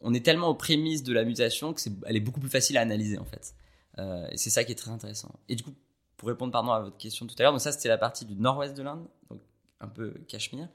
on 0.00 0.14
est 0.14 0.24
tellement 0.24 0.48
aux 0.48 0.54
prémices 0.54 1.02
de 1.02 1.12
la 1.12 1.24
mutation 1.24 1.72
que 1.72 1.80
c'est, 1.80 1.92
elle 2.06 2.16
est 2.16 2.20
beaucoup 2.20 2.40
plus 2.40 2.50
facile 2.50 2.76
à 2.78 2.82
analyser 2.82 3.18
en 3.18 3.24
fait. 3.24 3.54
Euh, 3.98 4.28
et 4.30 4.36
c'est 4.36 4.50
ça 4.50 4.64
qui 4.64 4.72
est 4.72 4.76
très 4.76 4.90
intéressant. 4.90 5.34
Et 5.48 5.56
du 5.56 5.64
coup, 5.64 5.74
pour 6.16 6.28
répondre 6.28 6.52
pardon 6.52 6.72
à 6.72 6.80
votre 6.80 6.96
question 6.96 7.26
tout 7.26 7.34
à 7.38 7.42
l'heure, 7.42 7.52
donc 7.52 7.60
ça 7.60 7.72
c'était 7.72 7.88
la 7.88 7.98
partie 7.98 8.24
du 8.24 8.34
nord-ouest 8.34 8.76
de 8.76 8.82
l'Inde, 8.82 9.06
donc 9.30 9.40
un 9.80 9.88
peu 9.88 10.14
Cachemire. 10.28 10.68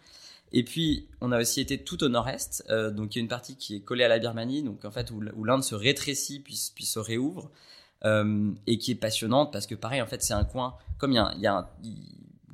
Et 0.54 0.63
puis 0.63 1.08
on 1.20 1.32
a 1.32 1.39
aussi 1.42 1.60
été 1.60 1.84
tout 1.84 2.04
au 2.04 2.10
nord-est, 2.10 2.63
euh, 2.70 2.92
donc 2.92 3.16
il 3.16 3.18
y 3.18 3.22
a 3.22 3.24
une 3.24 3.28
partie 3.28 3.58
qui 3.58 3.76
est 3.76 3.82
collée 3.82 4.04
à 4.04 4.08
la 4.08 4.20
Birmanie, 4.20 4.62
donc 4.62 4.86
en 4.86 4.92
fait 4.92 5.10
où, 5.10 5.20
l'Inde 5.20 5.63
se 5.63 5.74
rétrécit 5.74 6.39
puis, 6.39 6.72
puis 6.76 6.86
se 6.86 7.00
réouvre, 7.00 7.52
euh, 8.06 8.52
et 8.68 8.78
qui 8.78 8.92
est 8.92 8.96
passionnante 8.96 9.52
parce 9.52 9.66
que 9.66 9.74
pareil 9.74 10.02
en 10.02 10.06
fait 10.06 10.22
c'est 10.22 10.36
un 10.36 10.44
coin, 10.46 10.76
comme 11.00 11.12
il 11.12 11.16
y 11.16 11.48
a, 11.48 11.76
il 11.84 11.96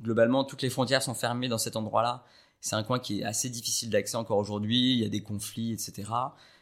globalement 0.01 0.45
toutes 0.45 0.61
les 0.61 0.69
frontières 0.69 1.03
sont 1.03 1.13
fermées 1.13 1.49
dans 1.49 1.57
cet 1.57 1.75
endroit-là, 1.75 2.23
c'est 2.61 2.77
un 2.77 2.83
coin 2.83 2.99
qui 2.99 3.19
est 3.19 3.23
assez 3.25 3.49
difficile 3.49 3.89
d'accès 3.89 4.15
encore 4.15 4.37
aujourd'hui, 4.37 4.93
il 4.93 4.99
y 4.99 5.05
a 5.05 5.09
des 5.09 5.21
conflits, 5.21 5.73
etc. 5.73 6.09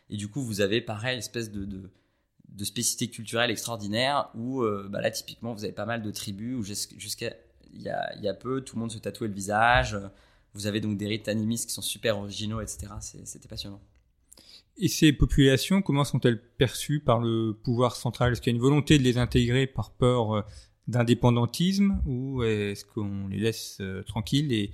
Et 0.10 0.18
du 0.18 0.28
coup 0.28 0.42
vous 0.42 0.60
avez 0.60 0.82
pareil 0.82 1.20
espèce 1.20 1.52
de, 1.52 1.66
de 1.66 2.66
spécificité 2.66 3.10
culturelle 3.10 3.52
extraordinaire 3.52 4.30
où 4.34 4.64
euh, 4.64 4.88
bah 4.90 5.02
là 5.02 5.12
typiquement 5.12 5.54
vous 5.54 5.66
avez 5.66 5.74
pas 5.74 5.86
mal 5.86 6.02
de 6.02 6.10
tribus 6.10 6.56
où 6.56 6.64
jusqu'à 6.64 7.36
il 7.74 7.82
y 7.84 7.90
a, 7.90 8.16
y 8.18 8.28
a, 8.28 8.34
peu 8.34 8.62
tout 8.62 8.76
le 8.76 8.80
monde 8.80 8.92
se 8.92 8.98
tatouait 8.98 9.28
le 9.28 9.34
visage 9.36 9.96
vous 10.58 10.68
avez 10.68 10.82
donc 10.82 10.98
des 10.98 11.08
rites 11.08 11.28
animistes 11.28 11.68
qui 11.68 11.74
sont 11.74 11.82
super 11.82 12.18
originaux 12.18 12.62
etc 12.62 12.88
c'était 13.00 13.48
passionnant 13.48 13.82
et 14.80 14.88
ces 14.90 15.12
populations 15.12 15.82
comment 15.82 16.04
sont-elles 16.04 16.40
perçues 16.40 17.00
par 17.00 17.20
le 17.20 17.54
pouvoir 17.54 17.96
central? 17.96 18.32
Est-ce 18.32 18.42
qu'il 18.42 18.54
y 18.54 18.56
a 18.56 18.58
une 18.58 18.62
volonté 18.62 19.00
de 19.00 19.04
les 19.04 19.18
intégrer 19.18 19.66
par 19.66 19.92
peur 19.92 20.34
euh, 20.34 20.42
d'indépendantisme 20.88 22.02
ou 22.06 22.44
est-ce 22.44 22.86
qu'on 22.86 23.28
les 23.28 23.40
laisse 23.40 23.80
euh, 23.82 24.04
tranquilles 24.04 24.54
et 24.54 24.72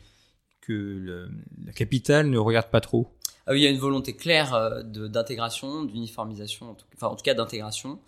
que 0.62 0.74
le, 0.74 1.30
la 1.66 1.72
capitale 1.72 2.30
ne 2.30 2.38
regarde 2.38 2.70
pas 2.70 2.82
trop? 2.82 3.08
Ah 3.46 3.54
oui, 3.54 3.62
il 3.62 3.64
y 3.64 3.68
a 3.68 3.70
une 3.70 3.80
volonté 3.80 4.16
claire 4.16 4.54
euh, 4.54 4.84
d'intégration, 4.84 5.84
d'uniformisation, 5.84 6.76
enfin 6.96 7.08
en 7.08 7.16
tout 7.16 7.24
cas 7.24 7.34
d'intégration. 7.34 8.00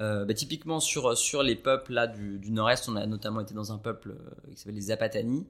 Euh, 0.00 0.24
bah, 0.24 0.34
typiquement 0.34 0.78
sur 0.80 1.16
sur 1.16 1.42
les 1.42 1.56
peuples 1.56 1.92
là 1.92 2.06
du, 2.06 2.38
du 2.38 2.50
nord-est, 2.50 2.88
on 2.88 2.96
a 2.96 3.06
notamment 3.06 3.40
été 3.40 3.54
dans 3.54 3.72
un 3.72 3.78
peuple 3.78 4.14
qui 4.50 4.58
s'appelle 4.58 4.74
les 4.74 4.80
Zapatani. 4.82 5.46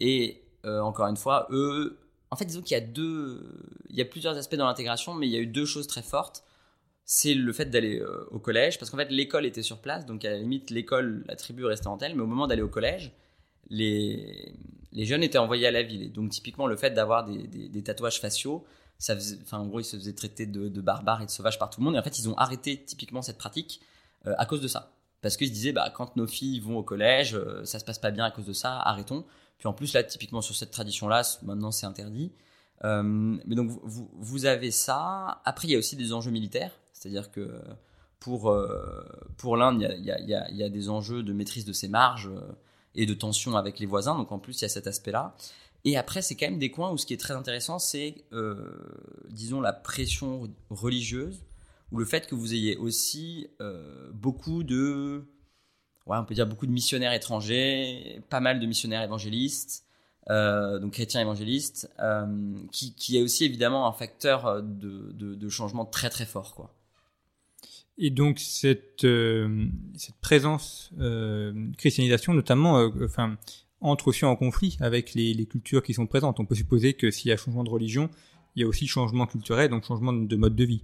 Et 0.00 0.42
euh, 0.66 0.80
encore 0.80 1.06
une 1.06 1.16
fois, 1.16 1.46
eux, 1.50 1.98
en 2.30 2.36
fait, 2.36 2.44
disons 2.44 2.62
qu'il 2.62 2.76
y 2.76 2.80
a 2.80 2.84
deux, 2.84 3.40
il 3.88 3.96
y 3.96 4.02
a 4.02 4.04
plusieurs 4.04 4.36
aspects 4.36 4.56
dans 4.56 4.66
l'intégration, 4.66 5.14
mais 5.14 5.26
il 5.26 5.32
y 5.32 5.36
a 5.36 5.40
eu 5.40 5.46
deux 5.46 5.66
choses 5.66 5.86
très 5.86 6.02
fortes. 6.02 6.44
C'est 7.04 7.34
le 7.34 7.52
fait 7.52 7.66
d'aller 7.66 8.02
au 8.32 8.40
collège, 8.40 8.80
parce 8.80 8.90
qu'en 8.90 8.96
fait 8.96 9.10
l'école 9.10 9.46
était 9.46 9.62
sur 9.62 9.78
place, 9.78 10.06
donc 10.06 10.24
à 10.24 10.30
la 10.30 10.38
limite 10.38 10.70
l'école, 10.70 11.22
la 11.28 11.36
tribu 11.36 11.64
restait 11.64 11.86
en 11.86 11.96
telle, 11.96 12.16
mais 12.16 12.22
au 12.22 12.26
moment 12.26 12.48
d'aller 12.48 12.62
au 12.62 12.68
collège, 12.68 13.12
les, 13.70 14.52
les 14.92 15.04
jeunes 15.04 15.22
étaient 15.22 15.38
envoyés 15.38 15.66
à 15.66 15.70
la 15.70 15.82
ville. 15.82 16.02
Et 16.02 16.08
donc, 16.08 16.30
typiquement, 16.30 16.66
le 16.66 16.76
fait 16.76 16.90
d'avoir 16.90 17.24
des, 17.24 17.46
des, 17.46 17.82
tatouages 17.82 18.20
faciaux, 18.20 18.64
ça 18.98 19.14
enfin, 19.42 19.58
en 19.58 19.66
gros, 19.66 19.80
ils 19.80 19.84
se 19.84 19.96
faisaient 19.96 20.14
traiter 20.14 20.46
de, 20.46 20.68
de, 20.68 20.80
barbares 20.80 21.22
et 21.22 21.26
de 21.26 21.30
sauvages 21.30 21.58
par 21.58 21.70
tout 21.70 21.80
le 21.80 21.84
monde. 21.84 21.96
Et 21.96 21.98
en 21.98 22.02
fait, 22.02 22.18
ils 22.18 22.28
ont 22.28 22.36
arrêté 22.36 22.82
typiquement 22.82 23.22
cette 23.22 23.38
pratique 23.38 23.80
euh, 24.26 24.34
à 24.38 24.46
cause 24.46 24.60
de 24.60 24.68
ça. 24.68 24.92
Parce 25.22 25.36
qu'ils 25.36 25.48
se 25.48 25.52
disaient, 25.52 25.72
bah, 25.72 25.90
quand 25.94 26.16
nos 26.16 26.26
filles 26.26 26.60
vont 26.60 26.78
au 26.78 26.82
collège, 26.82 27.34
euh, 27.34 27.64
ça 27.64 27.78
se 27.78 27.84
passe 27.84 27.98
pas 27.98 28.10
bien 28.10 28.24
à 28.24 28.30
cause 28.30 28.46
de 28.46 28.52
ça, 28.52 28.80
arrêtons. 28.80 29.24
Puis 29.58 29.68
en 29.68 29.72
plus, 29.72 29.92
là, 29.92 30.02
typiquement 30.04 30.42
sur 30.42 30.54
cette 30.54 30.70
tradition-là, 30.70 31.22
maintenant 31.42 31.70
c'est 31.70 31.86
interdit. 31.86 32.32
Euh, 32.84 33.02
mais 33.02 33.54
donc, 33.54 33.70
vous, 33.82 34.44
avez 34.44 34.70
ça. 34.70 35.40
Après, 35.44 35.68
il 35.68 35.70
y 35.70 35.74
a 35.74 35.78
aussi 35.78 35.96
des 35.96 36.12
enjeux 36.12 36.30
militaires. 36.30 36.72
C'est-à-dire 36.92 37.30
que 37.30 37.60
pour, 38.20 38.50
euh, 38.50 39.02
pour 39.38 39.56
l'Inde, 39.56 39.86
il 39.98 40.04
y 40.04 40.10
a, 40.10 40.50
y, 40.50 40.62
a, 40.62 40.68
des 40.68 40.88
enjeux 40.88 41.22
de 41.22 41.32
maîtrise 41.32 41.64
de 41.64 41.72
ses 41.72 41.88
marges 41.88 42.30
et 42.94 43.06
de 43.06 43.14
tension 43.14 43.56
avec 43.56 43.78
les 43.78 43.86
voisins. 43.86 44.16
Donc 44.16 44.30
en 44.32 44.38
plus, 44.38 44.60
il 44.60 44.62
y 44.62 44.64
a 44.66 44.68
cet 44.68 44.86
aspect-là. 44.86 45.34
Et 45.86 45.96
après, 45.96 46.20
c'est 46.20 46.34
quand 46.34 46.46
même 46.46 46.58
des 46.58 46.72
coins 46.72 46.90
où 46.90 46.98
ce 46.98 47.06
qui 47.06 47.14
est 47.14 47.20
très 47.20 47.34
intéressant, 47.34 47.78
c'est, 47.78 48.24
euh, 48.32 48.74
disons, 49.30 49.60
la 49.60 49.72
pression 49.72 50.50
religieuse, 50.68 51.44
ou 51.92 51.98
le 51.98 52.04
fait 52.04 52.26
que 52.26 52.34
vous 52.34 52.54
ayez 52.54 52.76
aussi 52.76 53.46
euh, 53.60 54.10
beaucoup 54.12 54.64
de, 54.64 55.22
ouais, 56.06 56.18
on 56.18 56.24
peut 56.24 56.34
dire 56.34 56.46
beaucoup 56.46 56.66
de 56.66 56.72
missionnaires 56.72 57.12
étrangers, 57.12 58.22
pas 58.30 58.40
mal 58.40 58.60
de 58.60 58.66
missionnaires 58.66 59.02
évangélistes, 59.02 59.84
euh, 60.30 60.78
donc 60.78 60.92
chrétiens 60.92 61.20
évangélistes, 61.20 61.90
euh, 62.00 62.26
qui, 62.72 62.94
qui 62.94 63.16
est 63.16 63.22
aussi 63.22 63.44
évidemment 63.44 63.86
un 63.86 63.92
facteur 63.92 64.62
de, 64.62 65.12
de, 65.12 65.34
de 65.34 65.48
changement 65.48 65.84
très 65.84 66.10
très 66.10 66.26
fort, 66.26 66.54
quoi. 66.54 66.72
Et 67.98 68.10
donc 68.10 68.38
cette, 68.40 69.04
euh, 69.04 69.68
cette 69.96 70.16
présence 70.16 70.90
euh, 71.00 71.54
christianisation, 71.78 72.34
notamment, 72.34 72.90
enfin, 73.02 73.38
entre 73.80 74.08
aussi 74.08 74.26
en 74.26 74.36
conflit 74.36 74.76
avec 74.80 75.14
les, 75.14 75.32
les, 75.32 75.46
cultures 75.46 75.82
qui 75.82 75.94
sont 75.94 76.06
présentes. 76.06 76.38
On 76.38 76.44
peut 76.44 76.54
supposer 76.54 76.92
que 76.92 77.10
s'il 77.10 77.30
y 77.30 77.32
a 77.32 77.38
changement 77.38 77.64
de 77.64 77.70
religion, 77.70 78.10
il 78.54 78.60
y 78.60 78.64
a 78.64 78.68
aussi 78.68 78.86
changement 78.86 79.26
culturel, 79.26 79.70
donc 79.70 79.84
changement 79.84 80.12
de 80.12 80.36
mode 80.36 80.54
de 80.54 80.64
vie. 80.64 80.82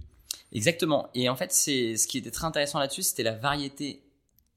Exactement. 0.53 1.09
Et 1.13 1.29
en 1.29 1.35
fait, 1.35 1.51
c'est 1.51 1.97
ce 1.97 2.07
qui 2.07 2.17
était 2.17 2.31
très 2.31 2.45
intéressant 2.45 2.79
là-dessus, 2.79 3.03
c'était 3.03 3.23
la 3.23 3.35
variété 3.35 4.01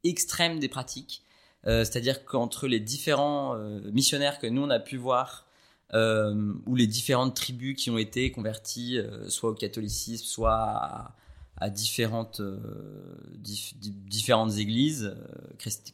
extrême 0.09 0.59
des 0.59 0.69
pratiques. 0.69 1.23
Euh, 1.67 1.85
C'est-à-dire 1.85 2.25
qu'entre 2.25 2.69
les 2.69 2.81
différents 2.81 3.57
euh, 3.57 3.81
missionnaires 3.93 4.39
que 4.39 4.47
nous 4.47 4.63
on 4.63 4.71
a 4.71 4.79
pu 4.79 4.97
voir, 4.97 5.47
euh, 5.95 6.53
ou 6.67 6.75
les 6.77 6.87
différentes 6.87 7.35
tribus 7.35 7.77
qui 7.77 7.91
ont 7.91 7.99
été 7.99 8.31
converties, 8.31 8.99
soit 9.29 9.51
au 9.51 9.55
catholicisme, 9.55 10.25
soit 10.25 11.15
à, 11.59 11.71
différentes 11.71 12.43
différentes 13.39 14.57
églises 14.59 15.17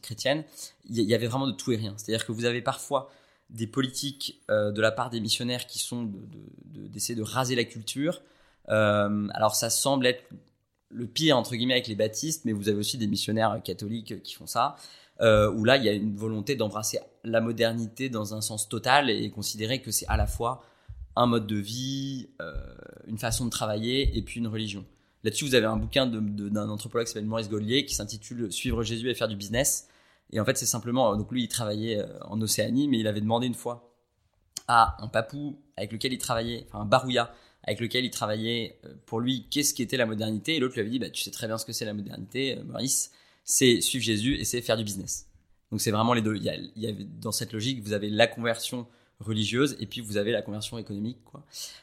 chrétiennes, 0.01 0.43
il 0.89 0.99
y, 0.99 1.13
avait 1.13 1.27
vraiment 1.27 1.47
de 1.47 1.53
tout 1.53 1.71
et 1.71 1.77
rien. 1.77 1.93
C'est-à-dire 1.95 2.25
que 2.25 2.31
vous 2.31 2.45
avez 2.45 2.61
parfois 2.61 3.11
des 3.49 3.67
politiques 3.67 4.41
de 4.49 4.81
la 4.81 4.91
part 4.91 5.09
des 5.09 5.21
missionnaires 5.21 5.67
qui 5.67 5.79
sont 5.79 6.11
d'essayer 6.65 7.15
de, 7.15 7.21
de, 7.21 7.25
raser 7.25 7.55
la 7.55 7.63
culture. 7.63 8.21
alors 8.67 9.55
ça 9.55 9.69
semble 9.69 10.07
être 10.07 10.23
le 10.93 11.07
pire 11.07 11.37
entre 11.37 11.55
guillemets 11.55 11.73
avec 11.73 11.87
les 11.87 11.95
baptistes, 11.95 12.45
mais 12.45 12.51
vous 12.51 12.69
avez 12.69 12.77
aussi 12.77 12.97
des 12.97 13.07
missionnaires 13.07 13.61
catholiques 13.63 14.21
qui 14.23 14.33
font 14.33 14.47
ça, 14.47 14.75
euh, 15.21 15.51
où 15.51 15.63
là 15.63 15.77
il 15.77 15.83
y 15.83 15.89
a 15.89 15.93
une 15.93 16.15
volonté 16.15 16.55
d'embrasser 16.55 16.99
la 17.23 17.41
modernité 17.41 18.09
dans 18.09 18.33
un 18.33 18.41
sens 18.41 18.69
total 18.69 19.09
et 19.09 19.29
considérer 19.29 19.81
que 19.81 19.91
c'est 19.91 20.07
à 20.07 20.17
la 20.17 20.27
fois 20.27 20.63
un 21.15 21.27
mode 21.27 21.47
de 21.47 21.55
vie, 21.55 22.29
euh, 22.41 22.53
une 23.07 23.17
façon 23.17 23.45
de 23.45 23.49
travailler 23.49 24.17
et 24.17 24.21
puis 24.21 24.39
une 24.39 24.47
religion. 24.47 24.85
Là-dessus, 25.23 25.45
vous 25.45 25.55
avez 25.55 25.67
un 25.67 25.77
bouquin 25.77 26.05
d'un 26.05 26.69
anthropologue 26.69 27.05
qui 27.05 27.13
s'appelle 27.13 27.27
Maurice 27.27 27.49
Gollier 27.49 27.85
qui 27.85 27.95
s'intitule 27.95 28.51
Suivre 28.51 28.83
Jésus 28.83 29.09
et 29.09 29.13
faire 29.13 29.29
du 29.29 29.37
business. 29.37 29.87
Et 30.31 30.39
en 30.39 30.45
fait, 30.45 30.57
c'est 30.57 30.65
simplement, 30.65 31.15
donc 31.15 31.31
lui, 31.31 31.43
il 31.43 31.47
travaillait 31.47 31.99
euh, 31.99 32.07
en 32.23 32.41
Océanie, 32.41 32.87
mais 32.87 32.99
il 32.99 33.07
avait 33.07 33.21
demandé 33.21 33.47
une 33.47 33.53
fois 33.53 33.93
à 34.67 34.97
un 35.01 35.07
papou 35.07 35.61
avec 35.77 35.91
lequel 35.91 36.13
il 36.13 36.17
travaillait, 36.17 36.65
enfin 36.67 36.81
un 36.81 36.85
barouya 36.85 37.33
avec 37.63 37.79
lequel 37.79 38.05
il 38.05 38.11
travaillait, 38.11 38.77
euh, 38.85 38.93
pour 39.05 39.19
lui, 39.19 39.45
qu'est-ce 39.49 39.73
qui 39.73 39.81
était 39.81 39.97
la 39.97 40.05
modernité. 40.05 40.55
Et 40.55 40.59
l'autre 40.59 40.73
lui 40.75 40.81
avait 40.81 40.89
dit, 40.89 40.99
bah, 40.99 41.09
tu 41.09 41.21
sais 41.21 41.31
très 41.31 41.47
bien 41.47 41.57
ce 41.57 41.65
que 41.65 41.73
c'est 41.73 41.85
la 41.85 41.93
modernité, 41.93 42.57
euh, 42.57 42.63
Maurice, 42.63 43.11
c'est 43.43 43.81
suivre 43.81 44.03
Jésus 44.03 44.35
et 44.35 44.45
c'est 44.45 44.61
faire 44.61 44.77
du 44.77 44.83
business. 44.83 45.27
Donc 45.71 45.81
c'est 45.81 45.91
vraiment 45.91 46.13
les 46.13 46.21
deux. 46.21 46.35
Il 46.35 46.43
y, 46.43 46.87
a, 46.87 46.91
dans 47.19 47.31
cette 47.31 47.53
logique, 47.53 47.81
vous 47.81 47.93
avez 47.93 48.09
la 48.09 48.27
conversion 48.27 48.87
religieuse 49.19 49.75
et 49.79 49.85
puis 49.85 50.01
vous 50.01 50.17
avez 50.17 50.31
la 50.31 50.41
conversion 50.41 50.77
économique. 50.77 51.17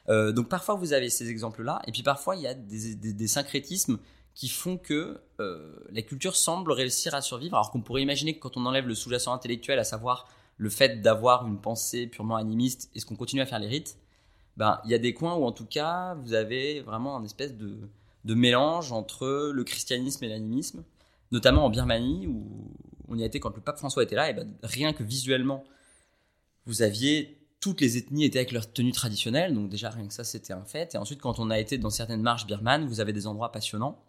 Euh, 0.08 0.32
donc 0.32 0.48
parfois 0.48 0.74
vous 0.74 0.92
avez 0.92 1.10
ces 1.10 1.30
exemples-là 1.30 1.80
et 1.86 1.92
puis 1.92 2.02
parfois 2.02 2.36
il 2.36 2.42
y 2.42 2.46
a 2.46 2.54
des, 2.54 3.26
syncrétismes 3.26 3.98
qui 4.34 4.48
font 4.48 4.76
que 4.76 5.18
la 5.38 6.02
culture 6.02 6.36
semble 6.36 6.70
réussir 6.70 7.14
à 7.14 7.22
survivre 7.22 7.54
alors 7.54 7.70
qu'on 7.70 7.80
pourrait 7.80 8.02
imaginer 8.02 8.34
que 8.34 8.40
quand 8.40 8.56
on 8.56 8.66
enlève 8.66 8.86
le 8.86 8.94
sous-jacent 8.94 9.32
intellectuel, 9.32 9.78
à 9.78 9.84
savoir 9.84 10.28
le 10.56 10.68
fait 10.68 11.00
d'avoir 11.00 11.46
une 11.46 11.60
pensée 11.60 12.06
purement 12.06 12.36
animiste, 12.36 12.90
est-ce 12.94 13.06
qu'on 13.06 13.16
continue 13.16 13.42
à 13.42 13.46
faire 13.46 13.58
les 13.58 13.68
rites? 13.68 13.96
Ben, 14.56 14.80
il 14.84 14.90
y 14.90 14.94
a 14.94 14.98
des 14.98 15.14
coins 15.14 15.34
où 15.36 15.44
en 15.44 15.52
tout 15.52 15.66
cas 15.66 16.14
vous 16.14 16.34
avez 16.34 16.80
vraiment 16.80 17.16
un 17.16 17.24
espèce 17.24 17.54
de, 17.54 17.78
mélange 18.24 18.92
entre 18.92 19.50
le 19.52 19.64
christianisme 19.64 20.24
et 20.24 20.28
l'animisme, 20.28 20.84
notamment 21.32 21.64
en 21.64 21.70
Birmanie 21.70 22.26
où 22.26 22.70
on 23.08 23.16
y 23.18 23.22
a 23.22 23.26
été 23.26 23.40
quand 23.40 23.54
le 23.56 23.62
pape 23.62 23.78
François 23.78 24.02
était 24.02 24.14
là, 24.14 24.30
et 24.30 24.34
ben, 24.34 24.48
rien 24.62 24.92
que 24.92 25.02
visuellement, 25.02 25.64
vous 26.66 26.82
aviez 26.82 27.38
toutes 27.60 27.80
les 27.80 27.96
ethnies 27.96 28.24
étaient 28.24 28.38
avec 28.38 28.52
leur 28.52 28.72
tenue 28.72 28.92
traditionnelle, 28.92 29.54
donc 29.54 29.68
déjà 29.68 29.90
rien 29.90 30.06
que 30.06 30.14
ça 30.14 30.24
c'était 30.24 30.52
un 30.52 30.64
fait. 30.64 30.94
Et 30.94 30.98
ensuite 30.98 31.20
quand 31.20 31.38
on 31.38 31.50
a 31.50 31.58
été 31.58 31.78
dans 31.78 31.90
certaines 31.90 32.22
marches 32.22 32.46
birmanes, 32.46 32.86
vous 32.86 33.00
avez 33.00 33.12
des 33.12 33.26
endroits 33.26 33.52
passionnants 33.52 34.02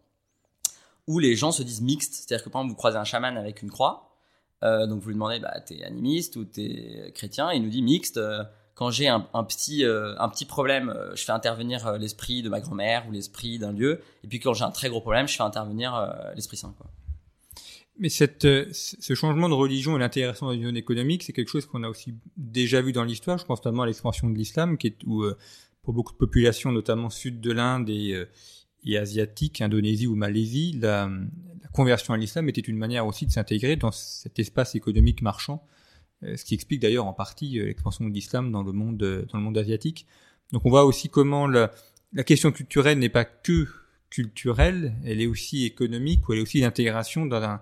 où 1.07 1.19
les 1.19 1.35
gens 1.35 1.51
se 1.51 1.63
disent 1.63 1.81
mixtes, 1.81 2.13
c'est-à-dire 2.13 2.43
que 2.43 2.49
par 2.49 2.61
exemple 2.61 2.73
vous 2.73 2.77
croisez 2.77 2.97
un 2.97 3.03
chaman 3.03 3.37
avec 3.37 3.61
une 3.61 3.71
croix, 3.71 4.15
euh, 4.63 4.85
donc 4.85 5.01
vous 5.01 5.09
lui 5.09 5.15
demandez 5.15 5.39
bah 5.39 5.59
t'es 5.61 5.83
animiste 5.83 6.35
ou 6.35 6.45
t'es 6.45 7.11
chrétien, 7.15 7.51
et 7.51 7.55
il 7.55 7.63
nous 7.63 7.69
dit 7.69 7.81
mixte. 7.81 8.17
Euh, 8.17 8.43
quand 8.81 8.89
j'ai 8.89 9.07
un, 9.07 9.19
petit, 9.43 9.85
euh, 9.85 10.15
un 10.17 10.27
petit 10.27 10.45
problème, 10.45 10.89
euh, 10.89 11.15
je 11.15 11.23
fais 11.23 11.31
intervenir 11.31 11.85
euh, 11.85 11.97
l'esprit 11.99 12.41
de 12.41 12.49
ma 12.49 12.61
grand-mère 12.61 13.07
ou 13.07 13.11
l'esprit 13.11 13.59
d'un 13.59 13.71
lieu. 13.71 14.01
Et 14.23 14.27
puis 14.27 14.39
quand 14.39 14.55
j'ai 14.55 14.63
un 14.63 14.71
très 14.71 14.89
gros 14.89 15.01
problème, 15.01 15.27
je 15.27 15.35
fais 15.35 15.43
intervenir 15.43 16.11
l'Esprit 16.33 16.57
Saint. 16.57 16.73
Mais 17.99 18.09
ce 18.09 19.13
changement 19.13 19.49
de 19.49 19.53
religion 19.53 19.97
et 19.97 19.99
l'intégration 19.99 20.47
la 20.47 20.53
religion 20.53 20.73
économique, 20.73 21.21
c'est 21.21 21.31
quelque 21.31 21.51
chose 21.51 21.67
qu'on 21.67 21.83
a 21.83 21.89
aussi 21.89 22.15
déjà 22.37 22.81
vu 22.81 22.91
dans 22.91 23.03
l'histoire. 23.03 23.37
Je 23.37 23.45
pense 23.45 23.59
notamment 23.59 23.83
à 23.83 23.85
l'expansion 23.85 24.27
de 24.31 24.35
l'islam, 24.35 24.79
où, 25.05 25.25
pour 25.83 25.93
beaucoup 25.93 26.13
de 26.13 26.17
populations, 26.17 26.71
notamment 26.71 27.11
sud 27.11 27.39
de 27.39 27.51
l'Inde 27.51 27.87
et, 27.87 28.19
et 28.83 28.97
asiatique, 28.97 29.61
Indonésie 29.61 30.07
ou 30.07 30.15
Malaisie, 30.15 30.75
la, 30.81 31.07
conversion 31.71 32.15
à 32.15 32.17
l'islam 32.17 32.49
était 32.49 32.61
une 32.61 32.77
manière 32.77 33.05
aussi 33.05 33.27
de 33.27 33.31
s'intégrer 33.31 33.75
dans 33.75 33.91
cet 33.91 34.39
espace 34.39 34.73
économique 34.73 35.21
marchand 35.21 35.63
ce 36.23 36.45
qui 36.45 36.53
explique 36.53 36.81
d'ailleurs 36.81 37.05
en 37.05 37.13
partie 37.13 37.59
euh, 37.59 37.65
l'expansion 37.65 38.05
de 38.05 38.13
l'islam 38.13 38.51
dans 38.51 38.63
le 38.63 38.71
monde 38.71 39.01
euh, 39.03 39.25
dans 39.31 39.37
le 39.39 39.43
monde 39.43 39.57
asiatique. 39.57 40.05
Donc 40.51 40.65
on 40.65 40.69
voit 40.69 40.85
aussi 40.85 41.09
comment 41.09 41.47
la, 41.47 41.71
question 42.25 42.51
culturelle 42.51 42.99
n'est 42.99 43.09
pas 43.09 43.25
que 43.25 43.67
culturelle, 44.09 44.93
elle 45.05 45.21
est 45.21 45.27
aussi 45.27 45.65
économique 45.65 46.27
ou 46.27 46.33
elle 46.33 46.39
est 46.39 46.41
aussi 46.41 46.59
d'intégration 46.59 47.25
dans 47.25 47.41
un, 47.41 47.61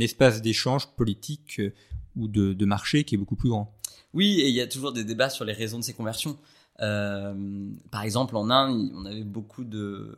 espace 0.00 0.40
d'échange 0.40 0.88
politique 0.96 1.60
ou 2.16 2.26
de, 2.26 2.64
marché 2.64 3.04
qui 3.04 3.14
est 3.14 3.18
beaucoup 3.18 3.36
plus 3.36 3.50
grand. 3.50 3.76
Oui, 4.14 4.40
et 4.40 4.48
il 4.48 4.54
y 4.54 4.62
a 4.62 4.66
toujours 4.66 4.94
des 4.94 5.04
débats 5.04 5.28
sur 5.28 5.44
les 5.44 5.52
raisons 5.52 5.78
de 5.78 5.84
ces 5.84 5.92
conversions. 5.92 6.38
Euh, 6.80 7.34
par 7.90 8.02
exemple, 8.02 8.34
en 8.36 8.48
Inde, 8.48 8.90
on 8.94 9.04
avait 9.04 9.22
beaucoup 9.22 9.64
de, 9.64 10.16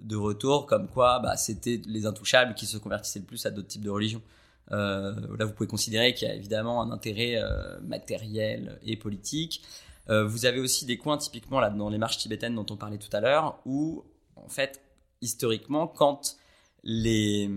de 0.00 0.16
retours 0.16 0.64
comme 0.66 0.88
quoi 0.88 1.20
bah, 1.20 1.36
c'était 1.36 1.82
les 1.86 2.06
intouchables 2.06 2.54
qui 2.54 2.64
se 2.64 2.78
convertissaient 2.78 3.20
le 3.20 3.26
plus 3.26 3.44
à 3.44 3.50
d'autres 3.50 3.68
types 3.68 3.82
de 3.82 3.90
religions. 3.90 4.22
Euh, 4.70 5.14
là, 5.38 5.44
vous 5.44 5.52
pouvez 5.52 5.66
considérer 5.68 6.14
qu'il 6.14 6.28
y 6.28 6.30
a 6.30 6.34
évidemment 6.34 6.82
un 6.82 6.90
intérêt 6.90 7.36
euh, 7.36 7.80
matériel 7.80 8.78
et 8.84 8.96
politique. 8.96 9.62
Euh, 10.08 10.24
vous 10.24 10.46
avez 10.46 10.60
aussi 10.60 10.86
des 10.86 10.96
coins, 10.96 11.18
typiquement 11.18 11.60
là, 11.60 11.70
dans 11.70 11.88
les 11.88 11.98
marches 11.98 12.18
tibétaines 12.18 12.54
dont 12.54 12.66
on 12.70 12.76
parlait 12.76 12.98
tout 12.98 13.14
à 13.14 13.20
l'heure, 13.20 13.60
où, 13.66 14.04
en 14.36 14.48
fait, 14.48 14.80
historiquement, 15.20 15.86
quand 15.86 16.36
les. 16.84 17.50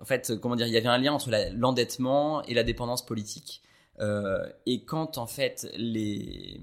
En 0.00 0.04
fait, 0.04 0.38
comment 0.40 0.56
dire, 0.56 0.66
il 0.66 0.72
y 0.72 0.76
avait 0.76 0.88
un 0.88 0.98
lien 0.98 1.12
entre 1.12 1.30
l'endettement 1.54 2.42
et 2.44 2.54
la 2.54 2.62
dépendance 2.62 3.04
politique. 3.04 3.62
et 4.66 4.84
quand, 4.84 5.18
en 5.18 5.26
fait, 5.26 5.70
les 5.76 6.60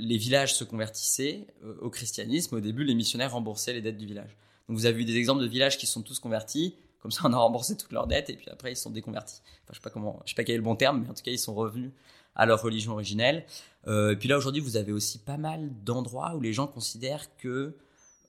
les 0.00 0.16
villages 0.16 0.54
se 0.54 0.64
convertissaient 0.64 1.46
au 1.80 1.90
christianisme, 1.90 2.56
au 2.56 2.60
début, 2.60 2.84
les 2.84 2.94
missionnaires 2.94 3.32
remboursaient 3.32 3.72
les 3.72 3.80
dettes 3.80 3.96
du 3.96 4.06
village. 4.06 4.36
Donc 4.68 4.76
vous 4.76 4.86
avez 4.86 5.02
eu 5.02 5.04
des 5.04 5.16
exemples 5.16 5.42
de 5.42 5.48
villages 5.48 5.78
qui 5.78 5.86
sont 5.86 6.02
tous 6.02 6.18
convertis, 6.18 6.76
comme 7.00 7.10
ça, 7.10 7.22
on 7.24 7.32
a 7.32 7.36
remboursé 7.36 7.76
toutes 7.76 7.92
leurs 7.92 8.06
dettes 8.06 8.30
et 8.30 8.36
puis 8.36 8.48
après, 8.50 8.72
ils 8.72 8.76
sont 8.76 8.90
déconvertis. 8.90 9.40
Je 9.70 9.74
sais 9.74 9.80
pas 9.80 9.90
comment, 9.90 10.20
je 10.24 10.30
sais 10.30 10.34
pas 10.34 10.44
quel 10.44 10.54
est 10.54 10.58
le 10.58 10.64
bon 10.64 10.76
terme, 10.76 11.02
mais 11.02 11.10
en 11.10 11.14
tout 11.14 11.22
cas, 11.22 11.30
ils 11.30 11.38
sont 11.38 11.54
revenus 11.54 11.92
à 12.34 12.46
leur 12.46 12.62
religion 12.62 12.92
originelle. 12.92 13.44
Euh, 13.86 14.12
et 14.12 14.16
puis 14.16 14.28
là, 14.28 14.36
aujourd'hui, 14.36 14.60
vous 14.60 14.76
avez 14.76 14.92
aussi 14.92 15.18
pas 15.18 15.36
mal 15.36 15.70
d'endroits 15.84 16.34
où 16.34 16.40
les 16.40 16.52
gens 16.52 16.66
considèrent 16.66 17.36
que 17.36 17.76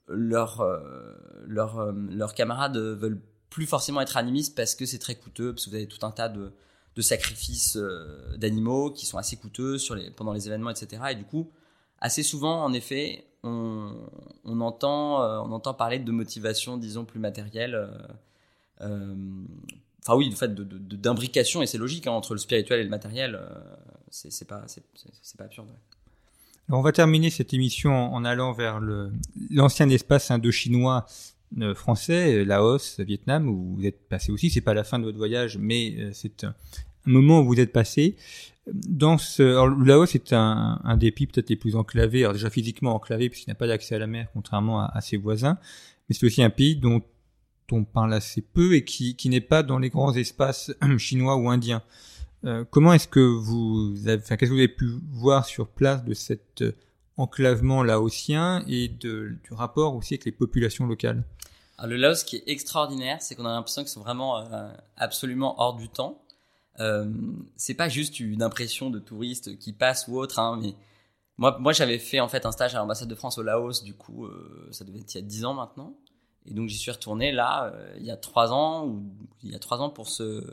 leurs 0.10 0.62
euh, 0.62 0.79
leur, 1.45 1.79
euh, 1.79 1.93
leurs 2.10 2.34
camarades 2.34 2.77
veulent 2.77 3.21
plus 3.49 3.65
forcément 3.65 4.01
être 4.01 4.17
animistes 4.17 4.55
parce 4.55 4.75
que 4.75 4.86
c'est 4.86 4.99
très 4.99 5.15
coûteux, 5.15 5.53
parce 5.53 5.65
que 5.65 5.69
vous 5.69 5.75
avez 5.75 5.88
tout 5.88 6.05
un 6.05 6.12
tas 6.12 6.29
de, 6.29 6.51
de 6.95 7.01
sacrifices 7.01 7.77
euh, 7.77 8.36
d'animaux 8.38 8.91
qui 8.91 9.05
sont 9.05 9.17
assez 9.17 9.38
coûteux 9.38 9.77
sur 9.77 9.95
les, 9.95 10.12
pendant 10.12 10.34
les 10.34 10.47
événements, 10.47 10.71
etc. 10.71 11.03
Et 11.12 11.15
du 11.15 11.23
coup, 11.23 11.49
assez 11.99 12.23
souvent, 12.23 12.63
en 12.63 12.73
effet, 12.73 13.25
on, 13.43 13.93
on 14.43 14.62
entend, 14.62 15.21
on 15.45 15.51
entend 15.51 15.73
parler 15.73 15.99
de 15.99 16.12
motivation, 16.12 16.77
disons, 16.77 17.05
plus 17.05 17.19
matérielle 17.19 17.89
enfin 18.82 20.15
oui, 20.15 20.30
le 20.30 20.36
fait 20.36 20.54
d'imbrication, 20.54 21.62
et 21.62 21.68
c'est 21.68 21.78
logique, 21.78 22.08
hein, 22.08 22.12
entre 22.12 22.34
le 22.34 22.39
spirituel 22.39 22.80
et 22.80 22.84
le 22.84 22.89
matériel, 22.89 23.36
euh, 23.36 23.48
c'est 24.10 24.48
pas, 24.48 24.65
pas 25.38 25.44
absurde. 25.44 25.70
on 26.70 26.82
va 26.82 26.92
terminer 26.92 27.30
cette 27.30 27.54
émission 27.54 28.13
en, 28.13 28.26
allant 28.26 28.54
vers 28.54 28.80
l'ancien 29.50 29.89
espace 29.89 30.32
indo-chinois 30.32 31.06
euh, 31.60 31.76
français, 31.76 32.44
Laos, 32.46 33.00
Vietnam, 33.00 33.50
où 33.50 33.76
vous 33.76 33.86
êtes 33.86 34.08
passé 34.08 34.32
aussi. 34.32 34.50
C'est 34.50 34.62
pas 34.62 34.74
la 34.74 34.84
fin 34.84 35.00
de 35.00 35.04
votre 35.04 35.18
voyage, 35.18 35.58
mais 35.58 36.12
c'est 36.13 36.44
un, 36.44 36.56
moment 37.06 37.42
où 37.42 37.46
vous 37.46 37.60
êtes 37.60 37.74
passé. 37.74 38.15
Dans 38.72 39.18
ce, 39.18 39.42
alors, 39.42 39.70
Laos 39.70 40.13
est 40.13 40.32
un, 40.32 40.98
des 40.98 41.12
pays 41.12 41.26
peut-être 41.26 41.50
les 41.50 41.56
plus 41.56 41.76
enclavés, 41.76 42.20
alors 42.22 42.34
déjà 42.34 42.52
physiquement 42.52 42.94
enclavé 42.94 43.30
puisqu'il 43.30 43.50
n'a 43.50 43.56
pas 43.56 43.65
d'accès 43.65 43.96
à 43.96 44.00
la 44.00 44.06
mer, 44.06 44.28
contrairement 44.34 44.86
à 44.86 45.02
ses 45.02 45.18
voisins, 45.18 45.58
mais 46.08 46.15
c'est 46.15 46.26
aussi 46.26 46.44
un 46.44 46.52
pays 46.52 46.76
dont 46.76 47.02
on 47.71 47.84
parle 47.84 48.13
assez 48.13 48.41
peu 48.41 48.75
et 48.75 48.84
qui, 48.84 49.15
qui 49.15 49.29
n'est 49.29 49.41
pas 49.41 49.63
dans 49.63 49.79
les 49.79 49.89
grands 49.89 50.13
espaces 50.13 50.71
chinois 50.97 51.36
ou 51.36 51.49
indiens. 51.49 51.82
Euh, 52.45 52.63
comment 52.69 52.93
est-ce 52.93 53.08
que 53.08 53.19
vous 53.19 53.95
enfin, 54.08 54.38
qu'est-ce 54.38 54.49
que 54.49 54.55
vous 54.55 54.60
avez 54.60 54.67
pu 54.67 54.89
voir 55.12 55.45
sur 55.45 55.67
place 55.67 56.03
de 56.05 56.13
cet 56.13 56.62
euh, 56.62 56.75
enclavement 57.17 57.84
laotien 57.84 58.63
et 58.67 58.88
du 58.88 59.39
rapport 59.51 59.95
aussi 59.95 60.13
avec 60.13 60.25
les 60.25 60.32
populations 60.32 60.86
locales? 60.86 61.23
Le 61.86 61.95
Laos, 61.95 62.19
ce 62.19 62.25
qui 62.25 62.38
est 62.38 62.43
extraordinaire, 62.47 63.21
c'est 63.21 63.36
qu'on 63.36 63.45
a 63.45 63.51
l'impression 63.51 63.84
qu'ils 63.84 63.91
sont 63.91 64.01
vraiment 64.01 64.38
euh, 64.38 64.71
absolument 64.97 65.60
hors 65.62 65.75
du 65.75 65.88
temps. 65.88 66.21
Euh, 66.79 67.10
c'est 67.55 67.73
pas 67.73 67.89
juste 67.89 68.19
une 68.19 68.41
impression 68.41 68.89
de 68.89 68.99
touristes 68.99 69.58
qui 69.60 69.73
passent 69.73 70.08
ou 70.08 70.17
autre, 70.17 70.39
hein, 70.39 70.60
mais 70.62 70.75
moi, 71.38 71.58
moi 71.60 71.71
j'avais 71.71 71.99
fait 71.99 72.19
en 72.19 72.27
fait 72.27 72.45
un 72.45 72.51
stage 72.51 72.75
à 72.75 72.79
l'ambassade 72.79 73.08
de 73.08 73.15
France 73.15 73.38
au 73.38 73.43
Laos, 73.43 73.84
du 73.84 73.93
coup, 73.93 74.27
ça 74.71 74.84
devait 74.84 74.99
être 74.99 75.13
il 75.13 75.17
y 75.19 75.21
a 75.21 75.25
10 75.25 75.45
ans 75.45 75.53
maintenant. 75.53 75.93
Et 76.49 76.53
donc 76.53 76.67
j'y 76.67 76.77
suis 76.77 76.91
retourné 76.91 77.31
là 77.31 77.65
euh, 77.65 77.93
il 77.97 78.05
y 78.05 78.12
a 78.12 78.17
trois 78.17 78.51
ans 78.51 78.95
il 79.43 79.52
y 79.52 79.56
a 79.56 79.60
trois 79.60 79.79
ans 79.79 79.89
pour 79.89 80.08
ce 80.08 80.43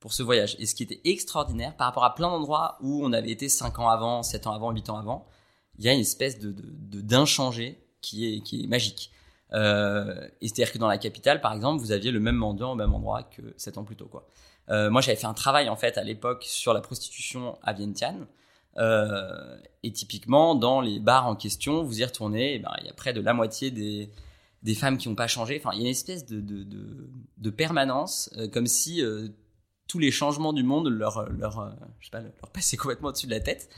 pour 0.00 0.12
ce 0.12 0.22
voyage. 0.22 0.56
Et 0.58 0.66
ce 0.66 0.74
qui 0.74 0.82
était 0.82 1.00
extraordinaire 1.04 1.76
par 1.76 1.86
rapport 1.86 2.04
à 2.04 2.14
plein 2.14 2.28
d'endroits 2.28 2.78
où 2.80 3.04
on 3.04 3.12
avait 3.12 3.30
été 3.30 3.48
cinq 3.48 3.78
ans 3.78 3.88
avant, 3.88 4.22
sept 4.22 4.46
ans 4.46 4.52
avant, 4.52 4.70
huit 4.70 4.88
ans 4.90 4.98
avant, 4.98 5.26
il 5.78 5.84
y 5.84 5.88
a 5.88 5.92
une 5.92 6.00
espèce 6.00 6.38
de 6.38 6.52
d'inchangé 7.00 7.80
qui 8.00 8.26
est 8.26 8.40
qui 8.40 8.64
est 8.64 8.66
magique. 8.66 9.10
Euh, 9.52 10.28
et 10.40 10.48
c'est-à-dire 10.48 10.72
que 10.72 10.78
dans 10.78 10.88
la 10.88 10.98
capitale, 10.98 11.40
par 11.40 11.52
exemple, 11.54 11.80
vous 11.80 11.92
aviez 11.92 12.10
le 12.10 12.20
même 12.20 12.36
mendiant 12.36 12.72
au 12.72 12.74
même 12.74 12.92
endroit 12.94 13.22
que 13.22 13.42
sept 13.56 13.78
ans 13.78 13.84
plus 13.84 13.96
tôt. 13.96 14.10
Euh, 14.70 14.90
moi, 14.90 15.00
j'avais 15.00 15.16
fait 15.16 15.26
un 15.26 15.34
travail 15.34 15.68
en 15.68 15.76
fait 15.76 15.98
à 15.98 16.04
l'époque 16.04 16.44
sur 16.44 16.72
la 16.72 16.80
prostitution 16.80 17.58
à 17.62 17.72
Vientiane. 17.72 18.26
Euh, 18.78 19.56
et 19.82 19.92
typiquement, 19.92 20.54
dans 20.54 20.80
les 20.80 21.00
bars 21.00 21.26
en 21.26 21.36
question, 21.36 21.82
vous 21.82 22.00
y 22.00 22.04
retournez, 22.04 22.54
et 22.54 22.58
ben, 22.58 22.72
il 22.80 22.86
y 22.86 22.90
a 22.90 22.92
près 22.92 23.12
de 23.12 23.20
la 23.20 23.32
moitié 23.32 23.70
des, 23.70 24.10
des 24.62 24.74
femmes 24.74 24.98
qui 24.98 25.08
n'ont 25.08 25.14
pas 25.14 25.28
changé. 25.28 25.60
Enfin, 25.62 25.70
il 25.74 25.78
y 25.78 25.82
a 25.82 25.86
une 25.86 25.90
espèce 25.90 26.26
de, 26.26 26.40
de, 26.40 27.50
permanence, 27.50 28.30
euh, 28.36 28.48
comme 28.48 28.66
si 28.66 29.02
euh, 29.02 29.28
tous 29.86 29.98
les 29.98 30.10
changements 30.10 30.52
du 30.52 30.62
monde 30.62 30.88
leur, 30.88 31.30
leur, 31.30 31.60
euh, 31.60 31.70
je 32.00 32.06
sais 32.06 32.10
pas, 32.10 32.20
leur 32.20 32.50
passaient 32.52 32.76
complètement 32.76 33.08
au-dessus 33.08 33.26
de 33.26 33.32
la 33.32 33.40
tête. 33.40 33.68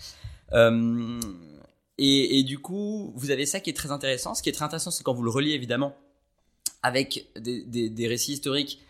Et, 1.99 2.45
du 2.45 2.59
coup, 2.59 3.13
vous 3.17 3.31
avez 3.33 3.45
ça 3.45 3.61
qui 3.61 3.71
est 3.71 3.75
très 3.75 3.91
intéressant. 3.91 4.35
Ce 4.35 4.43
qui 4.43 4.49
est 4.49 4.53
très 4.53 4.65
intéressant, 4.65 4.93
c'est 4.93 5.03
quand 5.03 5.13
vous 5.13 5.25
le 5.25 5.31
reliez 5.31 5.53
évidemment 5.53 5.97
avec 6.83 7.29
des, 7.37 7.91
des, 7.91 8.07
récits 8.07 8.35
historiques 8.35 8.81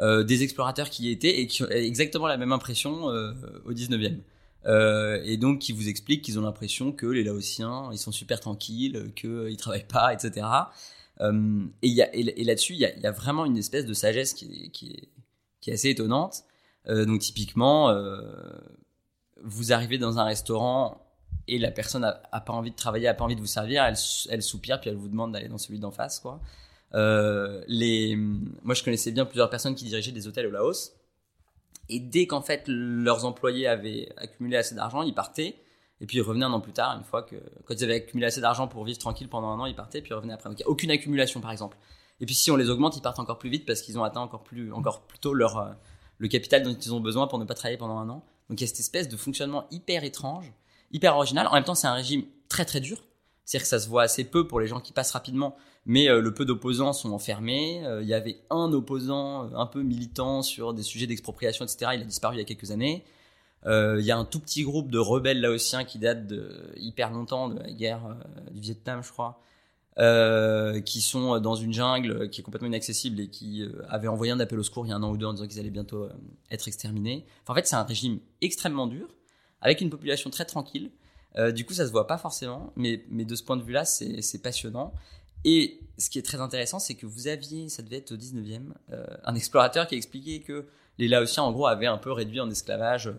euh, 0.00 0.22
des 0.22 0.42
explorateurs 0.42 0.90
qui 0.90 1.04
y 1.04 1.10
étaient 1.10 1.40
et 1.40 1.46
qui 1.46 1.62
ont 1.62 1.68
exactement 1.68 2.26
la 2.26 2.36
même 2.36 2.52
impression 2.52 3.08
euh, 3.08 3.32
au 3.64 3.72
19e. 3.72 4.18
Euh, 4.66 5.20
et 5.24 5.38
donc 5.38 5.60
qui 5.60 5.72
vous 5.72 5.88
expliquent 5.88 6.22
qu'ils 6.22 6.38
ont 6.38 6.42
l'impression 6.42 6.92
que 6.92 7.06
les 7.06 7.24
Laotiens, 7.24 7.88
ils 7.90 7.98
sont 7.98 8.12
super 8.12 8.38
tranquilles, 8.38 9.12
qu'ils 9.16 9.56
travaillent 9.56 9.86
pas, 9.86 10.12
etc. 10.12 10.46
Euh, 11.20 11.66
et, 11.82 12.44
là-dessus, 12.44 12.74
il 12.74 12.80
y 12.80 13.06
a, 13.06 13.10
vraiment 13.10 13.44
une 13.44 13.56
espèce 13.56 13.86
de 13.86 13.94
sagesse 13.94 14.34
qui 14.34 15.10
est, 15.66 15.72
assez 15.72 15.90
étonnante. 15.90 16.44
Euh, 16.88 17.04
donc 17.04 17.20
typiquement, 17.20 17.94
vous 19.44 19.72
arrivez 19.72 19.98
dans 19.98 20.18
un 20.18 20.24
restaurant 20.24 21.04
et 21.46 21.58
la 21.58 21.70
personne 21.70 22.04
a, 22.04 22.22
a, 22.32 22.40
pas 22.40 22.52
envie 22.52 22.70
de 22.70 22.76
travailler, 22.76 23.08
a 23.08 23.14
pas 23.14 23.24
envie 23.24 23.36
de 23.36 23.40
vous 23.40 23.46
servir, 23.46 23.84
elle, 23.84 24.42
soupire 24.42 24.80
puis 24.80 24.90
elle 24.90 24.96
vous 24.96 25.08
demande 25.08 25.32
d'aller 25.32 25.48
dans 25.48 25.58
celui 25.58 25.78
d'en 25.78 25.90
face, 25.90 26.20
quoi. 26.20 26.40
Euh, 26.94 27.62
moi, 28.62 28.74
je 28.74 28.82
connaissais 28.82 29.12
bien 29.12 29.24
plusieurs 29.24 29.50
personnes 29.50 29.74
qui 29.74 29.84
dirigeaient 29.84 30.12
des 30.12 30.26
hôtels 30.26 30.46
au 30.46 30.50
Laos. 30.50 30.94
Et 31.90 32.00
dès 32.00 32.26
qu'en 32.26 32.42
fait 32.42 32.64
leurs 32.66 33.24
employés 33.24 33.66
avaient 33.66 34.12
accumulé 34.16 34.56
assez 34.56 34.74
d'argent, 34.74 35.02
ils 35.02 35.14
partaient. 35.14 35.56
Et 36.00 36.06
puis 36.06 36.18
ils 36.18 36.22
revenaient 36.22 36.44
un 36.44 36.52
an 36.52 36.60
plus 36.60 36.72
tard, 36.72 36.96
une 36.96 37.04
fois 37.04 37.22
que 37.22 37.36
quand 37.64 37.74
ils 37.74 37.84
avaient 37.84 37.96
accumulé 37.96 38.26
assez 38.26 38.40
d'argent 38.40 38.68
pour 38.68 38.84
vivre 38.84 38.98
tranquille 38.98 39.28
pendant 39.28 39.48
un 39.48 39.58
an, 39.58 39.66
ils 39.66 39.74
partaient, 39.74 40.00
puis 40.00 40.10
ils 40.10 40.14
revenaient 40.14 40.32
après. 40.32 40.48
Donc 40.48 40.58
il 40.58 40.62
n'y 40.62 40.66
a 40.66 40.70
aucune 40.70 40.90
accumulation, 40.90 41.40
par 41.40 41.50
exemple. 41.50 41.76
Et 42.20 42.26
puis 42.26 42.34
si 42.34 42.50
on 42.50 42.56
les 42.56 42.70
augmente, 42.70 42.96
ils 42.96 43.02
partent 43.02 43.18
encore 43.18 43.38
plus 43.38 43.50
vite 43.50 43.66
parce 43.66 43.82
qu'ils 43.82 43.98
ont 43.98 44.04
atteint 44.04 44.20
encore 44.20 44.42
plus, 44.42 44.72
encore 44.72 45.02
plus 45.02 45.18
tôt 45.18 45.34
leur 45.34 45.58
euh, 45.58 45.70
le 46.18 46.28
capital 46.28 46.62
dont 46.62 46.74
ils 46.74 46.94
ont 46.94 47.00
besoin 47.00 47.26
pour 47.26 47.38
ne 47.38 47.44
pas 47.44 47.54
travailler 47.54 47.78
pendant 47.78 47.98
un 47.98 48.08
an. 48.08 48.24
Donc 48.48 48.60
il 48.60 48.62
y 48.62 48.64
a 48.64 48.66
cette 48.66 48.80
espèce 48.80 49.08
de 49.08 49.16
fonctionnement 49.16 49.66
hyper 49.70 50.04
étrange, 50.04 50.52
hyper 50.92 51.16
original. 51.16 51.46
En 51.46 51.54
même 51.54 51.64
temps, 51.64 51.74
c'est 51.74 51.86
un 51.86 51.94
régime 51.94 52.24
très 52.48 52.64
très 52.64 52.80
dur. 52.80 53.02
C'est-à-dire 53.44 53.64
que 53.64 53.68
ça 53.68 53.78
se 53.78 53.88
voit 53.88 54.02
assez 54.02 54.24
peu 54.24 54.46
pour 54.46 54.60
les 54.60 54.66
gens 54.66 54.80
qui 54.80 54.92
passent 54.92 55.12
rapidement, 55.12 55.56
mais 55.86 56.08
euh, 56.08 56.20
le 56.20 56.34
peu 56.34 56.44
d'opposants 56.44 56.92
sont 56.92 57.12
enfermés. 57.12 57.84
Euh, 57.86 58.02
il 58.02 58.08
y 58.08 58.14
avait 58.14 58.40
un 58.50 58.72
opposant 58.72 59.54
un 59.54 59.66
peu 59.66 59.82
militant 59.82 60.42
sur 60.42 60.74
des 60.74 60.82
sujets 60.82 61.06
d'expropriation, 61.06 61.64
etc. 61.64 61.92
Il 61.94 62.02
a 62.02 62.04
disparu 62.04 62.36
il 62.36 62.38
y 62.38 62.42
a 62.42 62.44
quelques 62.44 62.72
années. 62.72 63.04
Il 63.66 64.04
y 64.04 64.10
a 64.10 64.16
un 64.16 64.24
tout 64.24 64.40
petit 64.40 64.62
groupe 64.62 64.90
de 64.90 64.98
rebelles 64.98 65.40
laotiens 65.40 65.84
qui 65.84 65.98
date 65.98 66.26
de 66.26 66.72
hyper 66.76 67.10
longtemps, 67.10 67.48
de 67.48 67.58
la 67.58 67.70
guerre 67.70 68.16
du 68.50 68.60
Vietnam, 68.60 69.02
je 69.02 69.12
crois, 69.12 69.40
qui 70.84 71.00
sont 71.00 71.38
dans 71.40 71.54
une 71.54 71.72
jungle 71.72 72.30
qui 72.30 72.40
est 72.40 72.44
complètement 72.44 72.68
inaccessible 72.68 73.20
et 73.20 73.28
qui 73.28 73.68
avaient 73.88 74.08
envoyé 74.08 74.32
un 74.32 74.40
appel 74.40 74.58
au 74.58 74.62
secours 74.62 74.86
il 74.86 74.90
y 74.90 74.92
a 74.92 74.96
un 74.96 75.02
an 75.02 75.10
ou 75.10 75.16
deux 75.16 75.26
en 75.26 75.34
disant 75.34 75.46
qu'ils 75.46 75.58
allaient 75.60 75.70
bientôt 75.70 76.08
être 76.50 76.66
exterminés. 76.68 77.26
En 77.46 77.54
fait, 77.54 77.66
c'est 77.66 77.76
un 77.76 77.82
régime 77.82 78.20
extrêmement 78.40 78.86
dur, 78.86 79.08
avec 79.60 79.80
une 79.80 79.90
population 79.90 80.30
très 80.30 80.44
tranquille. 80.44 80.90
Euh, 81.36 81.52
du 81.52 81.64
coup, 81.64 81.74
ça 81.74 81.86
se 81.86 81.92
voit 81.92 82.06
pas 82.06 82.18
forcément, 82.18 82.72
mais, 82.76 83.04
mais 83.10 83.24
de 83.24 83.34
ce 83.34 83.42
point 83.42 83.56
de 83.56 83.62
vue-là, 83.62 83.84
c'est 83.84 84.42
passionnant. 84.42 84.92
Et 85.44 85.80
ce 85.98 86.10
qui 86.10 86.18
est 86.18 86.22
très 86.22 86.40
intéressant, 86.40 86.78
c'est 86.78 86.94
que 86.94 87.06
vous 87.06 87.28
aviez, 87.28 87.68
ça 87.68 87.82
devait 87.82 87.98
être 87.98 88.12
au 88.12 88.16
19e, 88.16 88.72
euh, 88.92 89.04
un 89.24 89.34
explorateur 89.34 89.86
qui 89.86 89.94
a 89.94 89.98
expliqué 89.98 90.40
que 90.40 90.66
les 90.98 91.06
Laotiens, 91.06 91.44
en 91.44 91.52
gros, 91.52 91.66
avaient 91.66 91.86
un 91.86 91.98
peu 91.98 92.10
réduit 92.10 92.40
en 92.40 92.50
esclavage 92.50 93.12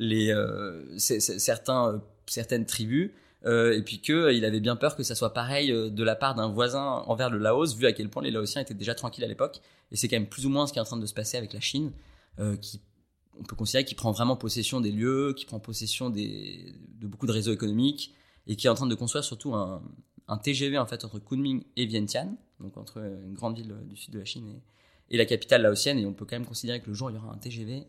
euh, 0.00 0.84
les, 0.88 0.98
certains, 0.98 2.02
certaines 2.26 2.66
tribus, 2.66 3.10
et 3.46 3.82
puis 3.84 4.00
qu'il 4.00 4.44
avait 4.44 4.60
bien 4.60 4.76
peur 4.76 4.96
que 4.96 5.02
ça 5.02 5.14
soit 5.14 5.32
pareil 5.32 5.68
de 5.70 6.04
la 6.04 6.14
part 6.14 6.34
d'un 6.34 6.48
voisin 6.48 7.02
envers 7.06 7.30
le 7.30 7.38
Laos, 7.38 7.74
vu 7.74 7.86
à 7.86 7.92
quel 7.92 8.10
point 8.10 8.22
les 8.22 8.30
Laotiens 8.30 8.60
étaient 8.60 8.74
déjà 8.74 8.94
tranquilles 8.94 9.24
à 9.24 9.28
l'époque. 9.28 9.60
Et 9.90 9.96
c'est 9.96 10.08
quand 10.08 10.16
même 10.16 10.28
plus 10.28 10.44
ou 10.44 10.50
moins 10.50 10.66
ce 10.66 10.72
qui 10.72 10.78
est 10.78 10.82
en 10.82 10.84
train 10.84 10.98
de 10.98 11.06
se 11.06 11.14
passer 11.14 11.38
avec 11.38 11.54
la 11.54 11.60
Chine, 11.60 11.92
qui 12.60 12.82
on 13.38 13.44
peut 13.44 13.56
considérer 13.56 13.84
qu'il 13.84 13.96
prend 13.96 14.12
vraiment 14.12 14.36
possession 14.36 14.80
des 14.80 14.92
lieux, 14.92 15.32
qui 15.34 15.46
prend 15.46 15.58
possession 15.58 16.10
des, 16.10 16.74
de 16.98 17.06
beaucoup 17.06 17.26
de 17.26 17.32
réseaux 17.32 17.52
économiques 17.52 18.14
et 18.46 18.56
qui 18.56 18.66
est 18.66 18.70
en 18.70 18.74
train 18.74 18.86
de 18.86 18.94
construire 18.94 19.24
surtout 19.24 19.54
un, 19.54 19.82
un 20.28 20.38
TGV 20.38 20.78
en 20.78 20.86
fait 20.86 21.04
entre 21.04 21.18
Kunming 21.18 21.64
et 21.76 21.86
Vientiane, 21.86 22.36
donc 22.60 22.76
entre 22.76 22.98
une 22.98 23.34
grande 23.34 23.56
ville 23.56 23.74
du 23.86 23.96
sud 23.96 24.14
de 24.14 24.18
la 24.20 24.24
Chine 24.24 24.60
et, 25.10 25.16
la 25.16 25.24
capitale 25.24 25.62
laotienne. 25.62 25.98
Et 25.98 26.06
on 26.06 26.12
peut 26.12 26.24
quand 26.24 26.36
même 26.36 26.46
considérer 26.46 26.80
que 26.80 26.88
le 26.88 26.94
jour 26.94 27.10
il 27.10 27.14
y 27.14 27.18
aura 27.18 27.32
un 27.32 27.36
TGV 27.36 27.84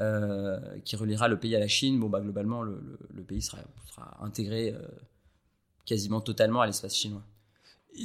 euh, 0.00 0.58
qui 0.84 0.94
reliera 0.94 1.26
le 1.26 1.38
pays 1.38 1.56
à 1.56 1.58
la 1.58 1.68
Chine, 1.68 1.98
bon 1.98 2.10
bah 2.10 2.20
globalement 2.20 2.62
le, 2.62 2.98
le, 3.14 3.22
pays 3.22 3.40
sera, 3.40 3.58
sera 3.86 4.18
intégré 4.22 4.74
euh, 4.74 4.78
quasiment 5.86 6.20
totalement 6.20 6.60
à 6.60 6.66
l'espace 6.66 6.94
chinois. 6.94 7.22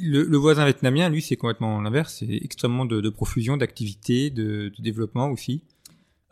Le, 0.00 0.22
le, 0.22 0.36
voisin 0.38 0.64
vietnamien, 0.64 1.10
lui, 1.10 1.20
c'est 1.20 1.36
complètement 1.36 1.82
l'inverse. 1.82 2.16
C'est 2.20 2.40
extrêmement 2.42 2.86
de, 2.86 3.02
de 3.02 3.10
profusion, 3.10 3.58
d'activité, 3.58 4.30
de, 4.30 4.72
de, 4.74 4.82
développement 4.82 5.28
aussi. 5.28 5.64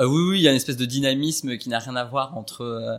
Euh, 0.00 0.06
oui, 0.06 0.30
oui, 0.30 0.38
il 0.38 0.42
y 0.42 0.48
a 0.48 0.50
une 0.50 0.56
espèce 0.56 0.78
de 0.78 0.86
dynamisme 0.86 1.58
qui 1.58 1.68
n'a 1.68 1.78
rien 1.78 1.94
à 1.94 2.04
voir 2.04 2.38
entre 2.38 2.62
euh, 2.62 2.96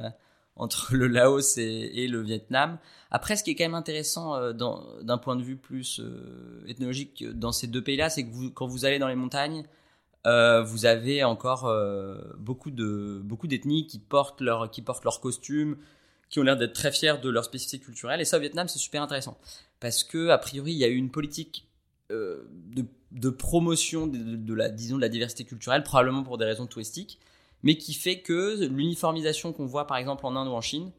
entre 0.56 0.94
le 0.94 1.08
Laos 1.08 1.58
et, 1.58 1.64
et, 1.96 2.08
le 2.08 2.22
Vietnam. 2.22 2.78
Après, 3.10 3.38
ce 3.38 3.44
qui 3.44 3.50
est 3.50 3.56
quand 3.56 3.64
même 3.64 3.74
intéressant 3.74 4.54
d'un 4.54 5.18
point 5.18 5.36
de 5.36 5.42
vue 5.42 5.58
plus 5.58 6.00
ethnologique 6.68 7.26
dans 7.28 7.52
ces 7.52 7.66
deux 7.66 7.82
pays-là, 7.82 8.12
c'est 8.12 8.24
que 8.24 8.32
vous, 8.32 8.52
quand 8.52 8.68
vous 8.68 8.86
allez 8.86 9.00
dans 9.00 9.08
les 9.08 9.16
montagnes, 9.16 9.66
vous 10.26 10.86
avez 10.86 11.24
encore 11.24 11.72
beaucoup 12.38 12.72
de 12.72 13.22
beaucoup 13.24 13.48
d'ethnies 13.48 13.88
qui 13.88 14.00
portent 14.00 14.42
leur 14.42 14.70
qui 14.70 14.82
portent 14.82 15.04
leurs 15.04 15.20
costumes, 15.20 15.78
qui 16.30 16.40
ont 16.40 16.44
l'air 16.44 16.58
d'être 16.58 16.74
très 16.74 16.92
fiers 16.92 17.18
de 17.22 17.30
leur 17.30 17.46
spécificité 17.46 17.84
culturelle. 17.84 18.22
Et 18.22 18.26
ça, 18.26 18.38
au 18.38 18.40
Vietnam, 18.40 18.68
c'est 18.68 18.80
super 18.80 19.02
intéressant 19.02 19.38
parce 19.80 20.04
que 20.04 20.30
a 20.30 20.38
priori, 20.38 20.74
il 20.74 20.78
y 20.78 20.84
a 20.84 20.88
eu 20.88 20.96
une 20.96 21.12
politique 21.12 21.68
de 22.10 22.86
de 23.12 23.30
promotion 23.30 24.08
de, 24.08 24.54
la 24.54 24.70
disons 24.70 24.96
de 24.96 25.02
la 25.02 25.10
diversité 25.10 25.44
culturelle, 25.44 25.84
probablement 25.84 26.24
pour 26.24 26.38
des 26.38 26.46
raisons 26.46 26.66
touristiques, 26.66 27.20
mais 27.64 27.78
qui 27.78 27.94
fait 27.94 28.20
que 28.20 28.66
l'uniformisation 28.66 29.54
qu'on 29.54 29.66
voit 29.66 29.86
par 29.86 29.98
exemple 29.98 30.26
en 30.26 30.36
Inde 30.36 30.48
ou 30.48 30.52
en 30.52 30.62
Chine, 30.62 30.92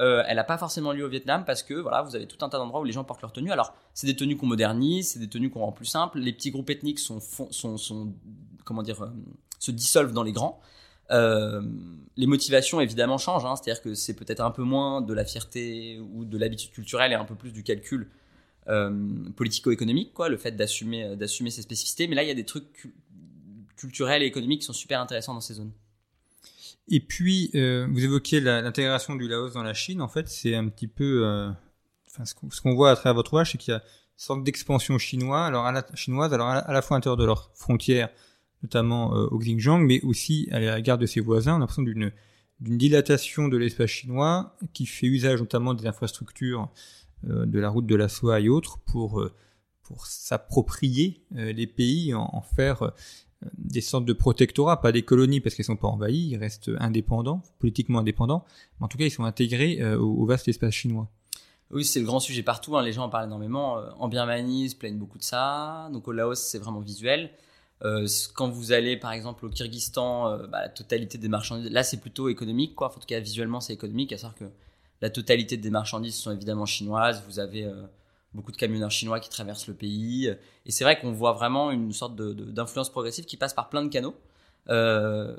euh, 0.00 0.24
elle 0.26 0.36
n'a 0.36 0.44
pas 0.44 0.58
forcément 0.58 0.92
lieu 0.92 1.04
au 1.04 1.08
Vietnam 1.08 1.44
parce 1.44 1.62
que 1.62 1.74
voilà, 1.74 2.02
vous 2.02 2.16
avez 2.16 2.26
tout 2.26 2.44
un 2.44 2.48
tas 2.48 2.58
d'endroits 2.58 2.80
où 2.80 2.84
les 2.84 2.92
gens 2.92 3.04
portent 3.04 3.22
leurs 3.22 3.32
tenues. 3.32 3.52
Alors, 3.52 3.74
c'est 3.94 4.06
des 4.06 4.16
tenues 4.16 4.36
qu'on 4.36 4.46
modernise, 4.46 5.12
c'est 5.12 5.20
des 5.20 5.28
tenues 5.28 5.50
qu'on 5.50 5.60
rend 5.60 5.72
plus 5.72 5.86
simples. 5.86 6.18
Les 6.18 6.32
petits 6.32 6.50
groupes 6.50 6.70
ethniques 6.70 6.98
sont, 6.98 7.20
sont 7.20 8.12
comment 8.64 8.82
dire, 8.82 9.02
euh, 9.02 9.10
se 9.58 9.70
dissolvent 9.70 10.12
dans 10.12 10.22
les 10.22 10.32
grands. 10.32 10.60
Euh, 11.10 11.62
les 12.16 12.26
motivations 12.26 12.80
évidemment 12.80 13.18
changent, 13.18 13.44
hein, 13.44 13.56
c'est-à-dire 13.56 13.82
que 13.82 13.94
c'est 13.94 14.14
peut-être 14.14 14.40
un 14.40 14.50
peu 14.50 14.62
moins 14.62 15.00
de 15.02 15.12
la 15.12 15.24
fierté 15.24 16.00
ou 16.14 16.24
de 16.24 16.38
l'habitude 16.38 16.70
culturelle 16.70 17.12
et 17.12 17.14
un 17.14 17.24
peu 17.24 17.34
plus 17.34 17.52
du 17.52 17.62
calcul 17.62 18.08
euh, 18.68 18.90
politico-économique, 19.36 20.14
quoi, 20.14 20.28
le 20.28 20.36
fait 20.36 20.52
d'assumer 20.52 21.16
d'assumer 21.16 21.50
ses 21.50 21.62
spécificités. 21.62 22.06
Mais 22.06 22.14
là, 22.14 22.22
il 22.22 22.28
y 22.28 22.32
a 22.32 22.34
des 22.34 22.46
trucs 22.46 22.92
culturels 23.76 24.22
et 24.22 24.26
économiques 24.26 24.60
qui 24.60 24.66
sont 24.66 24.72
super 24.72 25.00
intéressants 25.00 25.34
dans 25.34 25.40
ces 25.40 25.54
zones. 25.54 25.72
Et 26.88 27.00
puis, 27.00 27.50
vous 27.52 28.04
évoquiez 28.04 28.40
l'intégration 28.40 29.14
du 29.14 29.28
Laos 29.28 29.52
dans 29.52 29.62
la 29.62 29.74
Chine. 29.74 30.00
En 30.00 30.08
fait, 30.08 30.28
c'est 30.28 30.54
un 30.54 30.68
petit 30.68 30.88
peu, 30.88 31.52
ce 32.24 32.60
qu'on 32.60 32.74
voit 32.74 32.90
à 32.90 32.96
travers 32.96 33.14
votre 33.14 33.32
ouvrage, 33.32 33.52
c'est 33.52 33.58
qu'il 33.58 33.72
y 33.72 33.76
a 33.76 33.82
une 34.22 34.24
sorte 34.24 34.44
d'expansion 34.44 34.98
chinoise, 34.98 35.48
alors 35.48 35.66
à 35.66 35.72
la, 35.72 35.84
chinoise, 35.94 36.32
alors 36.32 36.48
à 36.48 36.72
la, 36.72 36.82
fois 36.82 36.96
à 36.96 36.98
l'intérieur 36.98 37.16
de 37.16 37.24
leurs 37.24 37.50
frontières, 37.54 38.10
notamment 38.62 39.14
euh, 39.14 39.26
au 39.30 39.38
Xinjiang, 39.38 39.78
mais 39.78 40.00
aussi 40.02 40.48
à 40.50 40.60
la 40.60 40.80
garde 40.80 41.00
de 41.00 41.06
ses 41.06 41.20
voisins. 41.20 41.52
On 41.52 41.56
a 41.56 41.58
l'impression 41.60 41.82
d'une 41.82 42.12
dilatation 42.60 43.48
de 43.48 43.56
l'espace 43.56 43.90
chinois 43.90 44.56
qui 44.72 44.86
fait 44.86 45.06
usage 45.06 45.40
notamment 45.40 45.74
des 45.74 45.86
infrastructures 45.86 46.68
euh, 47.28 47.46
de 47.46 47.58
la 47.58 47.68
route 47.68 47.86
de 47.86 47.96
la 47.96 48.08
soie 48.08 48.40
et 48.40 48.48
autres 48.48 48.78
pour 48.78 49.20
euh, 49.20 49.32
pour 49.82 50.06
s'approprier 50.06 51.26
les 51.32 51.66
pays, 51.66 52.14
en, 52.14 52.40
faire 52.40 52.92
des 53.58 53.80
sortes 53.82 54.06
de 54.06 54.12
protectorats, 54.12 54.80
pas 54.80 54.92
des 54.92 55.02
colonies 55.02 55.40
parce 55.40 55.54
qu'ils 55.54 55.66
sont 55.66 55.76
pas 55.76 55.88
envahis, 55.88 56.30
ils 56.30 56.36
restent 56.36 56.70
indépendants, 56.78 57.42
politiquement 57.58 57.98
indépendants, 57.98 58.44
mais 58.78 58.84
en 58.84 58.88
tout 58.88 58.96
cas 58.96 59.04
ils 59.04 59.10
sont 59.10 59.24
intégrés 59.24 59.84
au, 59.96 60.24
vaste 60.24 60.48
espace 60.48 60.72
chinois. 60.72 61.10
Oui, 61.72 61.84
c'est 61.84 61.98
le 61.98 62.06
grand 62.06 62.20
sujet 62.20 62.44
partout, 62.44 62.76
hein, 62.76 62.82
les 62.82 62.92
gens 62.92 63.02
en 63.02 63.08
parlent 63.10 63.26
énormément. 63.26 63.82
En 63.98 64.08
Birmanie, 64.08 64.66
ils 64.66 64.70
se 64.70 64.76
plaignent 64.76 64.98
beaucoup 64.98 65.18
de 65.18 65.24
ça, 65.24 65.90
donc 65.92 66.06
au 66.08 66.12
Laos 66.12 66.40
c'est 66.40 66.58
vraiment 66.58 66.80
visuel. 66.80 67.32
Euh, 67.84 68.06
quand 68.34 68.48
vous 68.48 68.72
allez 68.72 68.96
par 68.96 69.12
exemple 69.12 69.46
au 69.46 69.50
Kyrgyzstan, 69.50 70.38
bah, 70.48 70.62
la 70.62 70.68
totalité 70.68 71.18
des 71.18 71.28
marchandises, 71.28 71.70
là 71.70 71.82
c'est 71.82 72.00
plutôt 72.00 72.28
économique, 72.28 72.74
quoi. 72.74 72.88
En 72.88 72.98
tout 72.98 73.06
cas 73.06 73.20
visuellement 73.20 73.60
c'est 73.60 73.72
économique, 73.72 74.12
à 74.12 74.18
savoir 74.18 74.36
que 74.36 74.44
la 75.02 75.10
totalité 75.10 75.56
des 75.56 75.70
marchandises 75.70 76.14
sont 76.14 76.30
évidemment 76.30 76.64
chinoises. 76.64 77.22
Vous 77.26 77.40
avez 77.40 77.64
euh, 77.64 77.82
beaucoup 78.32 78.52
de 78.52 78.56
camionneurs 78.56 78.92
chinois 78.92 79.18
qui 79.18 79.28
traversent 79.28 79.66
le 79.66 79.74
pays. 79.74 80.32
Et 80.64 80.70
c'est 80.70 80.84
vrai 80.84 80.98
qu'on 80.98 81.10
voit 81.10 81.32
vraiment 81.32 81.72
une 81.72 81.92
sorte 81.92 82.14
d'influence 82.16 82.88
progressive 82.88 83.24
qui 83.24 83.36
passe 83.36 83.52
par 83.52 83.68
plein 83.68 83.82
de 83.82 83.88
canaux. 83.88 84.14
Euh, 84.68 85.36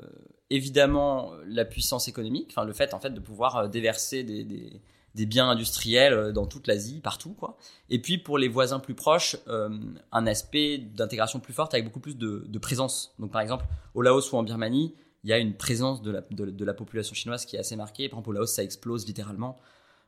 évidemment, 0.50 1.32
la 1.46 1.64
puissance 1.64 2.08
économique, 2.08 2.48
enfin 2.50 2.66
le 2.66 2.74
fait 2.74 2.92
en 2.92 3.00
fait 3.00 3.10
de 3.10 3.20
pouvoir 3.20 3.56
euh, 3.56 3.68
déverser 3.68 4.22
des, 4.22 4.82
biens 5.14 5.48
industriels 5.48 6.32
dans 6.32 6.46
toute 6.46 6.66
l'Asie, 6.66 7.00
partout 7.00 7.34
quoi. 7.34 7.56
Et 7.88 8.00
puis 8.00 8.18
pour 8.18 8.36
les 8.36 8.48
voisins 8.48 8.80
plus 8.80 8.94
proches, 8.94 9.36
un 9.46 10.26
aspect 10.26 10.78
d'intégration 10.78 11.40
plus 11.40 11.52
forte 11.52 11.74
avec 11.74 11.84
beaucoup 11.84 12.00
plus 12.00 12.16
de, 12.16 12.58
présence. 12.58 13.14
Donc 13.18 13.30
par 13.30 13.40
exemple 13.40 13.64
au 13.94 14.02
Laos 14.02 14.32
ou 14.32 14.36
en 14.36 14.42
Birmanie, 14.42 14.94
il 15.22 15.30
y 15.30 15.32
a 15.32 15.38
une 15.38 15.54
présence 15.54 16.02
de 16.02 16.10
la, 16.64 16.74
population 16.74 17.14
chinoise 17.14 17.46
qui 17.46 17.56
est 17.56 17.58
assez 17.58 17.76
marquée. 17.76 18.08
Par 18.08 18.18
exemple, 18.18 18.30
au 18.30 18.32
Laos, 18.32 18.52
ça 18.52 18.62
explose 18.62 19.06
littéralement. 19.06 19.56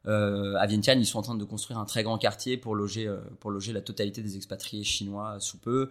à 0.05 0.67
Vientiane, 0.67 1.01
ils 1.01 1.07
sont 1.07 1.19
en 1.19 1.23
train 1.23 1.35
de 1.37 1.45
construire 1.45 1.79
un 1.79 1.87
très 1.87 2.03
grand 2.03 2.19
quartier 2.19 2.57
pour 2.57 2.75
loger 2.75 3.09
pour 3.41 3.51
loger 3.51 3.73
la 3.73 3.81
totalité 3.81 4.23
des 4.23 4.37
expatriés 4.37 4.85
chinois 4.85 5.37
sous 5.39 5.59
peu. 5.59 5.91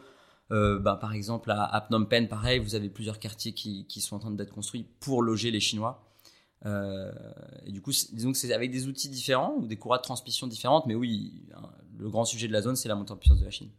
Bah, 0.49 0.97
par 0.99 1.13
exemple, 1.13 1.51
à, 1.51 1.85
Phnom 1.87 2.05
Penh, 2.05 2.27
pareil, 2.27 2.59
vous 2.59 2.75
avez 2.75 2.89
plusieurs 2.89 3.19
quartiers 3.19 3.53
qui, 3.53 3.85
qui 3.87 4.01
sont 4.01 4.17
en 4.17 4.19
train 4.19 4.31
d'être 4.31 4.53
construits 4.53 4.85
pour 4.99 5.23
loger 5.23 5.51
les 5.51 5.61
Chinois. 5.61 6.04
Et 6.65 7.71
du 7.71 7.81
coup, 7.81 7.91
disons 7.91 8.31
que 8.31 8.37
c'est 8.37 8.53
avec 8.53 8.71
des 8.71 8.87
outils 8.87 9.09
différents 9.09 9.55
ou 9.57 9.67
des 9.67 9.77
courroies 9.77 9.97
de 9.97 10.03
transmission 10.03 10.47
différentes, 10.47 10.85
mais 10.87 10.95
oui, 10.95 11.43
le 11.97 12.09
grand 12.09 12.25
sujet 12.25 12.47
de 12.47 12.53
la 12.53 12.61
zone, 12.61 12.75
c'est 12.75 12.89
la 12.89 12.95
montée 12.95 13.11
en 13.11 13.17
puissance 13.17 13.39
de 13.39 13.45
la 13.45 13.51
Chine. 13.51 13.69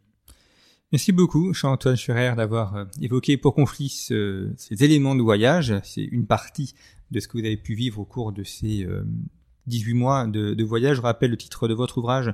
Merci 0.93 1.11
beaucoup, 1.11 1.53
Jean-Antoine 1.53 1.97
Scherer, 1.97 2.37
d'avoir 2.37 2.77
euh, 2.77 2.85
évoqué 3.01 3.37
pour 3.37 3.55
conflit 3.55 3.89
ces 3.89 4.85
éléments 4.85 5.17
de 5.17 5.23
voyage. 5.23 5.75
C'est 5.83 6.05
une 6.05 6.27
partie 6.27 6.75
de 7.11 7.19
ce 7.19 7.27
que 7.27 7.39
vous 7.39 7.45
avez 7.45 7.57
pu 7.57 7.75
vivre 7.75 7.99
au 7.99 8.05
cours 8.05 8.33
de 8.33 8.45
ces 8.45 8.87
18 9.67 9.93
euh, 9.93 9.95
mois 9.97 10.27
de, 10.29 10.65
voyage. 10.65 10.99
Je 10.99 11.03
rappelle 11.03 11.33
le 11.33 11.37
titre 11.37 11.67
de 11.67 11.75
votre 11.75 11.99
ouvrage 11.99 12.33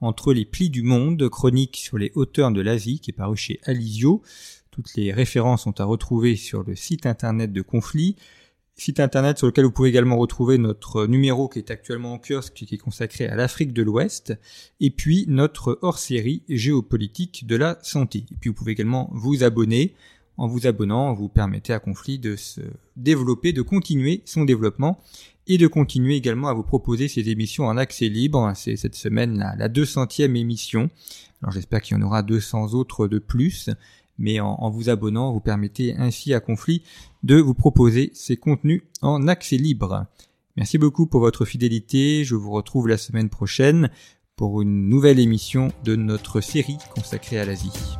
Entre 0.00 0.32
les 0.32 0.46
plis 0.46 0.70
du 0.70 0.82
monde, 0.82 1.28
chronique 1.28 1.76
sur 1.76 1.98
les 1.98 2.10
hauteurs 2.14 2.50
de 2.50 2.62
l'Asie, 2.62 3.00
qui 3.00 3.10
est 3.10 3.14
paru 3.14 3.36
chez 3.36 3.60
Alizio. 3.64 4.22
Toutes 4.70 4.94
les 4.94 5.12
références 5.12 5.64
sont 5.64 5.78
à 5.78 5.84
retrouver 5.84 6.36
sur 6.36 6.62
le 6.62 6.76
site 6.76 7.04
internet 7.04 7.52
de 7.52 7.60
Conflit 7.60 8.16
site 8.80 8.98
internet 8.98 9.36
sur 9.36 9.46
lequel 9.46 9.66
vous 9.66 9.70
pouvez 9.70 9.90
également 9.90 10.16
retrouver 10.16 10.56
notre 10.56 11.06
numéro 11.06 11.48
qui 11.48 11.58
est 11.58 11.70
actuellement 11.70 12.14
en 12.14 12.18
kiosque, 12.18 12.54
qui 12.54 12.74
est 12.74 12.78
consacré 12.78 13.26
à 13.26 13.36
l'Afrique 13.36 13.74
de 13.74 13.82
l'Ouest, 13.82 14.32
et 14.80 14.90
puis 14.90 15.26
notre 15.28 15.78
hors-série 15.82 16.42
géopolitique 16.48 17.46
de 17.46 17.56
la 17.56 17.78
santé. 17.82 18.24
Et 18.32 18.36
puis 18.40 18.48
vous 18.48 18.54
pouvez 18.54 18.72
également 18.72 19.10
vous 19.12 19.44
abonner. 19.44 19.94
En 20.38 20.48
vous 20.48 20.66
abonnant, 20.66 21.12
vous 21.12 21.28
permettez 21.28 21.74
à 21.74 21.80
Conflit 21.80 22.18
de 22.18 22.36
se 22.36 22.62
développer, 22.96 23.52
de 23.52 23.60
continuer 23.60 24.22
son 24.24 24.46
développement 24.46 24.98
et 25.46 25.58
de 25.58 25.66
continuer 25.66 26.16
également 26.16 26.48
à 26.48 26.54
vous 26.54 26.62
proposer 26.62 27.08
ces 27.08 27.28
émissions 27.28 27.66
en 27.66 27.76
accès 27.76 28.08
libre. 28.08 28.50
C'est 28.54 28.76
cette 28.76 28.94
semaine 28.94 29.36
la, 29.36 29.54
la 29.56 29.68
200e 29.68 30.34
émission. 30.36 30.88
Alors 31.42 31.52
j'espère 31.52 31.82
qu'il 31.82 31.98
y 31.98 32.00
en 32.00 32.02
aura 32.02 32.22
200 32.22 32.72
autres 32.72 33.08
de 33.08 33.18
plus 33.18 33.68
mais 34.20 34.38
en, 34.38 34.70
vous 34.70 34.88
abonnant, 34.88 35.32
vous 35.32 35.40
permettez 35.40 35.96
ainsi 35.96 36.32
à 36.32 36.40
Conflit 36.40 36.84
de 37.24 37.36
vous 37.36 37.54
proposer 37.54 38.10
ces 38.14 38.36
contenus 38.36 38.82
en 39.02 39.26
accès 39.26 39.56
libre. 39.56 40.06
Merci 40.56 40.78
beaucoup 40.78 41.06
pour 41.06 41.20
votre 41.20 41.44
fidélité, 41.44 42.22
je 42.24 42.36
vous 42.36 42.52
retrouve 42.52 42.86
la 42.86 42.98
semaine 42.98 43.30
prochaine 43.30 43.90
pour 44.36 44.62
une 44.62 44.88
nouvelle 44.88 45.18
émission 45.18 45.72
de 45.84 45.96
notre 45.96 46.40
série 46.40 46.78
consacrée 46.94 47.40
à 47.40 47.44
l'Asie. 47.44 47.99